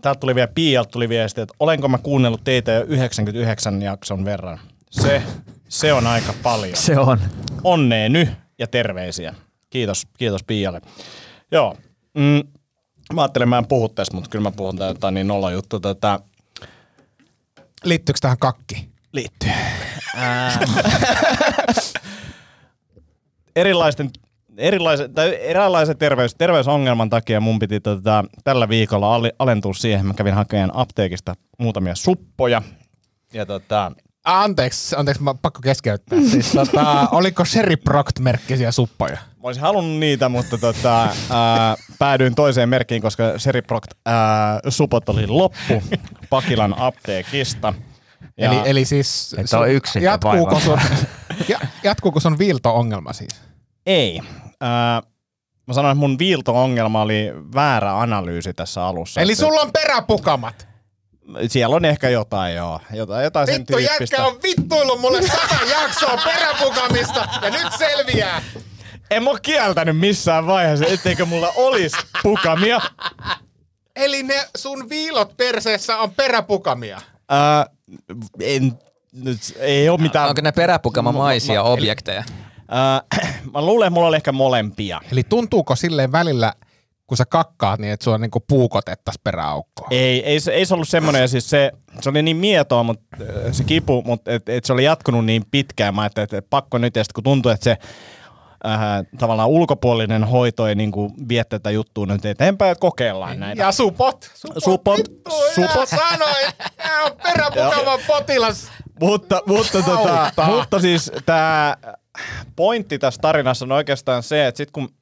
Täältä 0.01 0.19
tuli 0.19 0.35
vielä 0.35 0.47
Pialta 0.55 0.89
tuli 0.89 1.09
viesti, 1.09 1.41
että 1.41 1.53
olenko 1.59 1.87
mä 1.87 1.97
kuunnellut 1.97 2.43
teitä 2.43 2.71
jo 2.71 2.83
99 2.83 3.81
jakson 3.81 4.25
verran. 4.25 4.59
Se, 4.91 5.23
se 5.69 5.93
on 5.93 6.07
aika 6.07 6.33
paljon. 6.43 6.75
Se 6.77 6.99
on. 6.99 7.19
Onnea 7.63 8.09
nyt 8.09 8.29
ja 8.59 8.67
terveisiä. 8.67 9.35
Kiitos, 9.69 10.07
kiitos 10.17 10.43
Pialle. 10.43 10.81
Joo. 11.51 11.75
Mm, 12.13 12.41
mä 13.13 13.21
ajattelin, 13.21 13.49
mä 13.49 13.57
en 13.57 13.67
puhu 13.67 13.89
tästä, 13.89 14.15
mutta 14.15 14.29
kyllä 14.29 14.43
mä 14.43 14.51
puhun 14.51 14.77
tää 14.77 14.87
jotain 14.87 15.13
niin 15.13 15.27
nolla 15.27 15.51
juttu. 15.51 15.79
Tätä 15.79 16.19
Liittyykö 17.83 18.19
tähän 18.21 18.37
kakki? 18.37 18.89
liittyy. 19.13 19.51
erilaisten 23.55 24.09
erilaisen, 24.57 25.13
tai 25.13 25.37
eräänlaisen 25.41 25.97
terveys, 25.97 26.35
terveysongelman 26.35 27.09
takia 27.09 27.39
mun 27.41 27.59
piti 27.59 27.79
tota, 27.79 28.25
tällä 28.43 28.69
viikolla 28.69 29.15
alentua 29.39 29.73
siihen. 29.73 30.05
Mä 30.05 30.13
kävin 30.13 30.33
hakemaan 30.33 30.71
apteekista 30.73 31.33
muutamia 31.57 31.95
suppoja. 31.95 32.61
Ja 33.33 33.45
tota, 33.45 33.91
Anteeksi, 34.25 34.95
anteeksi, 34.95 35.23
mä 35.23 35.33
pakko 35.33 35.59
keskeyttää. 35.63 36.19
Siis, 36.31 36.51
tota, 36.51 37.07
oliko 37.11 37.45
Sherry 37.45 37.75
Proct-merkkisiä 37.75 38.71
suppoja? 38.71 39.13
Mä 39.13 39.43
olisin 39.43 39.61
halunnut 39.61 39.99
niitä, 39.99 40.29
mutta 40.29 40.57
tota, 40.57 41.01
ää, 41.29 41.75
päädyin 41.99 42.35
toiseen 42.35 42.69
merkkiin, 42.69 43.01
koska 43.01 43.23
Seriproct 43.37 43.91
ää, 44.05 44.59
supot 44.69 45.09
oli 45.09 45.27
loppu 45.27 45.83
Pakilan 46.29 46.75
apteekista. 46.77 47.73
Ja, 48.37 48.51
Eli, 48.51 48.69
eli 48.69 48.85
siis... 48.85 49.35
Että 49.37 49.59
on 49.59 49.69
yksin 49.69 50.03
jatkuuko 50.03 50.59
sun, 50.59 50.79
ja, 51.47 51.59
jatkuuko 51.83 52.19
sun 52.19 52.37
viilto-ongelma 52.37 53.13
siis? 53.13 53.41
Ei. 53.85 54.21
Ää, 54.61 55.01
mä 55.67 55.73
sanoin, 55.73 55.91
että 55.91 55.99
mun 55.99 56.19
viilto-ongelma 56.19 57.01
oli 57.01 57.31
väärä 57.55 57.99
analyysi 57.99 58.53
tässä 58.53 58.85
alussa. 58.85 59.21
Eli 59.21 59.35
sulla 59.35 59.61
on 59.61 59.71
peräpukamat. 59.71 60.70
Siellä 61.47 61.75
on 61.75 61.85
ehkä 61.85 62.09
jotain, 62.09 62.55
joo. 62.55 62.79
Jotain, 62.93 63.23
jotain 63.23 63.47
sen 63.47 63.55
Vittu, 63.55 63.73
tyyppistä. 63.73 64.03
jätkä 64.03 64.25
on 64.25 64.39
vittuillut 64.43 65.01
mulle 65.01 65.21
sata 65.21 65.55
jaksoa 65.71 66.17
peräpukamista 66.23 67.27
ja 67.41 67.49
nyt 67.49 67.73
selviää. 67.77 68.41
En 69.11 69.23
mä 69.23 69.29
oo 69.29 69.37
kieltänyt 69.41 69.97
missään 69.97 70.47
vaiheessa, 70.47 70.85
etteikö 70.85 71.25
mulla 71.25 71.53
olisi 71.55 71.97
pukamia. 72.23 72.81
Eli 73.95 74.23
ne 74.23 74.45
sun 74.57 74.89
viilot 74.89 75.37
perseessä 75.37 75.97
on 75.97 76.11
peräpukamia. 76.11 77.01
Ää, 77.29 77.65
en, 78.39 78.79
nyt 79.11 79.39
ei 79.59 79.89
ole 79.89 80.01
mitään. 80.01 80.29
Onko 80.29 80.41
ne 80.41 80.51
peräpukamamaisia 80.51 81.63
objekteja? 81.63 82.23
Ää, 82.67 83.01
mä 83.53 83.61
luulen, 83.61 83.87
että 83.87 83.93
mulla 83.93 84.07
oli 84.07 84.15
ehkä 84.15 84.31
molempia. 84.31 85.01
Eli 85.11 85.23
tuntuuko 85.23 85.75
silleen 85.75 86.11
välillä, 86.11 86.53
kun 87.11 87.17
sä 87.17 87.25
kakkaat 87.25 87.79
niin, 87.79 87.93
että 87.93 88.03
sua 88.03 88.17
niinku 88.17 88.39
puukotettas 88.47 89.15
peräaukkoon? 89.23 89.87
Ei, 89.93 90.25
ei, 90.25 90.39
se, 90.39 90.51
ei 90.51 90.65
se 90.65 90.73
ollut 90.73 90.89
semmoinen, 90.89 91.21
ja 91.21 91.27
siis 91.27 91.49
se, 91.49 91.71
se 92.01 92.09
oli 92.09 92.21
niin 92.21 92.37
mietoa, 92.37 92.83
mutta 92.83 93.17
äh, 93.21 93.27
se 93.51 93.63
kipu, 93.63 94.01
mutta 94.05 94.31
et, 94.31 94.49
et 94.49 94.65
se 94.65 94.73
oli 94.73 94.83
jatkunut 94.83 95.25
niin 95.25 95.43
pitkään, 95.51 95.95
mä 95.95 96.01
ajattelin, 96.01 96.23
että 96.23 96.41
pakko 96.49 96.77
nyt, 96.77 96.95
ja 96.95 97.03
sitten 97.03 97.13
kun 97.13 97.23
tuntui, 97.23 97.51
että 97.51 97.63
se 97.63 97.77
äh, 98.65 98.79
tavallaan 99.17 99.49
ulkopuolinen 99.49 100.23
hoito 100.23 100.67
ei 100.67 100.75
niinku 100.75 101.11
vie 101.29 101.43
tätä 101.43 101.71
juttua 101.71 102.05
nyt 102.05 102.25
eteenpäin, 102.25 102.71
että 102.71 102.81
kokeillaan 102.81 103.39
näitä. 103.39 103.63
Ja 103.63 103.71
supot. 103.71 104.31
Supot. 104.33 104.63
Supot. 104.63 104.97
Vittu, 104.97 105.31
Supot. 105.55 105.89
Sanoin. 105.89 106.45
On 107.87 107.99
potilas. 108.07 108.71
Mutta, 108.99 109.41
mutta, 109.45 109.81
tota, 109.83 110.31
mutta 110.45 110.79
siis 110.79 111.11
tämä 111.25 111.75
pointti 112.55 112.99
tässä 112.99 113.21
tarinassa 113.21 113.65
on 113.65 113.71
oikeastaan 113.71 114.23
se, 114.23 114.47
että 114.47 114.57
sitten 114.57 114.73
kun 114.73 115.00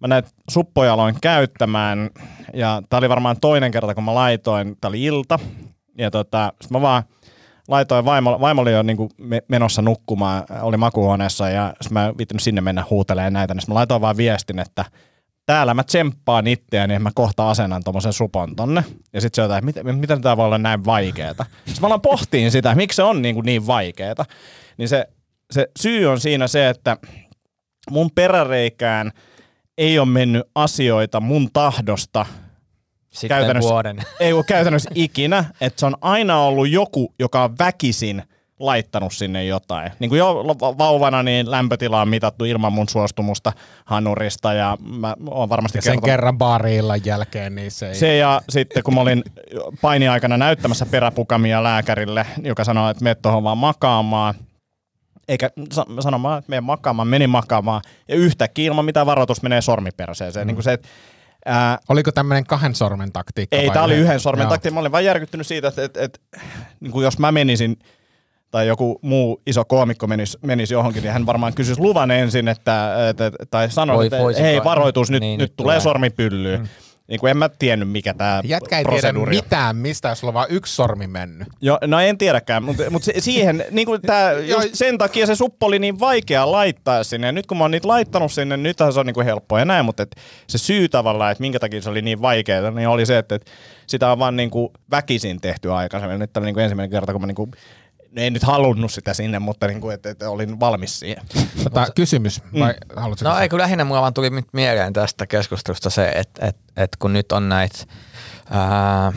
mä 0.00 0.08
näitä 0.08 0.28
suppoja 0.50 0.92
aloin 0.92 1.16
käyttämään, 1.20 2.10
ja 2.54 2.82
tää 2.88 2.98
oli 2.98 3.08
varmaan 3.08 3.40
toinen 3.40 3.72
kerta, 3.72 3.94
kun 3.94 4.04
mä 4.04 4.14
laitoin, 4.14 4.76
tää 4.80 4.88
oli 4.88 5.04
ilta, 5.04 5.38
ja 5.98 6.10
tota, 6.10 6.52
sit 6.60 6.70
mä 6.70 6.80
vaan 6.80 7.02
laitoin, 7.68 8.04
vaimo, 8.04 8.40
vaimo 8.40 8.62
oli 8.62 8.72
jo 8.72 8.82
niinku 8.82 9.10
me- 9.18 9.42
menossa 9.48 9.82
nukkumaan, 9.82 10.44
oli 10.60 10.76
makuuhuoneessa, 10.76 11.48
ja 11.48 11.74
sit 11.80 11.92
mä 11.92 12.06
en 12.06 12.18
viittinyt 12.18 12.42
sinne 12.42 12.60
mennä 12.60 12.84
huutelemaan 12.90 13.32
näitä, 13.32 13.54
niin 13.54 13.62
mä 13.68 13.74
laitoin 13.74 14.00
vaan 14.00 14.16
viestin, 14.16 14.58
että 14.58 14.84
täällä 15.46 15.74
mä 15.74 15.84
tsemppaan 15.84 16.46
itseäni, 16.46 16.94
niin 16.94 17.02
mä 17.02 17.10
kohta 17.14 17.50
asennan 17.50 17.82
tommosen 17.84 18.12
supon 18.12 18.56
tonne. 18.56 18.84
Ja 19.12 19.20
sit 19.20 19.34
se 19.34 19.42
on, 19.42 19.50
että 19.50 19.60
miten, 19.60 19.96
miten 19.96 20.20
tää 20.20 20.36
voi 20.36 20.46
olla 20.46 20.58
näin 20.58 20.84
vaikeeta. 20.84 21.46
Sitten 21.64 21.80
mä 21.80 21.86
alan 21.86 22.00
pohtiin 22.00 22.50
sitä, 22.50 22.70
että 22.70 22.76
miksi 22.76 22.96
se 22.96 23.02
on 23.02 23.22
niin, 23.22 23.36
niin 23.44 23.66
vaikeeta. 23.66 24.24
Niin 24.78 24.88
se, 24.88 25.06
se 25.50 25.68
syy 25.78 26.06
on 26.06 26.20
siinä 26.20 26.48
se, 26.48 26.68
että 26.68 26.96
mun 27.90 28.10
peräreikään 28.14 29.12
ei 29.78 29.98
ole 29.98 30.08
mennyt 30.08 30.42
asioita 30.54 31.20
mun 31.20 31.48
tahdosta 31.52 32.26
Sitten 33.08 33.28
Käytännössä- 33.28 33.70
vuoden. 33.70 33.96
ei 34.20 34.32
ole 34.32 34.44
käytännössä 34.44 34.90
ikinä, 34.94 35.44
että 35.60 35.80
se 35.80 35.86
on 35.86 35.94
aina 36.00 36.38
ollut 36.40 36.68
joku, 36.68 37.14
joka 37.18 37.44
on 37.44 37.58
väkisin 37.58 38.22
laittanut 38.60 39.12
sinne 39.12 39.44
jotain. 39.44 39.90
Niin 39.98 40.08
kuin 40.08 40.18
jo 40.18 40.44
va- 40.60 40.78
vauvana 40.78 41.22
niin 41.22 41.50
lämpötila 41.50 42.00
on 42.00 42.08
mitattu 42.08 42.44
ilman 42.44 42.72
mun 42.72 42.88
suostumusta 42.88 43.52
hanurista 43.84 44.52
ja 44.52 44.76
mä 44.80 45.14
oon 45.30 45.48
varmasti 45.48 45.78
Ja 45.78 45.82
sen 45.82 45.92
kertonut- 45.92 46.04
kerran 46.04 46.38
baariillan 46.38 47.00
jälkeen, 47.04 47.54
niin 47.54 47.70
se 47.70 47.88
ei... 47.88 47.94
se 47.94 48.16
ja 48.16 48.40
sitten 48.48 48.82
kun 48.82 48.94
mä 48.94 49.00
olin 49.00 49.24
painiaikana 49.82 50.36
näyttämässä 50.36 50.86
peräpukamia 50.86 51.62
lääkärille, 51.62 52.26
joka 52.42 52.64
sanoi, 52.64 52.90
että 52.90 53.04
meet 53.04 53.22
tuohon 53.22 53.44
vaan 53.44 53.58
makaamaan, 53.58 54.34
eikä 55.28 55.50
sa- 55.72 55.86
sanomaan, 56.00 56.38
että 56.38 56.50
menen 56.50 56.64
makaamaan, 56.64 57.08
menin 57.08 57.30
makaamaan, 57.30 57.82
ja 58.08 58.14
yhtäkkiä 58.14 58.66
ilman 58.66 58.84
mitään 58.84 59.06
varoitus 59.06 59.42
menee 59.42 59.62
sormiperseeseen. 59.62 60.44
Mm. 60.44 60.46
Niin 60.46 60.54
kuin 60.56 60.64
se, 60.64 60.72
että, 60.72 60.88
ää, 61.46 61.78
Oliko 61.88 62.12
tämmöinen 62.12 62.44
kahden 62.46 62.74
sormen 62.74 63.12
taktiikka? 63.12 63.56
ei, 63.56 63.70
tämä 63.70 63.84
oli 63.84 63.94
yhden 63.94 64.20
sormen 64.20 64.44
Joo. 64.44 64.50
taktiikka. 64.50 64.74
Mä 64.74 64.80
olin 64.80 64.92
vaan 64.92 65.04
järkyttynyt 65.04 65.46
siitä, 65.46 65.68
että, 65.68 65.84
että, 65.84 66.00
että 66.02 66.18
niin 66.80 66.92
kuin 66.92 67.04
jos 67.04 67.18
mä 67.18 67.32
menisin 67.32 67.76
tai 68.50 68.66
joku 68.66 68.98
muu 69.02 69.42
iso 69.46 69.64
koomikko 69.64 70.06
menisi, 70.06 70.38
menisi 70.42 70.74
johonkin, 70.74 71.02
niin 71.02 71.12
hän 71.12 71.26
varmaan 71.26 71.54
kysyisi 71.54 71.80
luvan 71.80 72.10
ensin, 72.10 72.48
että, 72.48 73.08
että 73.08 73.30
tai 73.50 73.70
sanoi, 73.70 73.96
Voi- 73.96 74.32
että 74.32 74.42
hei 74.42 74.64
varoitus, 74.64 75.10
nyt, 75.10 75.20
niin, 75.20 75.38
nyt, 75.38 75.50
nyt 75.50 75.56
tulee 75.56 75.74
tulee. 75.74 75.80
sormipyllyyn. 75.80 76.60
Mm. 76.60 76.68
Niin 77.08 77.20
kuin 77.20 77.30
en 77.30 77.36
mä 77.36 77.48
tiennyt, 77.48 77.90
mikä 77.90 78.14
tämä 78.14 78.40
Jätkä 78.44 78.78
ei 78.78 78.84
tiedä 78.84 78.92
proseduuri 78.92 79.36
on. 79.36 79.44
mitään 79.44 79.76
mistä, 79.76 80.08
jos 80.08 80.20
sulla 80.20 80.30
on 80.30 80.34
vaan 80.34 80.50
yksi 80.50 80.74
sormi 80.74 81.06
mennyt. 81.06 81.48
Jo, 81.60 81.78
no 81.86 82.00
en 82.00 82.18
tiedäkään, 82.18 82.62
mutta 82.62 82.90
mut 82.90 83.02
siihen, 83.18 83.64
niin 83.70 83.86
kuin 83.86 84.02
tää, 84.02 84.32
just 84.32 84.68
sen 84.72 84.98
takia 84.98 85.26
se 85.26 85.34
suppo 85.34 85.66
oli 85.66 85.78
niin 85.78 86.00
vaikea 86.00 86.52
laittaa 86.52 87.04
sinne. 87.04 87.26
Ja 87.26 87.32
nyt 87.32 87.46
kun 87.46 87.58
mä 87.58 87.64
oon 87.64 87.70
niitä 87.70 87.88
laittanut 87.88 88.32
sinne, 88.32 88.56
nythän 88.56 88.92
se 88.92 89.00
on 89.00 89.06
niin 89.06 89.14
kuin 89.14 89.24
helppoa 89.24 89.58
ja 89.58 89.64
näin, 89.64 89.84
mutta 89.84 90.02
et 90.02 90.16
se 90.46 90.58
syy 90.58 90.88
tavallaan, 90.88 91.32
että 91.32 91.42
minkä 91.42 91.58
takia 91.58 91.82
se 91.82 91.90
oli 91.90 92.02
niin 92.02 92.22
vaikeaa, 92.22 92.70
niin 92.70 92.88
oli 92.88 93.06
se, 93.06 93.18
että, 93.18 93.34
että 93.34 93.50
sitä 93.86 94.12
on 94.12 94.18
vaan 94.18 94.36
niin 94.36 94.50
kuin 94.50 94.68
väkisin 94.90 95.40
tehty 95.40 95.72
aikaisemmin. 95.72 96.18
Nyt 96.18 96.36
oli 96.36 96.46
niin 96.46 96.54
kuin 96.54 96.64
ensimmäinen 96.64 96.90
kerta, 96.90 97.12
kun 97.12 97.20
mä 97.20 97.26
niin 97.26 97.34
kuin, 97.34 97.50
no 98.16 98.22
en 98.22 98.32
nyt 98.32 98.42
halunnut 98.42 98.92
sitä 98.92 99.14
sinne, 99.14 99.38
mutta 99.38 99.66
niin 99.66 99.80
kuin, 99.80 99.94
että, 99.94 100.10
että 100.10 100.30
olin 100.30 100.60
valmis 100.60 101.00
siihen. 101.00 101.22
Tota, 101.64 101.86
kysymys, 101.94 102.40
vai 102.58 102.72
mm. 102.72 103.00
haluatko 103.00 103.24
No 103.24 103.30
kysyä? 103.30 103.42
ei, 103.42 103.48
kun 103.48 103.58
lähinnä 103.58 103.84
mulla 103.84 104.00
vaan 104.00 104.14
tuli 104.14 104.30
nyt 104.30 104.46
mieleen 104.52 104.92
tästä 104.92 105.26
keskustelusta 105.26 105.90
se, 105.90 106.08
että 106.08 106.46
et, 106.46 106.56
et 106.76 106.96
kun 106.98 107.12
nyt 107.12 107.32
on 107.32 107.48
näitä 107.48 107.78
ää, 108.50 109.12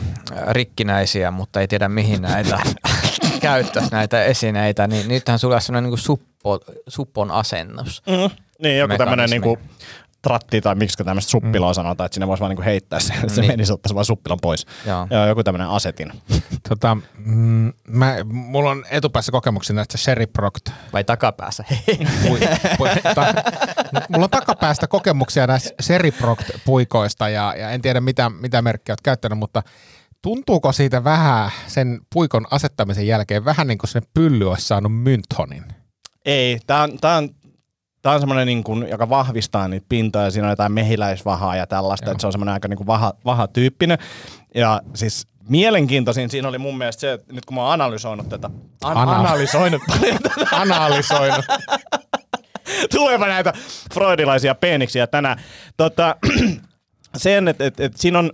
rikkinäisiä, 0.50 1.30
mutta 1.30 1.60
ei 1.60 1.68
tiedä 1.68 1.88
mihin 1.88 2.22
näitä 2.22 2.58
käyttäisi 3.40 3.90
näitä 3.90 4.24
esineitä, 4.24 4.86
niin 4.86 5.08
nythän 5.08 5.38
sulla 5.38 5.54
on 5.54 5.60
sellainen 5.60 5.90
niin 5.90 5.98
suppo, 5.98 6.60
suppon 6.88 7.30
asennus. 7.30 8.02
Mm. 8.06 8.30
Niin, 8.62 8.78
joku 8.78 8.94
tämmöinen 8.98 9.30
Mekanismi. 9.30 9.56
niinku 9.56 9.76
tratti 10.22 10.60
tai 10.60 10.74
miksi 10.74 11.04
tämmöistä 11.04 11.30
suppiloa 11.30 11.70
mm. 11.70 11.74
sanotaan, 11.74 12.06
että 12.06 12.14
sinne 12.14 12.26
voisi 12.26 12.40
vaan 12.40 12.50
niinku 12.50 12.62
heittää 12.62 13.00
se, 13.00 13.14
se 13.26 13.40
Niin. 13.40 13.52
menisi, 13.52 13.72
ottaisi 13.72 13.94
vaan 13.94 14.04
suppilan 14.04 14.38
pois. 14.42 14.66
Joo. 14.86 15.06
Joo, 15.10 15.26
joku 15.26 15.44
tämmöinen 15.44 15.68
asetin. 15.68 16.12
Tota, 16.68 16.96
mm, 17.18 17.72
mä, 17.88 18.16
mulla 18.24 18.70
on 18.70 18.84
etupäässä 18.90 19.32
kokemuksia 19.32 19.76
näistä 19.76 19.98
Sherry 19.98 20.26
Proct. 20.26 20.70
Vai 20.92 21.04
takapäässä? 21.04 21.64
Pui, 22.28 22.40
pui, 22.78 22.88
ta, 23.14 23.34
mulla 24.08 24.24
on 24.24 24.30
takapäästä 24.30 24.86
kokemuksia 24.86 25.46
näistä 25.46 25.70
Sherry 25.82 26.10
Proct 26.10 26.50
puikoista 26.64 27.28
ja, 27.28 27.54
ja 27.58 27.70
en 27.70 27.82
tiedä 27.82 28.00
mitä, 28.00 28.30
mitä 28.30 28.62
merkkiä 28.62 28.92
olet 28.92 29.00
käyttänyt, 29.00 29.38
mutta 29.38 29.62
tuntuuko 30.22 30.72
siitä 30.72 31.04
vähän 31.04 31.50
sen 31.66 32.00
puikon 32.12 32.46
asettamisen 32.50 33.06
jälkeen 33.06 33.44
vähän 33.44 33.66
niin 33.66 33.78
kuin 33.78 33.90
se 33.90 34.00
pylly 34.14 34.50
olisi 34.50 34.66
saanut 34.66 35.02
mynthonin? 35.02 35.64
Ei, 36.24 36.58
tää 36.66 36.82
on, 36.82 36.98
tää 37.00 37.16
on, 37.16 37.30
tää 38.02 38.12
on 38.12 38.20
semmoinen, 38.20 38.46
niin 38.46 38.64
kuin, 38.64 38.88
joka 38.88 39.08
vahvistaa 39.08 39.68
niitä 39.68 39.86
pintoja. 39.88 40.30
Siinä 40.30 40.46
on 40.46 40.52
jotain 40.52 40.72
mehiläisvahaa 40.72 41.56
ja 41.56 41.66
tällaista, 41.66 42.06
Joo. 42.06 42.12
että 42.12 42.20
se 42.20 42.26
on 42.26 42.32
semmoinen 42.32 42.52
aika 42.52 42.68
niin 42.68 42.76
kuin 42.76 42.86
vaha, 42.86 43.12
vaha 43.24 43.48
tyyppinen. 43.48 43.98
Ja 44.54 44.80
siis 44.94 45.26
mielenkiintoisin 45.48 46.30
siinä 46.30 46.48
oli 46.48 46.58
mun 46.58 46.78
mielestä 46.78 47.00
se, 47.00 47.12
että 47.12 47.32
nyt 47.34 47.44
kun 47.44 47.54
mä 47.54 47.62
oon 47.62 47.72
analysoinut 47.72 48.28
tätä, 48.28 48.50
an- 48.84 48.96
Ana- 48.96 49.16
analysoinut 49.16 49.82
paljon 49.88 50.18
tätä, 50.22 50.46
Analysoinut. 50.56 51.44
tuleepa 52.90 53.26
näitä 53.26 53.52
freudilaisia 53.94 54.54
peeniksiä 54.54 55.06
tänään. 55.06 55.40
Tota, 55.76 56.16
sen, 57.16 57.48
että 57.48 57.64
et, 57.64 57.80
et 57.80 57.96
siinä 57.96 58.18
on 58.18 58.32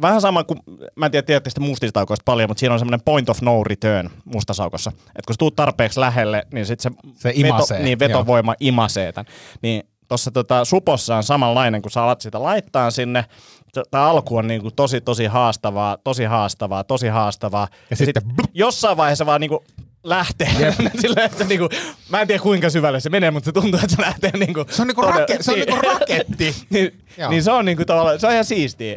vähän 0.00 0.20
sama 0.20 0.44
kuin, 0.44 0.60
mä 0.96 1.06
en 1.06 1.12
tiedä, 1.12 1.26
tiedätte 1.26 1.50
sitä 1.50 1.60
mustisaukoista 1.60 2.22
paljon, 2.24 2.50
mutta 2.50 2.60
siinä 2.60 2.72
on 2.72 2.78
semmoinen 2.78 3.02
point 3.04 3.28
of 3.28 3.40
no 3.42 3.64
return 3.64 4.10
mustasaukossa. 4.24 4.90
Että 4.90 5.22
kun 5.26 5.34
sä 5.34 5.38
tuut 5.38 5.56
tarpeeksi 5.56 6.00
lähelle, 6.00 6.46
niin 6.52 6.66
sitten 6.66 6.92
se, 6.92 7.12
Se 7.16 7.32
imasee, 7.34 7.76
veto, 7.76 7.84
niin 7.84 7.98
vetovoima 7.98 8.54
imasee 8.60 9.12
tämän. 9.12 9.26
Niin 9.62 9.82
tuossa 10.08 10.30
tota, 10.30 10.64
supossa 10.64 11.16
on 11.16 11.22
samanlainen, 11.22 11.82
kun 11.82 11.90
sä 11.90 12.02
alat 12.02 12.20
sitä 12.20 12.42
laittaa 12.42 12.90
sinne. 12.90 13.24
Tämä 13.90 14.10
alku 14.10 14.36
on 14.36 14.46
niinku 14.46 14.70
tosi, 14.70 15.00
tosi 15.00 15.26
haastavaa, 15.26 15.98
tosi 16.04 16.24
haastavaa, 16.24 16.84
tosi 16.84 17.08
haastavaa. 17.08 17.68
Ja 17.90 17.96
sitten 17.96 18.22
sit 18.22 18.50
jossain 18.54 18.96
vaiheessa 18.96 19.26
vaan 19.26 19.40
niinku 19.40 19.64
lähtee. 20.04 20.74
Silleen, 21.00 21.26
että 21.26 21.44
niinku, 21.44 21.68
mä 22.08 22.20
en 22.20 22.26
tiedä 22.26 22.42
kuinka 22.42 22.70
syvälle 22.70 23.00
se 23.00 23.10
menee, 23.10 23.30
mutta 23.30 23.44
se 23.44 23.52
tuntuu, 23.52 23.80
että 23.82 23.96
se 23.96 24.02
lähtee 24.02 24.30
niinku... 24.30 24.64
Se 24.70 24.82
on 24.82 24.88
niinku, 24.88 25.02
rake, 25.02 25.36
se 25.40 25.52
on 25.52 25.58
niinku 25.58 25.76
raketti. 25.76 26.54
niin, 26.70 27.00
Joo. 27.18 27.30
niin 27.30 27.42
se 27.42 27.50
on 27.50 27.64
niinku 27.64 27.84
tavallaan, 27.84 28.20
se 28.20 28.26
on 28.26 28.32
ihan 28.32 28.44
siistiä. 28.44 28.94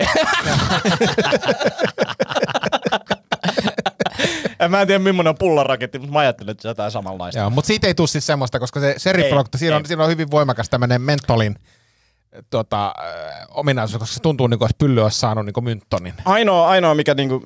Ja 4.59 4.69
mä 4.69 4.81
en 4.81 4.87
tiedä, 4.87 4.99
millainen 4.99 5.29
on 5.29 5.37
pullaraketti, 5.37 5.99
mutta 5.99 6.13
mä 6.13 6.19
ajattelin, 6.19 6.51
että 6.51 6.61
se 6.61 6.67
on 6.67 6.69
jotain 6.69 6.91
samanlaista. 6.91 7.39
Joo, 7.39 7.49
mutta 7.49 7.67
siitä 7.67 7.87
ei 7.87 7.93
tule 7.93 8.07
siis 8.07 8.25
semmoista, 8.25 8.59
koska 8.59 8.79
se 8.97 9.13
Proct, 9.29 9.49
siinä 9.55 9.75
on, 9.75 9.85
siinä 9.85 10.03
on 10.03 10.09
hyvin 10.09 10.31
voimakas 10.31 10.69
tämmöinen 10.69 11.01
mentolin 11.01 11.55
tota, 12.49 12.85
äh, 12.87 13.47
ominaisuus, 13.49 13.99
koska 13.99 14.13
se 14.13 14.21
tuntuu 14.21 14.47
niin 14.47 14.59
kuin, 14.59 14.69
että 14.69 14.85
pylly 14.85 15.03
olisi 15.03 15.19
saanut 15.19 15.45
niin 15.45 15.53
kuin 15.53 15.63
mynttonin. 15.63 16.13
Ainoa, 16.25 16.69
ainoa 16.69 16.95
mikä 16.95 17.13
niinku 17.13 17.41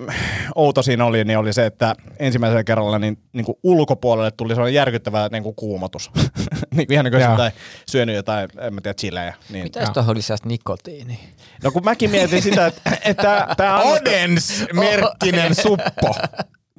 outo 0.56 0.82
siinä 0.84 1.06
oli, 1.06 1.24
niin 1.24 1.38
oli 1.38 1.54
se, 1.54 1.66
että 1.66 1.96
ensimmäisellä 2.20 2.64
kerralla 2.64 3.00
niin, 3.00 3.18
niinku 3.34 3.60
ulkopuolelle 3.64 4.32
tuli 4.32 4.56
sellainen 4.56 4.74
järkyttävä 4.74 5.30
niinku 5.32 5.54
kuumotus. 5.54 6.12
niin 6.76 6.94
ihan 6.94 7.06
niin 7.06 7.12
kuin 7.12 7.24
jotain, 7.24 7.52
syönyt 7.88 8.16
jotain, 8.16 8.50
en 8.60 8.74
mä 8.74 8.82
tiedä, 8.82 8.94
chilejä. 8.94 9.34
Niin. 9.50 9.64
Mitä 9.64 9.80
jos 9.80 9.90
tuohon 9.90 10.18
lisäisi 10.18 10.48
nikotiini? 10.48 11.20
No 11.64 11.72
kun 11.72 11.84
mäkin 11.84 12.12
mietin 12.12 12.42
sitä, 12.42 12.68
että, 12.68 12.98
että 13.06 13.48
tämä 13.58 13.82
Odens-merkkinen 13.82 15.56
suppo. 15.64 16.16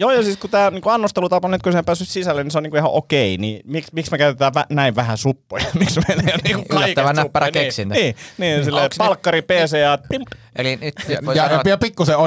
Joo, 0.01 0.13
ja 0.13 0.23
siis 0.23 0.37
kun 0.37 0.51
tämä 0.51 0.71
niin 0.71 0.83
annostelutapa, 0.87 1.49
nyt 1.49 1.63
kun 1.63 1.73
se 1.73 1.79
on 1.79 1.85
päässyt 1.85 2.09
sisälle, 2.09 2.45
niin 2.45 2.51
se 2.51 2.59
on 2.59 2.63
niin 2.63 2.77
ihan 2.77 2.91
okei. 2.91 3.37
Niin 3.39 3.61
miksi, 3.65 3.91
miksi 3.95 4.11
me 4.13 4.19
käytetään 4.19 4.53
vä- 4.59 4.67
näin 4.71 4.97
vähän 4.97 5.19
suppoja? 5.19 5.65
miksi 5.79 6.01
meillä 6.09 6.23
ei 6.27 6.35
ole 6.35 6.41
niin 6.45 6.67
Yllättävän 6.73 7.17
näppärä 7.17 7.51
keksintö. 7.51 7.95
Niin, 7.95 8.05
niin, 8.39 8.55
niin 8.55 8.65
silleen, 8.65 8.85
Onks 8.85 8.99
ne- 8.99 9.05
palkkari, 9.05 9.43
PC 9.43 9.77
ja 9.83 9.99
pimp. 10.09 10.29
Eli 10.59 10.77
nyt 10.81 10.95
Ja, 11.09 11.19
voi 11.27 11.37
ja, 11.37 11.43
sanoa, 11.49 11.63
ja 11.67 11.79
pikkusen 11.79 12.19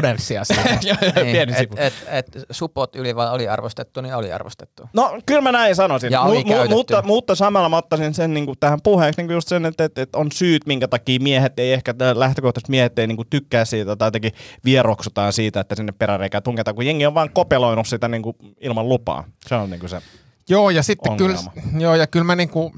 siitä. 0.46 0.70
Ja- 0.82 0.96
ja 1.02 1.24
niin, 1.24 1.32
pieni 1.32 1.52
et, 1.52 1.58
sivu. 1.58 1.74
et, 1.78 1.94
et, 2.08 2.26
supot 2.52 2.96
yli 2.96 3.16
vai 3.16 3.28
aliarvostettu, 3.28 4.02
niin 4.02 4.14
aliarvostettu. 4.16 4.90
No 4.94 5.20
kyllä 5.26 5.42
mä 5.42 5.52
näin 5.52 5.76
sanoisin, 5.76 6.12
Ja 6.12 6.20
mu- 6.20 6.26
alikäytetty. 6.26 6.76
mutta, 6.76 7.02
mutta 7.02 7.36
samalla 7.36 7.70
mä 7.70 7.78
ottaisin 7.78 8.14
sen 8.14 8.34
niin 8.34 8.46
kuin 8.46 8.60
tähän 8.60 8.80
puheeksi 8.84 9.22
niin 9.22 9.28
kuin 9.28 9.36
just 9.36 9.48
sen, 9.48 9.66
että, 9.66 9.84
että, 9.84 10.02
että, 10.02 10.18
on 10.18 10.32
syyt, 10.32 10.66
minkä 10.66 10.88
takia 10.88 11.20
miehet 11.22 11.60
ei 11.60 11.74
ehkä, 11.74 11.94
lähtökohtaisesti 12.16 12.72
miehet 12.72 13.00
ei 13.00 13.08
niin 13.08 13.16
kuin 13.16 13.28
tykkää 13.30 13.66
siitä 13.66 13.96
tai 13.96 14.08
jotenkin 14.08 14.32
vieroksutaan 14.66 15.34
siitä, 15.34 15.60
että 15.60 15.76
sinne 15.76 15.92
peräreikään 16.00 16.44
tunketaan, 16.44 16.76
kun 16.76 16.86
jengi 16.86 17.06
on 17.06 17.14
vaan 17.14 17.30
kopeloinut 17.34 17.88
sitä 17.88 18.08
niin 18.08 18.22
kuin 18.22 18.36
ilman 18.62 18.90
lupaa. 18.90 19.24
Se 19.48 19.56
on 19.56 19.70
niin 19.70 19.80
kuin 19.80 19.90
se. 19.90 20.02
Joo, 20.50 20.70
ja 20.70 20.84
sitten 20.84 21.18
kyllä, 21.18 21.38
joo, 21.80 21.96
ja 21.96 22.08
kyllä 22.08 22.24
mä 22.26 22.36
niinku 22.36 22.74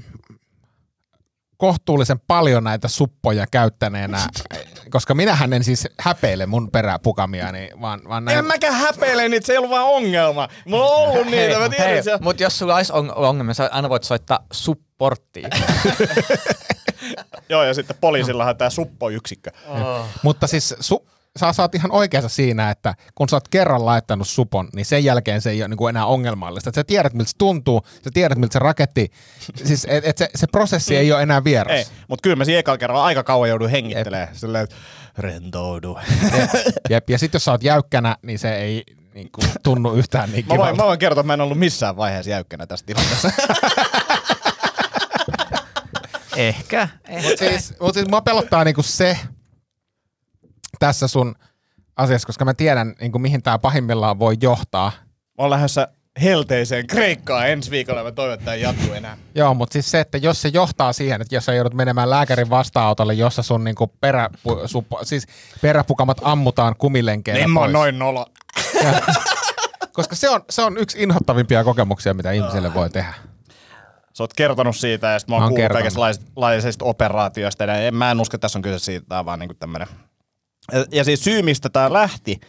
kohtuullisen 1.63 2.19
paljon 2.27 2.63
näitä 2.63 2.87
suppoja 2.87 3.45
käyttäneenä, 3.51 4.19
koska 4.89 5.13
minähän 5.13 5.53
en 5.53 5.63
siis 5.63 5.87
häpeile 5.99 6.45
mun 6.45 6.71
peräpukamiani, 6.71 7.69
vaan, 7.81 8.01
vaan 8.09 8.25
näin, 8.25 8.37
En 8.37 8.45
mäkään 8.45 8.73
häpeile 8.73 9.29
niitä, 9.29 9.45
se 9.47 9.53
ei 9.53 9.57
ollut 9.57 9.71
vaan 9.71 9.85
ongelma. 9.85 10.47
Mulla 10.65 10.85
on 10.85 11.09
ollut 11.09 11.27
niitä, 11.27 11.59
mä 11.59 11.69
tiedän 11.69 11.87
hei, 11.87 12.03
se. 12.03 12.17
mutta 12.21 12.43
jos 12.43 12.59
sulla 12.59 12.75
olisi 12.75 12.93
on- 12.93 13.15
ongelmia, 13.15 13.53
sä 13.53 13.69
aina 13.73 13.89
voit 13.89 14.03
soittaa 14.03 14.39
supporttiin. 14.53 15.49
Joo, 17.49 17.63
ja 17.63 17.73
sitten 17.73 17.97
poliisillahan 18.01 18.57
tämä 18.57 18.69
suppoyksikkö. 18.69 19.51
mutta 20.23 20.47
siis 20.47 20.75
su, 20.79 21.07
sä 21.39 21.53
saat 21.53 21.75
ihan 21.75 21.91
oikeassa 21.91 22.29
siinä, 22.29 22.69
että 22.69 22.95
kun 23.15 23.29
sä 23.29 23.35
oot 23.35 23.47
kerran 23.47 23.85
laittanut 23.85 24.27
supon, 24.27 24.69
niin 24.75 24.85
sen 24.85 25.03
jälkeen 25.03 25.41
se 25.41 25.49
ei 25.49 25.61
ole 25.61 25.67
niinku 25.67 25.87
enää 25.87 26.05
ongelmallista. 26.05 26.69
Et 26.69 26.75
sä 26.75 26.83
tiedät, 26.83 27.13
miltä 27.13 27.29
se 27.29 27.37
tuntuu, 27.37 27.81
sä 28.03 28.09
tiedät, 28.13 28.37
miltä 28.37 28.53
se 28.53 28.59
raketti, 28.59 29.11
siis 29.65 29.87
et, 29.89 30.05
et 30.05 30.17
se, 30.17 30.29
se 30.35 30.47
prosessi 30.47 30.95
ei 30.95 31.11
ole 31.11 31.23
enää 31.23 31.43
vieras. 31.43 31.77
Ei, 31.77 31.85
mutta 32.07 32.23
kyllä 32.23 32.35
mä 32.35 32.45
siinä 32.45 32.59
ekalla 32.59 32.77
kerralla 32.77 33.05
aika 33.05 33.23
kauan 33.23 33.49
joudun 33.49 33.69
hengittelemään. 33.69 34.35
Silleen, 34.35 34.63
että 34.63 34.75
rentoudu. 35.17 35.99
Jep, 36.89 37.09
ja 37.09 37.19
sitten 37.19 37.35
jos 37.35 37.45
sä 37.45 37.51
oot 37.51 37.63
jäykkänä, 37.63 38.17
niin 38.21 38.39
se 38.39 38.55
ei 38.55 38.83
niinku, 39.13 39.41
tunnu 39.63 39.93
yhtään 39.93 40.31
niin 40.31 40.45
Mä 40.49 40.57
voin, 40.57 40.77
mä 40.77 40.83
voin 40.83 40.99
kertoa, 40.99 41.21
että 41.21 41.27
mä 41.27 41.33
en 41.33 41.41
ollut 41.41 41.59
missään 41.59 41.97
vaiheessa 41.97 42.31
jäykkänä 42.31 42.67
tässä 42.67 42.85
tilanteessa. 42.85 43.31
Ehkä. 46.37 46.87
Mutta 47.09 47.37
siis, 47.37 47.73
mut 47.79 47.93
siis 47.93 48.07
mua 48.09 48.21
pelottaa 48.21 48.63
niinku 48.63 48.83
se 48.83 49.17
tässä 50.79 51.07
sun 51.07 51.35
asiassa, 51.95 52.25
koska 52.25 52.45
mä 52.45 52.53
tiedän, 52.53 52.95
niinku, 53.01 53.19
mihin 53.19 53.43
tämä 53.43 53.59
pahimmillaan 53.59 54.19
voi 54.19 54.37
johtaa. 54.41 54.91
Mä 55.07 55.33
oon 55.37 55.49
lähdössä 55.49 55.87
helteiseen 56.21 56.87
Kreikkaan 56.87 57.49
ensi 57.49 57.71
viikolla 57.71 57.99
ja 57.99 58.03
mä 58.03 58.11
toivon, 58.11 58.33
että 58.33 58.45
tämä 58.45 58.55
ei 58.55 58.61
jatku 58.61 58.93
enää. 58.93 59.17
Joo, 59.35 59.53
mutta 59.53 59.73
siis 59.73 59.91
se, 59.91 59.99
että 59.99 60.17
jos 60.17 60.41
se 60.41 60.47
johtaa 60.47 60.93
siihen, 60.93 61.21
että 61.21 61.35
jos 61.35 61.45
sä 61.45 61.53
joudut 61.53 61.73
menemään 61.73 62.09
lääkärin 62.09 62.49
vastaanotolle, 62.49 63.13
jossa 63.13 63.41
sun 63.41 63.63
niinku 63.63 63.87
peräpu, 63.87 64.61
supo, 64.65 64.99
siis 65.03 65.27
peräpukamat 65.61 66.17
ammutaan 66.21 66.75
kumilenkeillä 66.77 67.43
En 67.43 67.49
mä 67.49 67.59
oon 67.59 67.73
noin 67.73 67.99
nolo. 67.99 68.25
Koska 69.93 70.15
se 70.15 70.29
on, 70.29 70.41
se 70.49 70.61
on 70.61 70.77
yksi 70.77 71.03
inhottavimpia 71.03 71.63
kokemuksia, 71.63 72.13
mitä 72.13 72.31
ihmiselle 72.31 72.73
voi 72.73 72.89
tehdä. 72.89 73.13
Sä 74.13 74.23
oot 74.23 74.33
kertonut 74.33 74.75
siitä 74.75 75.07
ja 75.07 75.19
sit 75.19 75.29
mä 75.29 75.35
Mä 75.35 75.35
oon 75.35 75.43
oon 75.43 75.53
kuullut 75.53 75.71
kaikenlaisista 75.71 76.85
operaatioista. 76.85 77.63
Ja 77.63 77.75
en, 77.77 77.95
mä 77.95 78.11
en 78.11 78.21
usko, 78.21 78.35
että 78.35 78.41
tässä 78.41 78.59
on 78.59 78.63
kyse 78.63 78.79
siitä, 78.79 79.19
on 79.19 79.25
vaan 79.25 79.39
niinku 79.39 79.53
tämmönen. 79.53 79.87
Ja, 80.71 80.85
ja 80.91 81.03
siis 81.03 81.23
syy, 81.23 81.41
mistä 81.41 81.69
tää 81.69 81.93
lähti, 81.93 82.39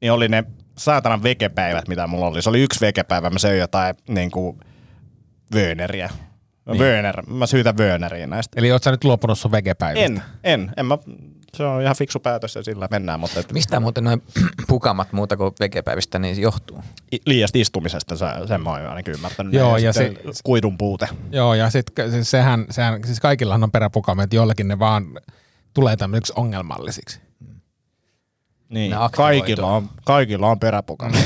niin 0.00 0.12
oli 0.12 0.28
ne 0.28 0.44
saatanan 0.78 1.22
vekepäivät, 1.22 1.88
mitä 1.88 2.06
mulla 2.06 2.26
oli. 2.26 2.42
Se 2.42 2.50
oli 2.50 2.62
yksi 2.62 2.80
vekepäivä, 2.80 3.30
mä 3.30 3.38
söin 3.38 3.58
jotain 3.58 3.96
niinku 4.08 4.58
vööneriä. 5.54 6.10
Niin. 6.66 6.78
Vööner, 6.78 7.22
mä 7.26 7.46
syytän 7.46 7.76
vööneriä 7.78 8.26
näistä. 8.26 8.60
Eli 8.60 8.72
oot 8.72 8.82
sä 8.82 8.90
nyt 8.90 9.04
luopunut 9.04 9.38
sun 9.38 9.52
vegepäivistä? 9.52 10.04
En, 10.04 10.22
en, 10.44 10.72
en 10.76 10.86
mä, 10.86 10.98
se 11.56 11.64
on 11.64 11.82
ihan 11.82 11.96
fiksu 11.96 12.20
päätös 12.20 12.54
ja 12.54 12.62
sillä 12.62 12.88
mennään, 12.90 13.20
mutta 13.20 13.40
et, 13.40 13.52
Mistä 13.52 13.80
muuten 13.80 14.04
noin 14.04 14.22
pukamat 14.68 15.12
muuta 15.12 15.36
kuin 15.36 15.52
vegepäivistä 15.60 16.18
niin 16.18 16.40
johtuu? 16.40 16.82
i- 17.14 17.20
liiasta 17.26 17.58
istumisesta 17.58 18.16
se, 18.16 18.26
sen 18.48 18.60
mä 18.60 18.70
oon 18.70 18.86
ainakin 18.86 19.14
ymmärtänyt. 19.14 19.52
Joo, 19.52 19.76
ja 19.76 19.92
sitten 19.92 20.32
kuidun 20.44 20.78
puute. 20.78 21.08
Joo, 21.30 21.54
ja 21.54 21.70
sitten 21.70 22.24
sehän, 22.24 22.66
sehän, 22.70 23.00
siis 23.04 23.20
kaikillahan 23.20 23.64
on 23.64 23.70
peräpukamet, 23.70 24.32
joillakin 24.32 24.68
ne 24.68 24.78
vaan 24.78 25.04
tulee 25.74 25.96
tämmöisiksi 25.96 26.32
ongelmallisiksi. 26.36 27.20
Niin, 28.68 28.90
Ne 28.90 28.96
kaikilla 29.16 29.66
on, 29.66 29.88
kaikilla 30.04 30.46
on 30.46 30.60
peräpukana. 30.60 31.18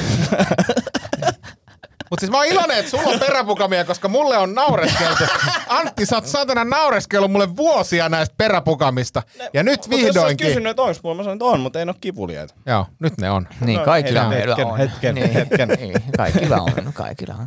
Mutta 2.11 2.21
siis 2.21 2.31
mä 2.31 2.37
oon 2.37 2.47
iloinen, 2.47 2.79
että 2.79 2.91
sulla 2.91 3.09
on 3.11 3.21
peräpukamia, 3.21 3.85
koska 3.85 4.09
mulle 4.09 4.39
on 4.39 4.55
naureskeltu. 4.55 5.25
Antti, 5.69 6.07
sä 6.07 6.17
oot 6.17 6.27
saatana 6.27 6.65
naureskellut 6.65 7.33
mulle 7.33 7.57
vuosia 7.57 8.09
näistä 8.09 8.35
peräpukamista. 8.39 9.23
Ja 9.55 9.63
nyt 9.63 9.81
Mutta 9.81 9.97
jos 9.97 10.01
sä 10.01 10.07
vihdoinkin. 10.07 10.47
kysynyt, 10.47 10.71
että 10.71 10.83
onko 10.83 11.01
mulla, 11.03 11.17
mä 11.17 11.23
sanoin, 11.23 11.37
että 11.37 11.45
on, 11.45 11.61
mutta 11.61 11.79
ei 11.79 11.85
ole 11.85 11.95
kivuliaita. 12.01 12.55
Joo, 12.67 12.87
nyt 12.99 13.19
ne 13.19 13.31
on. 13.31 13.49
Niin, 13.61 13.79
No, 13.79 13.85
kaikilla 13.85 14.29
meillä 14.29 14.55
hetken, 14.57 14.73
on. 14.73 14.79
hetken, 14.79 15.15
niin, 15.15 15.31
hetken. 15.33 15.69
Niin, 15.69 16.03
kaikilla 16.17 16.57
on, 16.57 16.73
kaikilla 16.95 17.35
on. 17.35 17.47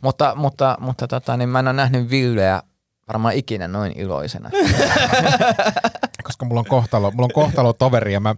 Mutta, 0.00 0.32
mutta, 0.34 0.76
mutta 0.80 1.08
tota, 1.08 1.36
niin 1.36 1.48
mä 1.48 1.58
en 1.58 1.66
ole 1.68 1.72
nähnyt 1.76 2.10
Villeä 2.10 2.62
varmaan 3.08 3.34
ikinä 3.34 3.68
noin 3.68 3.92
iloisena. 3.96 4.50
Koska 6.22 6.44
mulla 6.46 6.60
on 6.60 6.66
kohtalo, 6.66 7.10
mulla 7.10 7.24
on 7.26 7.32
kohtalo 7.44 7.72
toveri 7.72 8.12
ja 8.12 8.20
mä, 8.20 8.34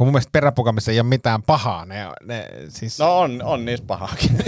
kun 0.00 0.06
mun 0.06 0.12
mielestä 0.12 0.32
peräpukamissa 0.32 0.90
ei 0.90 1.00
ole 1.00 1.08
mitään 1.08 1.42
pahaa. 1.42 1.84
Ne, 1.84 2.06
ne 2.24 2.48
siis, 2.68 2.98
no. 2.98 3.18
On, 3.18 3.42
on 3.44 3.64
niissä 3.64 3.84
pahaakin. 3.86 4.30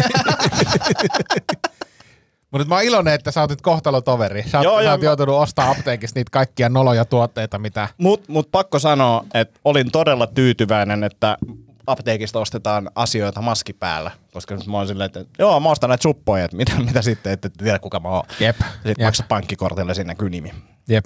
Mutta 2.50 2.68
mä 2.68 2.74
oon 2.74 2.84
iloinen, 2.84 3.14
että 3.14 3.30
sä 3.30 3.40
oot 3.40 3.50
nyt 3.50 3.62
kohtalotoveri. 3.62 4.44
Sä, 4.48 4.59
oot, 4.59 4.64
Joo, 4.64 4.82
sä 4.82 4.90
oot 4.90 5.00
mä- 5.00 5.05
joutunut 5.05 5.36
ostaa 5.36 5.70
apteekissa 5.70 6.18
niitä 6.18 6.30
kaikkia 6.30 6.68
noloja 6.68 7.05
tuotteita, 7.05 7.59
mitä... 7.59 7.88
Mut, 7.98 8.28
mut 8.28 8.48
pakko 8.53 8.78
sanoa, 8.78 9.24
että 9.34 9.61
olin 9.64 9.90
todella 9.90 10.26
tyytyväinen, 10.26 11.05
että 11.05 11.36
apteekista 11.86 12.40
ostetaan 12.40 12.90
asioita 12.94 13.42
maski 13.42 13.72
päällä. 13.72 14.11
Koska 14.32 14.57
nyt 14.57 14.66
mä 14.66 14.76
oon 14.76 14.86
silleen, 14.86 15.07
että 15.07 15.24
joo, 15.38 15.61
mä 15.61 15.70
ostan 15.70 15.88
näitä 15.88 16.03
suppoja, 16.03 16.44
että 16.44 16.57
mitä, 16.57 16.72
mitä 16.80 17.03
sitten, 17.03 17.32
että 17.32 17.48
tiedä 17.48 17.78
kuka 17.78 18.00
mä 18.00 18.09
oon. 18.09 18.24
Jep, 18.40 18.57
Sitten 18.61 18.94
jep. 18.98 19.07
maksa 19.07 19.24
pankkikortilla 19.28 19.94
sinne 19.94 20.11
näkyy 20.11 20.30
nimi. 20.30 20.53
Jep. 20.88 21.05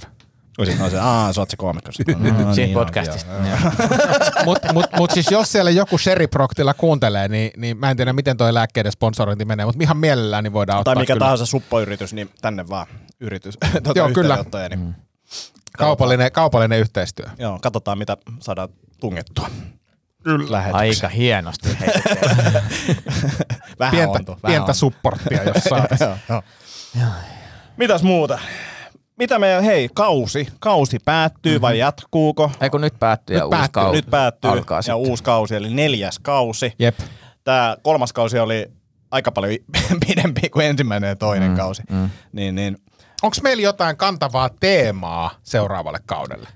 Sitten 0.65 0.85
on 0.85 0.91
se, 0.91 0.99
aah, 0.99 1.35
sä 1.35 1.41
oot 1.41 1.51
se 1.51 1.57
koomikko. 1.57 1.93
Sitten, 1.93 2.17
"Aa, 2.17 2.23
Siinä 2.55 2.67
niin 2.67 2.73
podcastista. 2.75 3.33
joo." 3.33 3.59
Mutta 4.45 4.73
mut, 4.73 4.87
mut 4.97 5.11
siis 5.11 5.31
jos 5.31 5.53
siellä 5.53 5.71
joku 5.71 5.99
Sherry 5.99 6.27
Proctilla 6.27 6.75
kuuntelee, 6.75 7.29
niin, 7.29 7.51
niin 7.57 7.77
mä 7.77 7.91
en 7.91 7.97
tiedä, 7.97 8.13
miten 8.13 8.37
toi 8.37 8.55
lääkkeiden 8.55 8.93
sponsorointi 8.93 9.45
menee, 9.45 9.67
mutta 9.67 9.83
ihan 9.83 9.97
mielellään 9.97 10.45
niin 10.45 10.53
voidaan 10.53 10.79
ottaa 10.79 10.95
Tai 10.95 11.03
mikä 11.03 11.13
kyllä. 11.13 11.25
tahansa 11.25 11.47
suppoyritys, 11.47 12.13
niin 12.13 12.31
tänne 12.43 12.69
vaan 12.69 12.87
yritys. 13.21 13.59
tuota 13.85 13.99
Joo, 13.99 14.11
kyllä. 14.11 14.45
Niin, 14.71 14.95
Kaupallinen, 15.79 16.33
kaupallinen 16.33 16.79
yhteistyö. 16.79 17.27
Joo, 17.39 17.59
katsotaan 17.63 17.99
mitä 17.99 18.17
saadaan 18.41 18.69
tungettua. 19.01 19.51
Kyllä. 20.23 20.65
Aika 20.73 21.09
hienosti. 21.09 21.69
Vähän 23.79 23.91
Pientä, 23.91 24.13
ontu, 24.19 24.33
vähän 24.33 24.41
pientä 24.47 24.63
ontu. 24.63 24.75
supporttia, 24.75 25.43
jos 25.43 25.65
saataisiin. 25.65 26.11
Joo, 26.29 26.43
joo. 27.01 27.11
Mitäs 27.77 28.03
muuta? 28.03 28.39
Mitä 29.19 29.39
meidän, 29.39 29.65
hei, 29.65 29.89
kausi. 29.95 30.49
Kausi 30.61 30.99
päättyy 31.05 31.53
mm-hmm. 31.53 31.63
vai 31.63 31.79
jatkuuko? 31.79 32.51
Ei 32.61 32.71
kun 32.71 32.81
nyt 32.81 32.95
päättyy 32.99 33.35
Nyt 33.35 33.41
ja 33.41 33.47
uusi 33.47 33.59
päättyy, 33.59 33.83
kausi 33.83 33.97
Nyt 33.97 34.11
päättyy 34.11 34.51
alkaa 34.51 34.79
ja 34.79 34.83
sitten. 34.83 34.97
uusi 34.97 35.23
kausi, 35.23 35.55
eli 35.55 35.75
neljäs 35.75 36.19
kausi. 36.19 36.73
Jep. 36.79 36.99
Tämä 37.45 37.77
kolmas 37.83 38.13
kausi 38.13 38.39
oli 38.39 38.71
aika 39.11 39.33
paljon 39.33 39.59
pidempi 40.07 40.49
kuin 40.49 40.67
ensimmäinen 40.67 41.09
ja 41.09 41.17
toinen 41.17 41.51
mm, 41.51 41.57
kausi. 41.57 41.83
Mm. 41.91 42.11
Niin, 42.33 42.55
niin. 42.55 42.79
Onko 43.23 43.37
meillä 43.43 43.63
jotain 43.63 43.97
kantavaa 43.97 44.51
teemaa 44.61 45.31
seuraavalle 45.43 45.99
kaudelle? 46.07 46.49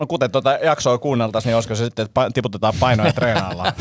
No 0.00 0.06
kuten 0.06 0.30
tuota 0.30 0.52
jaksoa 0.52 0.98
kuunneltaisiin, 0.98 1.50
niin 1.50 1.54
olisiko 1.54 1.74
se 1.74 1.84
sitten, 1.84 2.04
että 2.04 2.20
pa- 2.26 2.30
tiputetaan 2.34 2.74
painoja 2.80 3.08
ja 3.08 3.12
treenaillaan. 3.12 3.72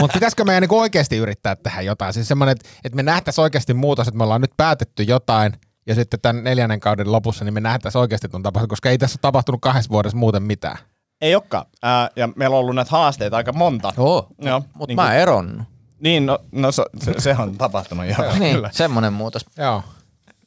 Mutta 0.00 0.14
pitäisikö 0.14 0.44
meidän 0.44 0.60
niinku 0.60 0.78
oikeasti 0.78 1.16
yrittää 1.16 1.56
tehdä 1.56 1.80
jotain? 1.80 2.12
Siis 2.12 2.28
semmoinen, 2.28 2.52
että, 2.52 2.68
että 2.84 2.96
me 2.96 3.02
nähtäisiin 3.02 3.42
oikeasti 3.42 3.74
muutos, 3.74 4.08
että 4.08 4.18
me 4.18 4.24
ollaan 4.24 4.40
nyt 4.40 4.52
päätetty 4.56 5.02
jotain, 5.02 5.52
ja 5.86 5.94
sitten 5.94 6.20
tämän 6.20 6.44
neljännen 6.44 6.80
kauden 6.80 7.12
lopussa, 7.12 7.44
niin 7.44 7.54
me 7.54 7.60
nähtäisiin 7.60 8.00
oikeasti 8.00 8.28
tuon 8.28 8.42
tapahtunut, 8.42 8.70
koska 8.70 8.90
ei 8.90 8.98
tässä 8.98 9.14
ole 9.16 9.20
tapahtunut 9.22 9.60
kahdessa 9.60 9.90
vuodessa 9.90 10.16
muuten 10.18 10.42
mitään. 10.42 10.78
Ei 11.20 11.34
olekaan. 11.34 11.64
Ää, 11.82 12.10
ja 12.16 12.28
meillä 12.36 12.54
on 12.56 12.60
ollut 12.60 12.74
näitä 12.74 12.90
haasteita 12.90 13.36
aika 13.36 13.52
monta. 13.52 13.92
Joo, 13.96 14.28
Joo, 14.38 14.60
mutta 14.74 14.86
niin 14.86 14.96
mä 14.96 15.02
kuin- 15.06 15.14
eronnut. 15.16 15.66
Niin, 16.00 16.26
no, 16.26 16.38
no 16.52 16.72
se, 16.72 16.84
se, 17.18 17.36
on 17.38 17.58
tapahtunut 17.58 18.06
joo. 18.06 18.38
Niin, 18.38 18.54
Kyllä. 18.54 18.70
semmoinen 18.72 19.12
muutos. 19.12 19.44
Joo. 19.56 19.82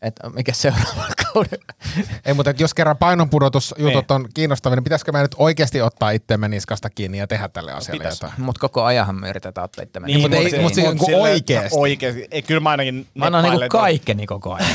Että 0.03 0.29
mikä 0.29 0.53
seuraavalla 0.53 1.13
kaudella? 1.33 1.73
Ei, 2.25 2.33
mutta 2.33 2.53
jos 2.59 2.73
kerran 2.73 2.97
painonpudotusjutut 2.97 3.85
Niin. 3.93 4.05
on 4.09 4.27
kiinnostavia, 4.33 4.75
niin 4.75 4.83
pitäisikö 4.83 5.11
me 5.11 5.21
nyt 5.21 5.35
oikeasti 5.37 5.81
ottaa 5.81 6.11
itseemme 6.11 6.47
niskasta 6.47 6.89
kiinni 6.89 7.17
ja 7.17 7.27
tehdä 7.27 7.47
tälle 7.49 7.71
asialle 7.71 7.99
Pitäis. 7.99 8.21
jotain? 8.21 8.41
Mutta 8.41 8.59
koko 8.59 8.83
ajanhan 8.83 9.15
me 9.15 9.29
yritetään 9.29 9.65
ottaa 9.65 9.83
itse 9.83 9.99
Niin, 9.99 10.21
mutta 10.21 10.37
ei- 10.37 10.61
mutta 10.61 10.81
niinku 10.81 11.05
silleen, 11.05 11.21
oikeesti. 11.23 11.75
no 11.75 11.81
Oikeesti. 11.81 12.27
Ei, 12.31 12.41
kyllä 12.41 12.59
mä 12.59 12.69
ainakin 12.69 13.07
Mä 13.15 13.25
annan 13.25 13.43
niinku 13.43 13.65
kaikkeni 13.69 14.25
koko 14.27 14.53
ajan. 14.53 14.69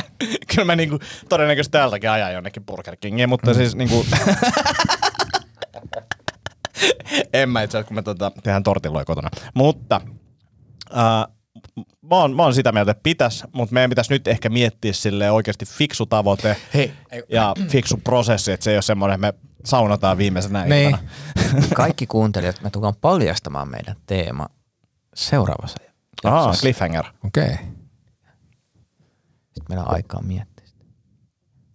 kyllä 0.54 0.64
mä 0.64 0.76
niinku 0.76 0.98
todennäköisesti 1.28 1.72
täältäkin 1.72 2.10
ajan 2.10 2.32
jonnekin 2.32 2.64
Burger 2.64 2.96
Kingiin, 3.00 3.28
mutta 3.28 3.50
mm. 3.50 3.56
siis 3.56 3.76
niinku... 3.76 4.06
en 7.32 7.48
mä 7.48 7.62
itse 7.62 7.76
asiassa, 7.78 7.88
kun 7.88 7.94
me 7.94 8.02
tota, 8.02 8.32
tehdään 8.42 8.62
tortilloja 8.62 9.04
kotona. 9.04 9.28
Mutta 9.54 10.00
äh, 10.96 11.34
mä, 12.02 12.16
oon, 12.16 12.36
mä 12.36 12.42
oon 12.42 12.54
sitä 12.54 12.72
mieltä, 12.72 12.90
että 12.90 13.02
pitäisi, 13.02 13.44
mutta 13.52 13.72
meidän 13.74 13.90
pitäisi 13.90 14.12
nyt 14.12 14.28
ehkä 14.28 14.48
miettiä 14.48 14.92
sille 14.92 15.30
oikeasti 15.30 15.66
fiksu 15.66 16.06
tavoite 16.06 16.56
Hei. 16.74 16.94
ja 17.28 17.54
fiksu 17.68 17.96
prosessi, 17.96 18.52
että 18.52 18.64
se 18.64 18.70
ei 18.70 18.76
ole 18.76 18.82
semmoinen, 18.82 19.14
että 19.24 19.26
me 19.26 19.50
saunataan 19.64 20.18
viimeisenä 20.18 20.64
Niin. 20.64 20.90
iltana. 20.90 21.08
Kaikki 21.74 22.06
kuuntelijat, 22.06 22.62
me 22.62 22.70
tullaan 22.70 22.94
paljastamaan 23.00 23.68
meidän 23.70 23.96
teema 24.06 24.46
seuraavassa 25.14 25.76
Aa, 26.24 26.34
jaksossa. 26.44 26.60
cliffhanger. 26.60 27.04
Okei. 27.26 27.44
Okay. 27.44 27.56
Sitten 29.44 29.64
meillä 29.68 29.84
on 29.84 29.94
aikaa 29.94 30.22
miettiä. 30.22 30.57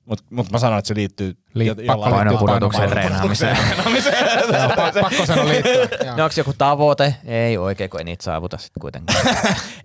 Mutta 0.05 0.23
mut 0.29 0.51
mä 0.51 0.59
sanoin, 0.59 0.79
että 0.79 0.87
se 0.87 0.95
liittyy 0.95 1.33
Lii- 1.55 1.65
jo- 1.67 1.75
pakko 1.75 1.91
jollain- 1.91 2.13
Painopudotuksen 2.13 2.89
painopudotukseen. 2.89 3.55
treenaamiseen. 3.57 4.23
Joo, 4.53 4.67
pa- 4.67 5.01
pakko 5.01 5.25
sanoa 5.25 5.47
liittyä. 5.47 5.73
Joo. 6.05 6.15
No 6.15 6.23
onko 6.23 6.33
joku 6.37 6.53
tavoite? 6.57 7.15
Ei 7.25 7.57
oikein, 7.57 7.89
kun 7.89 7.99
ei 7.99 8.03
niitä 8.03 8.23
saavuta 8.23 8.57
sitten 8.57 8.81
kuitenkaan. 8.81 9.19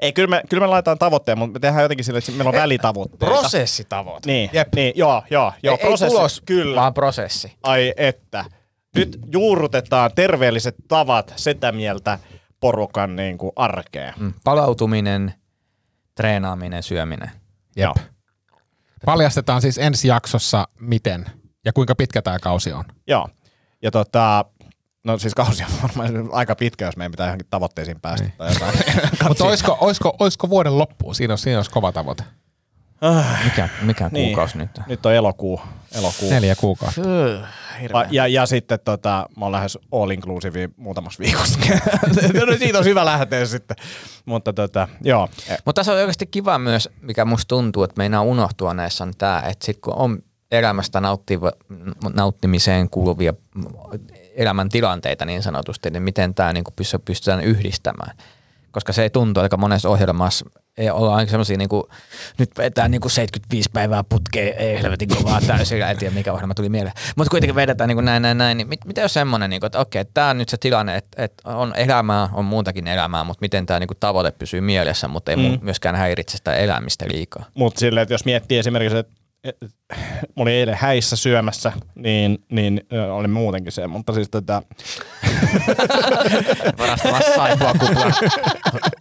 Ei, 0.00 0.12
kyllä 0.12 0.28
me, 0.28 0.42
kyllä 0.48 0.60
me 0.60 0.66
laitetaan 0.66 0.98
tavoitteen, 0.98 1.38
mutta 1.38 1.52
me 1.52 1.60
tehdään 1.60 1.82
jotenkin 1.82 2.04
sille, 2.04 2.18
että 2.18 2.32
meillä 2.32 2.48
on 2.48 2.54
välitavoitteita. 2.54 3.26
Prosessitavoite. 3.26 4.26
Niin, 4.30 4.50
Jep. 4.52 4.68
niin, 4.74 4.92
joo, 4.96 5.22
joo, 5.30 5.52
joo, 5.62 5.74
ei, 5.76 5.80
ei 5.82 5.88
prosessi, 5.88 6.16
tulos, 6.16 6.42
kyllä. 6.46 6.80
vaan 6.80 6.94
prosessi. 6.94 7.52
Ai 7.62 7.92
että. 7.96 8.44
Nyt 8.96 9.18
juurrutetaan 9.32 10.10
terveelliset 10.14 10.74
tavat 10.88 11.32
sitä 11.36 11.72
mieltä 11.72 12.18
porukan 12.60 13.16
niin 13.16 13.38
kuin 13.38 13.52
arkeen. 13.56 14.14
Mm. 14.16 14.32
Palautuminen, 14.44 15.34
treenaaminen, 16.14 16.82
syöminen. 16.82 17.30
Jep. 17.76 17.96
Paljastetaan 19.04 19.62
siis 19.62 19.78
ensi 19.78 20.08
jaksossa 20.08 20.68
miten 20.80 21.26
ja 21.64 21.72
kuinka 21.72 21.94
pitkä 21.94 22.22
tämä 22.22 22.38
kausi 22.38 22.72
on. 22.72 22.84
Joo. 23.06 23.28
Ja 23.82 23.90
tota, 23.90 24.44
no 25.04 25.18
siis 25.18 25.34
kausi 25.34 25.64
on 25.64 25.70
varmaan 25.82 26.28
aika 26.32 26.54
pitkä, 26.54 26.84
jos 26.86 26.96
meidän 26.96 27.10
pitää 27.10 27.26
johonkin 27.26 27.46
tavoitteisiin 27.50 28.00
päästä 28.00 28.26
Niin. 28.26 28.34
tai 28.38 28.52
jotain. 28.52 28.78
Mutta 29.28 29.44
olisiko, 29.44 29.78
olisiko, 29.80 30.16
olisiko 30.18 30.48
vuoden 30.48 30.78
loppuun? 30.78 31.14
Siinä 31.14 31.32
olisi, 31.32 31.42
siinä 31.42 31.58
olisi 31.58 31.70
kova 31.70 31.92
tavoite. 31.92 32.24
Mikä, 33.44 33.68
mikä 33.82 34.08
Niin. 34.12 34.26
kuukausi 34.26 34.58
nyt? 34.58 34.70
Nyt 34.86 35.06
on 35.06 35.14
elokuu. 35.14 35.60
elokuu. 35.94 36.30
Neljä 36.30 36.56
kuukautta. 36.56 37.00
Va- 37.92 38.04
Ja, 38.10 38.26
ja 38.26 38.46
sitten 38.46 38.78
tota, 38.84 39.26
mä 39.36 39.44
oon 39.44 39.52
lähes 39.52 39.78
all 39.92 40.10
inclusive 40.10 40.68
muutamassa 40.76 41.22
viikossa. 41.22 41.58
No 42.46 42.56
Siitä 42.58 42.78
on 42.78 42.84
hyvä 42.84 43.04
lähteä 43.04 43.46
sitten. 43.46 43.76
Mutta 44.24 44.52
tota, 44.52 44.88
joo. 45.04 45.28
Mutta 45.64 45.72
tässä 45.80 45.92
on 45.92 45.98
oikeasti 45.98 46.26
kiva 46.26 46.58
myös, 46.58 46.88
mikä 47.00 47.24
musta 47.24 47.48
tuntuu, 47.48 47.82
että 47.82 47.94
meinaa 47.98 48.22
unohtua 48.22 48.74
näissä 48.74 49.04
on 49.04 49.12
tämä, 49.18 49.42
että 49.46 49.66
sit 49.66 49.78
kun 49.80 49.94
on 49.94 50.18
elämästä 50.50 51.00
nauttiva, 51.00 51.52
nauttimiseen 52.14 52.90
kuuluvia 52.90 53.32
elämäntilanteita 54.36 55.24
niin 55.24 55.42
sanotusti, 55.42 55.90
niin 55.90 56.02
miten 56.02 56.34
tämä 56.34 56.52
niinku 56.52 56.72
pystytään 57.04 57.40
yhdistämään. 57.40 58.16
Koska 58.70 58.92
se 58.92 59.02
ei 59.02 59.10
tuntu 59.10 59.40
aika 59.40 59.56
monessa 59.56 59.88
ohjelmassa. 59.88 60.46
Ei 60.78 60.90
olla 60.90 61.16
aina 61.16 61.30
semmoisia, 61.30 61.56
niin 61.56 61.68
kuin, 61.68 61.82
nyt 62.38 62.50
vetää 62.58 62.88
niin 62.88 63.00
kuin 63.00 63.10
75 63.10 63.70
päivää 63.72 64.04
putkeen, 64.04 64.56
ei 64.58 64.82
helvetin 64.82 65.08
kovaa 65.08 65.40
täysillä, 65.40 65.90
en 65.90 65.98
tiedä 65.98 66.14
mikä 66.14 66.32
ohjelma 66.32 66.54
tuli 66.54 66.68
mieleen. 66.68 66.94
Mutta 67.16 67.30
kuitenkin 67.30 67.54
vedetään 67.54 67.88
niin 67.88 67.96
kuin 67.96 68.04
näin, 68.04 68.22
näin, 68.22 68.38
näin. 68.38 68.56
Niin 68.58 68.68
mit, 68.68 68.80
mitä 68.84 69.00
jos 69.00 69.14
semmoinen, 69.14 69.50
niin 69.50 69.60
kuin, 69.60 69.66
että 69.66 69.78
okei, 69.78 70.04
tämä 70.04 70.30
on 70.30 70.38
nyt 70.38 70.48
se 70.48 70.56
tilanne, 70.56 70.96
että, 70.96 71.24
että 71.24 71.48
on 71.48 71.74
elämää, 71.76 72.28
on 72.32 72.44
muutakin 72.44 72.86
elämää, 72.86 73.24
mutta 73.24 73.40
miten 73.40 73.66
tämä 73.66 73.80
niin 73.80 73.88
kuin 73.88 73.98
tavoite 74.00 74.30
pysyy 74.30 74.60
mielessä, 74.60 75.08
mutta 75.08 75.30
ei 75.30 75.36
mm. 75.36 75.58
myöskään 75.62 75.96
häiritse 75.96 76.36
sitä 76.36 76.54
elämistä 76.54 77.04
liikaa. 77.12 77.44
Mutta 77.54 77.80
silleen, 77.80 78.02
että 78.02 78.14
jos 78.14 78.24
miettii 78.24 78.58
esimerkiksi, 78.58 78.96
että 78.96 79.12
et- 79.12 79.17
mä 80.36 80.42
olin 80.42 80.54
eilen 80.54 80.74
häissä 80.80 81.16
syömässä, 81.16 81.72
niin, 81.94 82.38
niin 82.50 82.80
oli 83.12 83.28
muutenkin 83.28 83.72
se, 83.72 83.86
mutta 83.86 84.12
siis 84.12 84.28
tota, 84.30 84.62
Varastamassa 86.78 87.34
saippua 87.36 87.72
kupla 87.72 88.12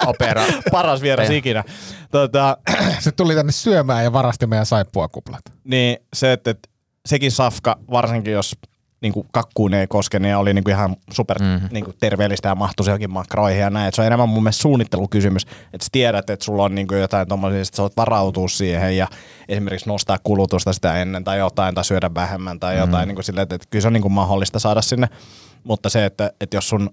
opera. 0.06 0.44
paras 0.72 1.02
vieras 1.02 1.30
ikinä. 1.30 1.64
Tota, 2.12 2.58
Se 3.00 3.12
tuli 3.12 3.36
tänne 3.36 3.52
syömään 3.52 4.04
ja 4.04 4.14
varasti 4.14 4.48
meidän 4.48 4.66
saippuakuplat. 4.66 5.42
niin 5.64 5.98
se, 6.14 6.34
että, 6.34 6.50
että 6.52 6.70
sekin 7.06 7.32
safka, 7.32 7.80
varsinkin 7.92 8.34
jos 8.34 8.56
niin 9.02 9.14
kuin 9.14 9.28
kakkuun 9.32 9.74
ei 9.74 9.88
koske, 9.88 10.20
niin 10.20 10.36
oli 10.36 10.54
niin 10.54 10.64
kuin 10.64 10.76
ihan 10.76 10.96
super 11.12 11.42
mm-hmm. 11.42 11.70
niin 11.72 11.86
kuin 11.86 11.98
terveellistä 12.00 12.50
ja 12.50 12.56
mahtuisi 12.56 12.90
johonkin 12.90 13.12
makroihin 13.12 13.60
ja 13.60 13.70
näin. 13.70 13.88
Et 13.88 13.94
se 13.94 14.02
on 14.02 14.08
enemmän 14.08 14.30
mun 14.30 14.44
mielestä 14.44 14.62
suunnittelukysymys, 14.62 15.44
että 15.44 15.84
sä 15.86 15.90
tiedät, 15.92 16.30
että 16.30 16.46
sulla 16.46 16.64
on 16.64 16.76
niin 16.76 16.88
kuin 16.88 17.02
jotain 17.02 17.28
tommosia, 17.28 17.62
että 17.62 17.76
sä 17.76 17.84
voit 17.84 17.98
varautua 17.98 18.48
siihen 18.48 18.98
ja 18.98 19.08
esimerkiksi 19.50 19.90
nostaa 19.90 20.18
kulutusta 20.24 20.74
sitä 20.74 21.02
ennen 21.02 21.24
tai 21.24 21.38
jotain 21.38 21.76
tai 21.76 21.86
syödä 21.86 22.10
vähemmän 22.16 22.60
tai 22.60 22.78
jotain 22.78 22.92
mm-hmm. 22.92 23.08
niin 23.08 23.16
kuin 23.16 23.24
silleen, 23.24 23.44
että, 23.44 23.56
että 23.56 23.68
kyllä 23.70 23.82
se 23.82 23.88
on 23.88 23.94
niin 23.94 24.02
kuin 24.02 24.12
mahdollista 24.12 24.60
saada 24.60 24.82
sinne. 24.82 25.08
Mutta 25.64 25.90
se, 25.90 26.06
että, 26.06 26.32
että 26.42 26.58
jos 26.58 26.70
sun 26.70 26.90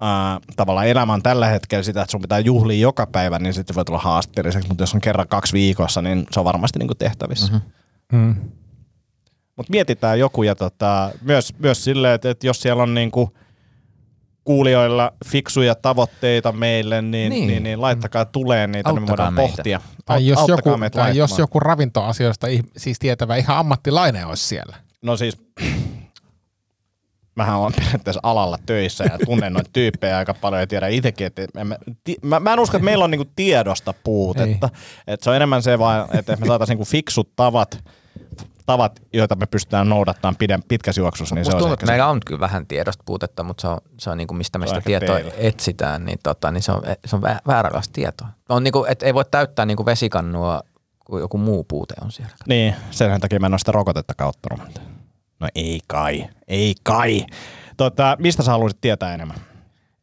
ää, 0.00 0.40
tavallaan 0.56 0.86
elämä 0.88 1.12
on 1.12 1.22
tällä 1.22 1.46
hetkellä 1.46 1.82
sitä, 1.82 2.02
että 2.02 2.12
sun 2.12 2.20
pitää 2.20 2.38
juhlia 2.38 2.80
joka 2.80 3.06
päivä, 3.06 3.38
niin 3.38 3.54
sitten 3.54 3.76
voi 3.76 3.84
tulla 3.84 3.98
haasteelliseksi, 3.98 4.68
mutta 4.68 4.82
jos 4.82 4.94
on 4.94 5.00
kerran 5.00 5.28
kaksi 5.28 5.52
viikossa, 5.52 6.02
niin 6.02 6.26
se 6.30 6.40
on 6.40 6.44
varmasti 6.44 6.78
niin 6.78 6.88
kuin 6.88 6.98
tehtävissä. 6.98 7.52
Mm-hmm. 7.52 8.18
Mm. 8.18 8.34
Mutta 9.58 9.70
mietitään 9.70 10.18
joku 10.18 10.42
ja 10.42 10.54
tota, 10.54 11.10
myös, 11.22 11.54
myös 11.58 11.84
silleen, 11.84 12.14
että, 12.14 12.30
että 12.30 12.46
jos 12.46 12.62
siellä 12.62 12.82
on 12.82 12.94
niinku 12.94 13.32
kuulijoilla 14.44 15.12
fiksuja 15.26 15.74
tavoitteita 15.74 16.52
meille, 16.52 17.02
niin, 17.02 17.10
niin. 17.10 17.30
Niin. 17.30 17.46
niin, 17.48 17.62
niin 17.62 17.80
laittakaa 17.80 18.24
tuleen 18.24 18.72
niitä, 18.72 18.92
niin 18.92 18.94
me 18.94 19.00
Auttakaa 19.00 19.16
voidaan 19.16 19.34
meitä. 19.34 19.56
pohtia. 19.56 19.80
Tai, 20.04 20.26
jos 20.26 20.38
auttakaa 20.38 20.72
joku, 20.72 20.90
tai 20.90 21.16
jos 21.16 21.38
joku 21.38 21.60
ravintoasioista 21.60 22.46
siis 22.76 22.98
tietävä 22.98 23.36
ihan 23.36 23.56
ammattilainen 23.56 24.26
olisi 24.26 24.46
siellä. 24.46 24.76
No 25.02 25.16
siis, 25.16 25.36
mähän 27.34 27.58
olen 27.58 27.72
periaatteessa 27.76 28.20
alalla 28.22 28.58
töissä 28.66 29.04
ja 29.04 29.18
tunnen 29.26 29.52
noita 29.52 29.70
tyyppejä 29.72 30.18
aika 30.18 30.34
paljon 30.34 30.60
ja 30.60 30.66
tiedän 30.66 30.92
itsekin, 30.92 31.26
että 31.26 31.42
en 31.56 31.66
mä, 31.66 31.76
ti, 32.04 32.16
mä, 32.22 32.40
mä 32.40 32.52
en 32.52 32.60
usko, 32.60 32.76
että 32.76 32.84
meillä 32.84 33.04
on 33.04 33.10
niinku 33.10 33.30
tiedosta 33.36 33.94
puutetta. 34.04 34.68
Että 35.06 35.24
se 35.24 35.30
on 35.30 35.36
enemmän 35.36 35.62
se 35.62 35.78
vaan, 35.78 36.16
että 36.18 36.36
me 36.36 36.46
saataisiin 36.46 36.74
niinku 36.74 36.90
fiksut 36.90 37.36
tavat, 37.36 37.84
tavat, 38.68 39.02
joita 39.12 39.36
me 39.36 39.46
pystytään 39.46 39.88
noudattamaan 39.88 40.36
pidän, 40.36 40.62
pitkässä 40.68 41.00
juoksussa, 41.00 41.34
niin 41.34 41.44
se 41.44 41.48
Musta 41.48 41.58
tuntuu, 41.58 41.72
että 41.74 41.86
meillä 41.86 42.08
on 42.08 42.20
kyllä 42.26 42.40
vähän 42.40 42.66
tiedosta 42.66 43.02
puutetta, 43.06 43.42
mutta 43.42 43.60
se 43.60 43.68
on, 43.68 43.78
se 43.98 44.10
on 44.10 44.16
niin 44.16 44.28
kuin 44.28 44.38
mistä 44.38 44.58
me 44.58 44.66
sitä 44.66 44.80
tietoa 44.80 45.16
teillä. 45.16 45.32
etsitään, 45.36 46.04
niin, 46.04 46.18
tota, 46.22 46.50
niin 46.50 46.62
se 46.62 46.72
on, 46.72 46.82
se 47.04 47.16
on 47.16 47.22
vä- 47.22 47.40
vääränlaista 47.46 47.92
tietoa. 47.92 48.28
On 48.48 48.64
niin 48.64 48.72
kuin, 48.72 48.90
että 48.90 49.06
ei 49.06 49.14
voi 49.14 49.24
täyttää 49.30 49.66
niin 49.66 49.76
kuin 49.76 49.86
vesikannua, 49.86 50.62
kun 51.04 51.20
joku 51.20 51.38
muu 51.38 51.64
puute 51.64 51.94
on 52.04 52.12
siellä. 52.12 52.32
Niin, 52.48 52.74
sen 52.90 53.20
takia 53.20 53.40
mä 53.40 53.46
en 53.46 53.52
ole 53.52 53.58
sitä 53.58 53.72
rokotetta 53.72 54.26
ottanut. 54.26 54.82
No 55.40 55.48
ei 55.54 55.80
kai, 55.86 56.28
ei 56.48 56.74
kai. 56.82 57.26
Tota, 57.76 58.16
mistä 58.20 58.42
sä 58.42 58.50
haluaisit 58.50 58.80
tietää 58.80 59.14
enemmän? 59.14 59.36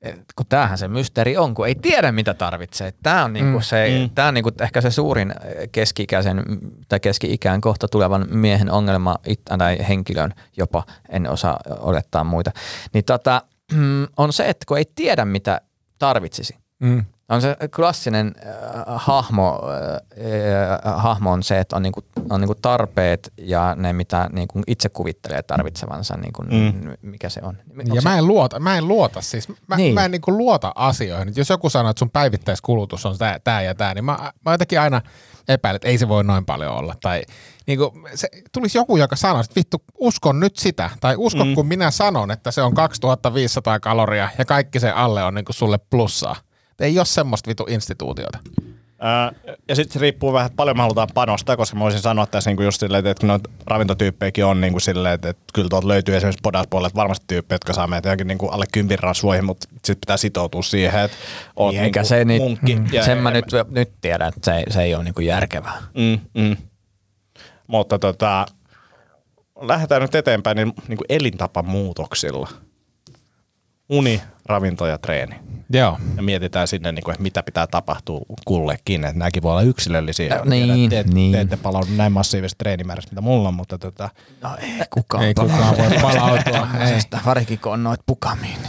Et 0.06 0.26
Kun 0.36 0.46
tämähän 0.50 0.78
se 0.78 0.88
mysteeri 0.88 1.38
on, 1.38 1.54
kun 1.54 1.68
ei 1.68 1.76
tiedä 1.76 2.12
mitä 2.12 2.34
tarvitsee. 2.34 2.94
Tämä 3.04 3.24
on, 3.24 3.34
niinku 3.34 3.58
Mm, 3.58 3.64
se, 3.64 3.88
mm. 4.00 4.10
tää 4.16 4.28
on 4.28 4.34
niinku 4.34 4.52
ehkä 4.62 4.82
se 4.82 4.92
suurin 4.92 5.34
keski-ikäisen 5.72 6.44
tai 6.90 7.00
keski-ikään 7.00 7.62
kohta 7.62 7.88
tulevan 7.88 8.28
miehen 8.30 8.72
ongelma 8.72 9.16
tai 9.58 9.78
henkilön 9.90 10.34
jopa, 10.58 10.84
en 11.10 11.30
osaa 11.30 11.60
olettaa 11.80 12.24
muita. 12.24 12.52
Niin 12.94 13.06
tota, 13.06 13.42
on 14.18 14.34
se, 14.34 14.50
että 14.50 14.66
kun 14.68 14.78
ei 14.78 14.86
tiedä 14.96 15.26
mitä 15.26 15.62
tarvitsisi. 16.00 16.56
Mm. 16.80 17.06
On 17.30 17.42
se 17.42 17.56
klassinen 17.76 18.36
äh, 18.46 18.52
hahmo, 18.96 19.62
äh, 19.70 20.94
äh, 20.94 21.04
hahmo 21.04 21.32
on 21.32 21.44
se, 21.44 21.60
että 21.60 21.76
on, 21.76 21.82
niinku, 21.84 22.02
on 22.30 22.42
niinku 22.42 22.56
tarpeet 22.56 23.34
ja 23.38 23.76
ne, 23.76 23.94
mitä 23.94 24.30
niinku 24.34 24.62
itse 24.68 24.90
kuvittelee 24.90 25.44
tarvitsevansa, 25.44 26.18
niinku, 26.18 26.44
Mm. 26.44 26.94
mikä 27.02 27.30
se 27.30 27.42
on. 27.44 27.58
Ja 27.94 28.02
mä 28.02 28.18
en 28.18 28.28
luota, 28.28 28.60
mä 28.60 28.78
en 28.78 28.88
luota 28.88 29.22
siis, 29.22 29.50
mä, 29.68 29.76
niin. 29.76 29.94
Mä 29.94 30.06
en 30.06 30.12
niinku 30.12 30.38
luota 30.38 30.72
asioihin. 30.76 31.34
Jos 31.36 31.50
joku 31.50 31.70
sanoo, 31.70 31.90
että 31.90 32.00
sun 32.00 32.10
päivittäiskulutus 32.10 33.06
on 33.06 33.18
tää, 33.18 33.40
tää 33.44 33.62
ja 33.62 33.76
tää, 33.76 33.94
niin 33.94 34.06
mä, 34.06 34.32
mä 34.46 34.52
jotenkin 34.52 34.80
aina 34.80 35.02
epäilen, 35.48 35.76
että 35.76 35.88
ei 35.88 35.98
se 35.98 36.08
voi 36.08 36.24
noin 36.24 36.46
paljon 36.46 36.74
olla. 36.76 36.96
Tai 37.02 37.24
niinku, 37.68 37.94
se, 38.16 38.28
tulisi 38.52 38.78
joku, 38.78 38.98
joka 38.98 39.16
sanoisi, 39.16 39.48
että 39.48 39.60
vittu, 39.60 39.78
uskon 39.98 40.40
nyt 40.40 40.56
sitä. 40.56 40.90
Tai 41.00 41.16
usko, 41.18 41.46
mm. 41.46 41.56
kun 41.56 41.68
minä 41.68 41.92
sanon, 41.92 42.32
että 42.32 42.52
se 42.52 42.62
on 42.62 42.74
2500 42.74 43.80
kaloria 43.80 44.30
ja 44.38 44.46
kaikki 44.46 44.80
se 44.80 44.92
alle 44.92 45.24
on 45.24 45.34
niinku 45.34 45.54
sulle 45.54 45.78
plussaa. 45.90 46.36
Ei 46.80 47.00
ole 47.00 47.06
semmoista 47.06 47.48
vitu 47.48 47.66
instituutiota. 47.70 48.40
Ää, 49.00 49.32
ja 49.68 49.76
sitten 49.76 49.94
se 49.94 50.00
riippuu 50.00 50.34
vähän, 50.34 50.46
että 50.46 50.56
paljon 50.56 50.78
me 50.78 50.82
halutaan 50.82 51.08
panostaa, 51.14 51.58
koska 51.58 51.76
mä 51.78 51.84
voisin 51.84 52.02
sanoa 52.02 52.26
tässä 52.26 52.50
niinku 52.50 52.64
just 52.64 52.80
silleen, 52.80 53.08
että 53.08 53.22
kun 53.22 53.28
noita 53.28 53.50
ravintotyyppejäkin 53.68 54.46
on 54.46 54.62
niinku 54.62 54.80
silleen, 54.80 55.14
että, 55.14 55.30
että 55.30 55.44
kyllä 55.54 55.70
tuolta 55.70 55.88
löytyy 55.88 56.16
esimerkiksi 56.16 56.40
podaspuolelle 56.44 56.92
varmasti 56.96 57.24
tyyppejä, 57.28 57.56
jotka 57.56 57.74
saa 57.74 57.88
meitä 57.88 58.08
johonkin 58.08 58.28
niinku 58.28 58.48
alle 58.48 58.66
kympin 58.74 59.00
rasvoihin, 59.00 59.46
mutta 59.46 59.68
sitten 59.72 59.98
pitää 60.02 60.18
sitoutua 60.18 60.62
siihen, 60.64 61.02
että 61.02 61.18
oot 61.56 61.72
Niin, 61.74 61.82
niinku 61.82 62.00
se 62.04 62.26
nyt, 62.26 62.38
munkki. 62.42 62.76
mm, 62.76 62.86
ja 62.92 63.04
sen 63.06 63.18
mä 63.18 63.30
enemmän. 63.30 63.50
nyt, 63.54 63.72
nyt 63.72 63.92
tiedän, 64.02 64.28
että 64.28 64.52
se, 64.52 64.64
se 64.74 64.82
ei 64.84 64.96
ole 64.96 65.04
niinku 65.04 65.22
järkevää. 65.22 65.78
Mm, 65.94 66.20
mm. 66.42 66.58
Mutta 67.68 68.00
tota, 68.00 68.46
lähdetään 69.62 70.02
nyt 70.02 70.16
eteenpäin 70.16 70.56
niin, 70.58 70.74
niin 70.88 70.98
kuin 70.98 71.06
elintapamuutoksilla. 71.10 72.50
Uni, 73.90 74.22
ravinto 74.46 74.88
ja 74.88 74.98
treeni. 74.98 75.36
Joo. 75.70 75.98
Ja 76.18 76.24
mietitään 76.24 76.68
sinne, 76.68 76.92
niin 76.92 77.04
kuin, 77.04 77.14
että 77.14 77.24
mitä 77.24 77.44
pitää 77.44 77.68
tapahtua 77.68 78.22
kullekin. 78.46 79.04
Että 79.04 79.20
nämäkin 79.20 79.44
voi 79.44 79.52
olla 79.52 79.62
yksilöllisiä. 79.62 80.30
Tiedän, 80.30 80.50
niin, 80.50 80.94
että 80.94 81.10
te, 81.10 81.16
niin. 81.16 81.32
te 81.32 81.42
ette 81.42 81.58
palaudu 81.58 81.88
näin 81.96 82.12
massiivisesta 82.12 82.58
treenimäärästä, 82.58 83.12
mitä 83.12 83.22
mulla 83.22 83.48
on, 83.48 83.54
mutta 83.54 83.78
tota, 83.78 84.10
No 84.42 84.50
ei 84.60 84.86
kukaan, 84.90 85.24
Ei 85.24 85.34
kukaan 85.34 85.78
voi 85.78 85.90
palautua. 86.02 86.68
Ei. 86.80 87.20
Varsinkin 87.26 87.60
kun 87.60 87.74
on 87.74 87.84
noit 87.84 88.02
pukamiin. 88.06 88.58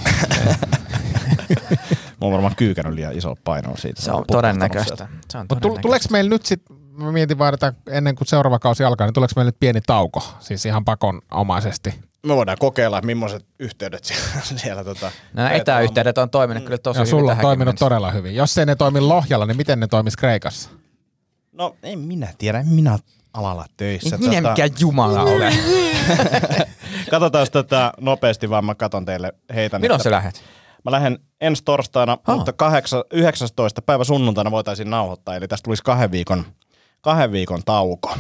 mä 1.91 2.21
oon 2.21 2.33
varmaan 2.33 2.57
kyykännyt 2.57 2.95
liian 2.95 3.13
isolla 3.13 3.41
painolla 3.45 3.77
siitä. 3.77 4.03
Se 4.03 4.13
on 4.13 4.25
todennäköistä. 4.33 5.09
Se 5.31 5.39
on 5.39 5.49
todennäköistä. 5.49 5.83
tuleeko 5.83 6.07
meillä 6.11 6.29
nyt 6.29 6.47
sitten, 6.47 6.77
mä 6.93 7.13
mietin 7.13 7.39
vaan, 7.39 7.55
että 7.55 7.73
ennen 7.91 8.15
kuin 8.15 8.29
seuraava 8.29 8.59
kausi 8.59 8.85
alkaa, 8.85 9.07
niin 9.07 9.15
tuleeko 9.15 9.33
meillä 9.37 9.49
nyt 9.49 9.61
pieni 9.61 9.81
tauko? 9.81 10.23
Siis 10.41 10.67
ihan 10.67 10.85
pakonomaisesti. 10.85 11.95
Me 12.27 12.37
voidaan 12.37 12.59
kokeilla, 12.61 12.99
että 12.99 13.07
millaiset 13.07 13.47
yhteydet 13.59 14.05
siellä, 14.09 14.43
siellä 14.57 14.85
tota, 14.85 15.11
Nämä 15.33 15.49
veetään, 15.51 15.61
etäyhteydet 15.61 16.19
on 16.19 16.31
toiminut 16.31 16.65
kyllä 16.65 16.79
tosi 16.79 16.99
Ja 16.99 17.01
hyvin 17.01 17.11
sulla 17.11 17.23
on 17.23 17.27
tähänkin 17.29 17.43
toiminut 17.43 17.67
mennessä. 17.67 17.85
todella 17.87 18.11
hyvin. 18.11 18.35
Jos 18.35 18.59
ei 18.59 18.67
ne 18.67 18.77
toimi 18.77 19.01
Lohjalla, 19.01 19.47
niin 19.47 19.57
miten 19.57 19.81
ne 19.81 19.87
toimis 19.87 20.17
Kreikassa? 20.17 20.71
No 21.53 21.77
en 21.83 21.99
minä 21.99 22.29
tiedä, 22.39 22.59
en 22.61 22.69
minä 22.69 22.99
alalla 23.35 23.67
töissä. 23.77 24.19
Minä 24.19 24.41
Tota- 24.41 24.51
mikä 24.51 24.69
jumala 24.81 25.23
ole. 25.23 25.53
Katsotaan 27.11 27.47
tätä 27.53 27.93
nopeasti, 28.01 28.51
vaan 28.51 28.65
mä 28.65 28.75
katon 28.75 29.05
teille 29.05 29.33
heitän. 29.55 29.81
Milloin 29.81 29.99
että- 29.99 30.05
sä 30.05 30.11
lähet? 30.11 30.43
Mä 30.85 30.91
lähden 30.91 31.19
ensi 31.41 31.63
torstaina, 31.65 32.19
Ah. 32.27 32.37
mutta 32.37 32.53
8, 32.53 33.03
19. 33.13 33.83
päivä 33.83 34.05
sunnuntaina 34.05 34.51
voitaisiin 34.51 34.91
nauhoittaa, 34.91 35.37
eli 35.37 35.49
tästä 35.49 35.65
tulisi 35.65 35.83
kahden 35.83 36.11
viikon, 36.11 36.45
kahden 37.01 37.33
viikon 37.33 37.63
tauko. 37.65 38.17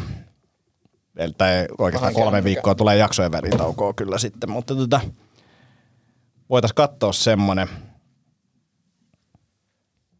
Eli 1.17 1.33
tai 1.39 1.67
oikeastaan 1.79 2.14
kolme 2.14 2.45
viikkoa 2.45 2.75
tulee 2.75 2.97
jaksojen 2.97 3.33
väliin 3.33 3.59
taukoa 3.59 3.93
kyllä 3.93 4.19
sitten, 4.19 4.51
mutta 4.51 4.75
tota, 4.77 5.01
voitaisiin 6.51 6.75
katsoa 6.75 7.12
semmonen. 7.12 7.69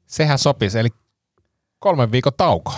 Sehän 0.07 0.39
sopisi, 0.39 0.79
eli 0.79 0.89
kolmen 1.79 2.13
viikon 2.13 2.33
tauko. 2.37 2.73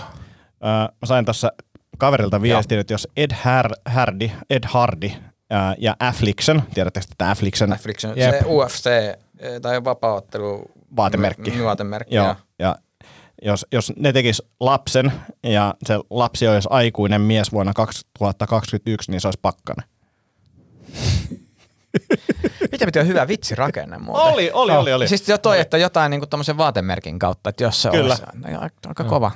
Öö, 0.65 0.71
mä 0.71 1.07
sain 1.07 1.25
tässä 1.25 1.53
kaverilta 1.99 2.43
viestin, 2.43 2.79
että 2.79 2.95
jos 2.95 3.09
Ed, 3.17 3.31
Har- 3.31 3.81
Hardy, 3.87 4.31
Ed 4.51 4.65
Hardy 4.67 5.11
ää, 5.51 5.75
ja 5.79 5.97
Affliction, 6.01 6.63
tiedättekö 6.75 7.07
tätä 7.07 7.31
Affliction? 7.31 7.73
Affliction, 7.73 8.19
Jep. 8.19 8.31
se 8.31 8.45
UFC 8.47 8.87
eh, 8.87 9.61
tai 9.63 9.85
vapaaottelu 9.85 10.71
Vaatemerkki. 10.97 11.65
Vaatemerkki, 11.65 12.15
Joo, 12.15 12.27
joo. 12.27 12.37
ja 12.59 12.77
jos, 13.43 13.67
jos 13.73 13.93
ne 13.97 14.13
tekis 14.13 14.43
lapsen 14.61 15.13
ja 15.43 15.75
se 15.87 15.99
lapsi 16.11 16.49
olisi 16.49 16.69
aikuinen 16.71 17.21
mies 17.21 17.53
vuonna 17.53 17.73
2021, 17.73 19.11
niin 19.11 19.21
se 19.21 19.29
olisi 19.29 19.39
pakkanen. 19.43 19.89
Mitä 22.73 22.87
pitää 22.87 23.03
hyvä 23.03 23.29
vitsi 23.29 23.55
rakenne 23.55 23.99
muuten. 23.99 24.25
Oli, 24.25 24.51
oli, 24.53 24.73
oli, 24.73 24.93
oli. 24.93 25.09
Siis 25.09 25.29
jo 25.29 25.39
toi, 25.39 25.61
että 25.61 25.79
jotain 25.79 26.11
niinku 26.11 26.27
tommosen 26.27 26.59
vaatemerkin 26.59 27.19
kautta, 27.19 27.51
että 27.51 27.65
jos 27.65 27.83
se 27.83 27.91
Kyllä. 27.91 28.15
olisi 28.15 28.23
no, 28.35 28.61
aika, 28.89 29.05
kova. 29.05 29.31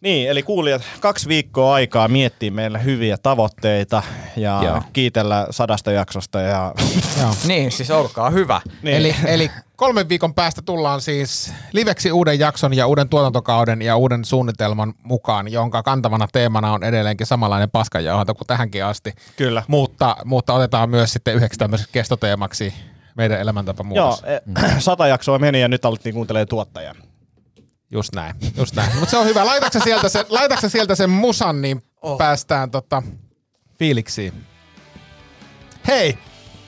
Niin, 0.00 0.28
eli 0.30 0.42
kuulijat, 0.42 0.82
kaksi 1.00 1.28
viikkoa 1.28 1.74
aikaa 1.74 2.08
miettiä 2.08 2.50
meille 2.50 2.84
hyviä 2.84 3.16
tavoitteita 3.18 4.02
ja 4.36 4.60
Joo. 4.64 4.82
kiitellä 4.92 5.46
sadasta 5.50 5.92
jaksosta. 5.92 6.40
Ja, 6.40 6.74
Joo. 7.20 7.34
Niin, 7.46 7.72
siis 7.72 7.90
olkaa 7.90 8.30
hyvä. 8.30 8.60
niin. 8.82 8.96
Eli, 8.96 9.16
eli 9.26 9.50
kolmen 9.80 10.08
viikon 10.08 10.34
päästä 10.34 10.62
tullaan 10.62 11.00
siis 11.00 11.52
liveksi 11.72 12.12
uuden 12.12 12.38
jakson 12.38 12.74
ja 12.76 12.86
uuden 12.86 13.08
tuotantokauden 13.08 13.82
ja 13.82 13.96
uuden 13.96 14.24
suunnitelman 14.24 14.94
mukaan, 15.02 15.52
jonka 15.52 15.82
kantavana 15.82 16.28
teemana 16.32 16.72
on 16.72 16.84
edelleenkin 16.84 17.26
samanlainen 17.26 17.70
paskajauhanta 17.70 18.34
kuin 18.34 18.46
tähänkin 18.46 18.84
asti. 18.84 19.12
Kyllä. 19.36 19.62
Mutta, 19.68 20.16
mutta 20.24 20.52
otetaan 20.52 20.90
myös 20.90 21.12
sitten 21.12 21.34
yhdeksi 21.34 21.58
tämmöiseksi 21.58 21.92
kestoteemaksi 21.92 22.74
meidän 23.16 23.40
elämäntapa 23.40 23.84
Joo, 23.94 24.06
muutos. 24.06 24.24
e, 24.24 24.40
sata 24.80 25.06
jaksoa 25.06 25.38
meni 25.38 25.60
ja 25.60 25.68
nyt 25.68 25.84
alettiin 25.84 26.14
kuuntelemaan 26.14 26.48
tuottajaa. 26.48 26.94
Just 27.90 28.14
näin, 28.14 28.34
just 28.56 28.74
näin. 28.76 28.94
Mutta 28.94 29.10
se 29.10 29.16
on 29.16 29.26
hyvä. 29.26 29.46
Laitatko 29.46 29.80
sieltä 29.84 30.08
sen, 30.08 30.24
laitatko 30.28 30.68
sieltä 30.68 30.94
sen 30.94 31.10
musan, 31.10 31.62
niin 31.62 31.82
oh. 32.02 32.18
päästään 32.18 32.70
tota, 32.70 33.02
fiiliksiin. 33.78 34.32
Hei, 35.86 36.18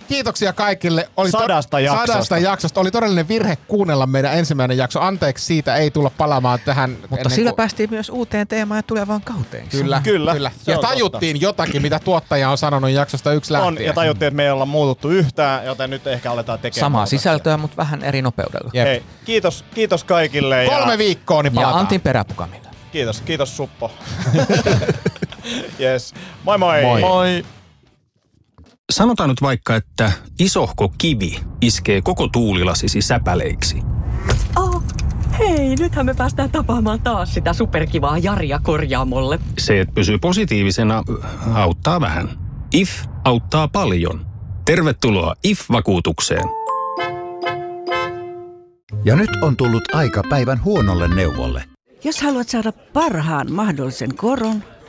kiitoksia 0.09 0.53
kaikille. 0.53 1.09
Oli 1.17 1.31
Sadasta 1.31 1.81
jaksosta. 1.81 2.07
Sadasta 2.13 2.39
jaksosta. 2.39 2.81
Oli 2.81 2.91
todellinen 2.91 3.29
virhe 3.29 3.57
kuunnella 3.57 4.07
meidän 4.07 4.35
ensimmäinen 4.39 4.77
jakso. 4.79 5.01
Anteeksi 5.01 5.45
siitä, 5.45 5.77
ei 5.77 5.91
tulla 5.91 6.11
palaamaan 6.19 6.59
tähän. 6.65 6.97
Mutta 7.11 7.29
sillä 7.29 7.51
kuin- 7.51 7.57
päästiin 7.57 7.91
myös 7.91 8.09
uuteen 8.11 8.49
teemaan 8.49 8.79
ja 8.79 8.83
tulevaan 8.83 9.21
kauteen. 9.21 9.69
Kyllä, 9.69 10.01
Kyllä, 10.05 10.33
kyllä. 10.33 10.51
Ja 10.67 10.77
on 10.79 10.85
tajuttiin 10.85 11.41
jotakin, 11.41 11.83
mitä 11.83 11.99
tuottaja 11.99 12.51
on 12.51 12.59
sanonut 12.59 12.91
jaksosta 12.91 13.33
yksi 13.33 13.55
On, 13.57 13.63
lähtien. 13.67 13.87
ja 13.87 13.93
tajuttiin, 13.93 14.27
että 14.27 14.37
me 14.37 14.45
ei 14.45 14.51
olla 14.51 14.67
muututtu 14.67 15.09
yhtään, 15.11 15.67
joten 15.67 15.91
nyt 15.91 16.07
ehkä 16.07 16.33
aletaan 16.33 16.59
tekemään. 16.59 16.81
Samaa 16.87 16.99
muutoksia. 17.01 17.19
sisältöä, 17.19 17.57
mutta 17.57 17.77
vähän 17.77 18.03
eri 18.05 18.23
nopeudella. 18.23 18.71
Jep. 18.75 18.87
Hei, 18.87 19.03
kiitos, 19.25 19.65
kiitos 19.75 20.05
kaikille. 20.05 20.67
Kolme 20.69 20.93
ja, 20.93 20.99
viikkoa, 20.99 21.43
niin 21.43 21.51
Ja 21.51 21.55
palataan. 21.55 21.81
Antin 21.81 22.01
peräpukamilla. 22.01 22.69
Kiitos, 22.93 23.21
kiitos 23.21 23.57
Suppo. 23.57 23.91
yes. 25.81 26.15
Moi 26.45 26.59
moi. 26.59 26.83
Moi. 26.83 27.01
Moi! 27.01 27.45
Sanotaan 28.93 29.29
nyt 29.29 29.43
vaikka, 29.43 29.77
että 29.77 30.13
isohko 30.39 30.93
kivi 30.99 31.41
iskee 31.61 32.03
koko 32.03 32.29
tuulilasisi 32.29 33.03
säpäleiksi. 33.03 33.83
Oh, 34.57 34.83
hei, 35.39 35.77
nythän 35.77 36.07
me 36.07 36.15
päästään 36.15 36.51
tapaamaan 36.51 37.01
taas 37.01 37.35
sitä 37.35 37.53
superkivaa 37.53 38.19
Jaria 38.19 38.61
korjaamolle. 38.63 39.39
Se, 39.59 39.81
että 39.81 39.95
pysyy 39.95 40.19
positiivisena, 40.19 41.03
auttaa 41.55 42.01
vähän. 42.01 42.29
IF 42.73 42.91
auttaa 43.25 43.69
paljon. 43.69 44.27
Tervetuloa 44.65 45.35
IF-vakuutukseen. 45.45 46.49
Ja 49.05 49.17
nyt 49.17 49.31
on 49.43 49.57
tullut 49.57 49.95
aika 49.95 50.23
päivän 50.31 50.65
huonolle 50.65 51.09
neuvolle. 51.09 51.65
Jos 52.05 52.23
haluat 52.23 52.49
saada 52.49 52.73
parhaan 52.73 53.53
mahdollisen 53.53 54.17
koron, 54.17 54.63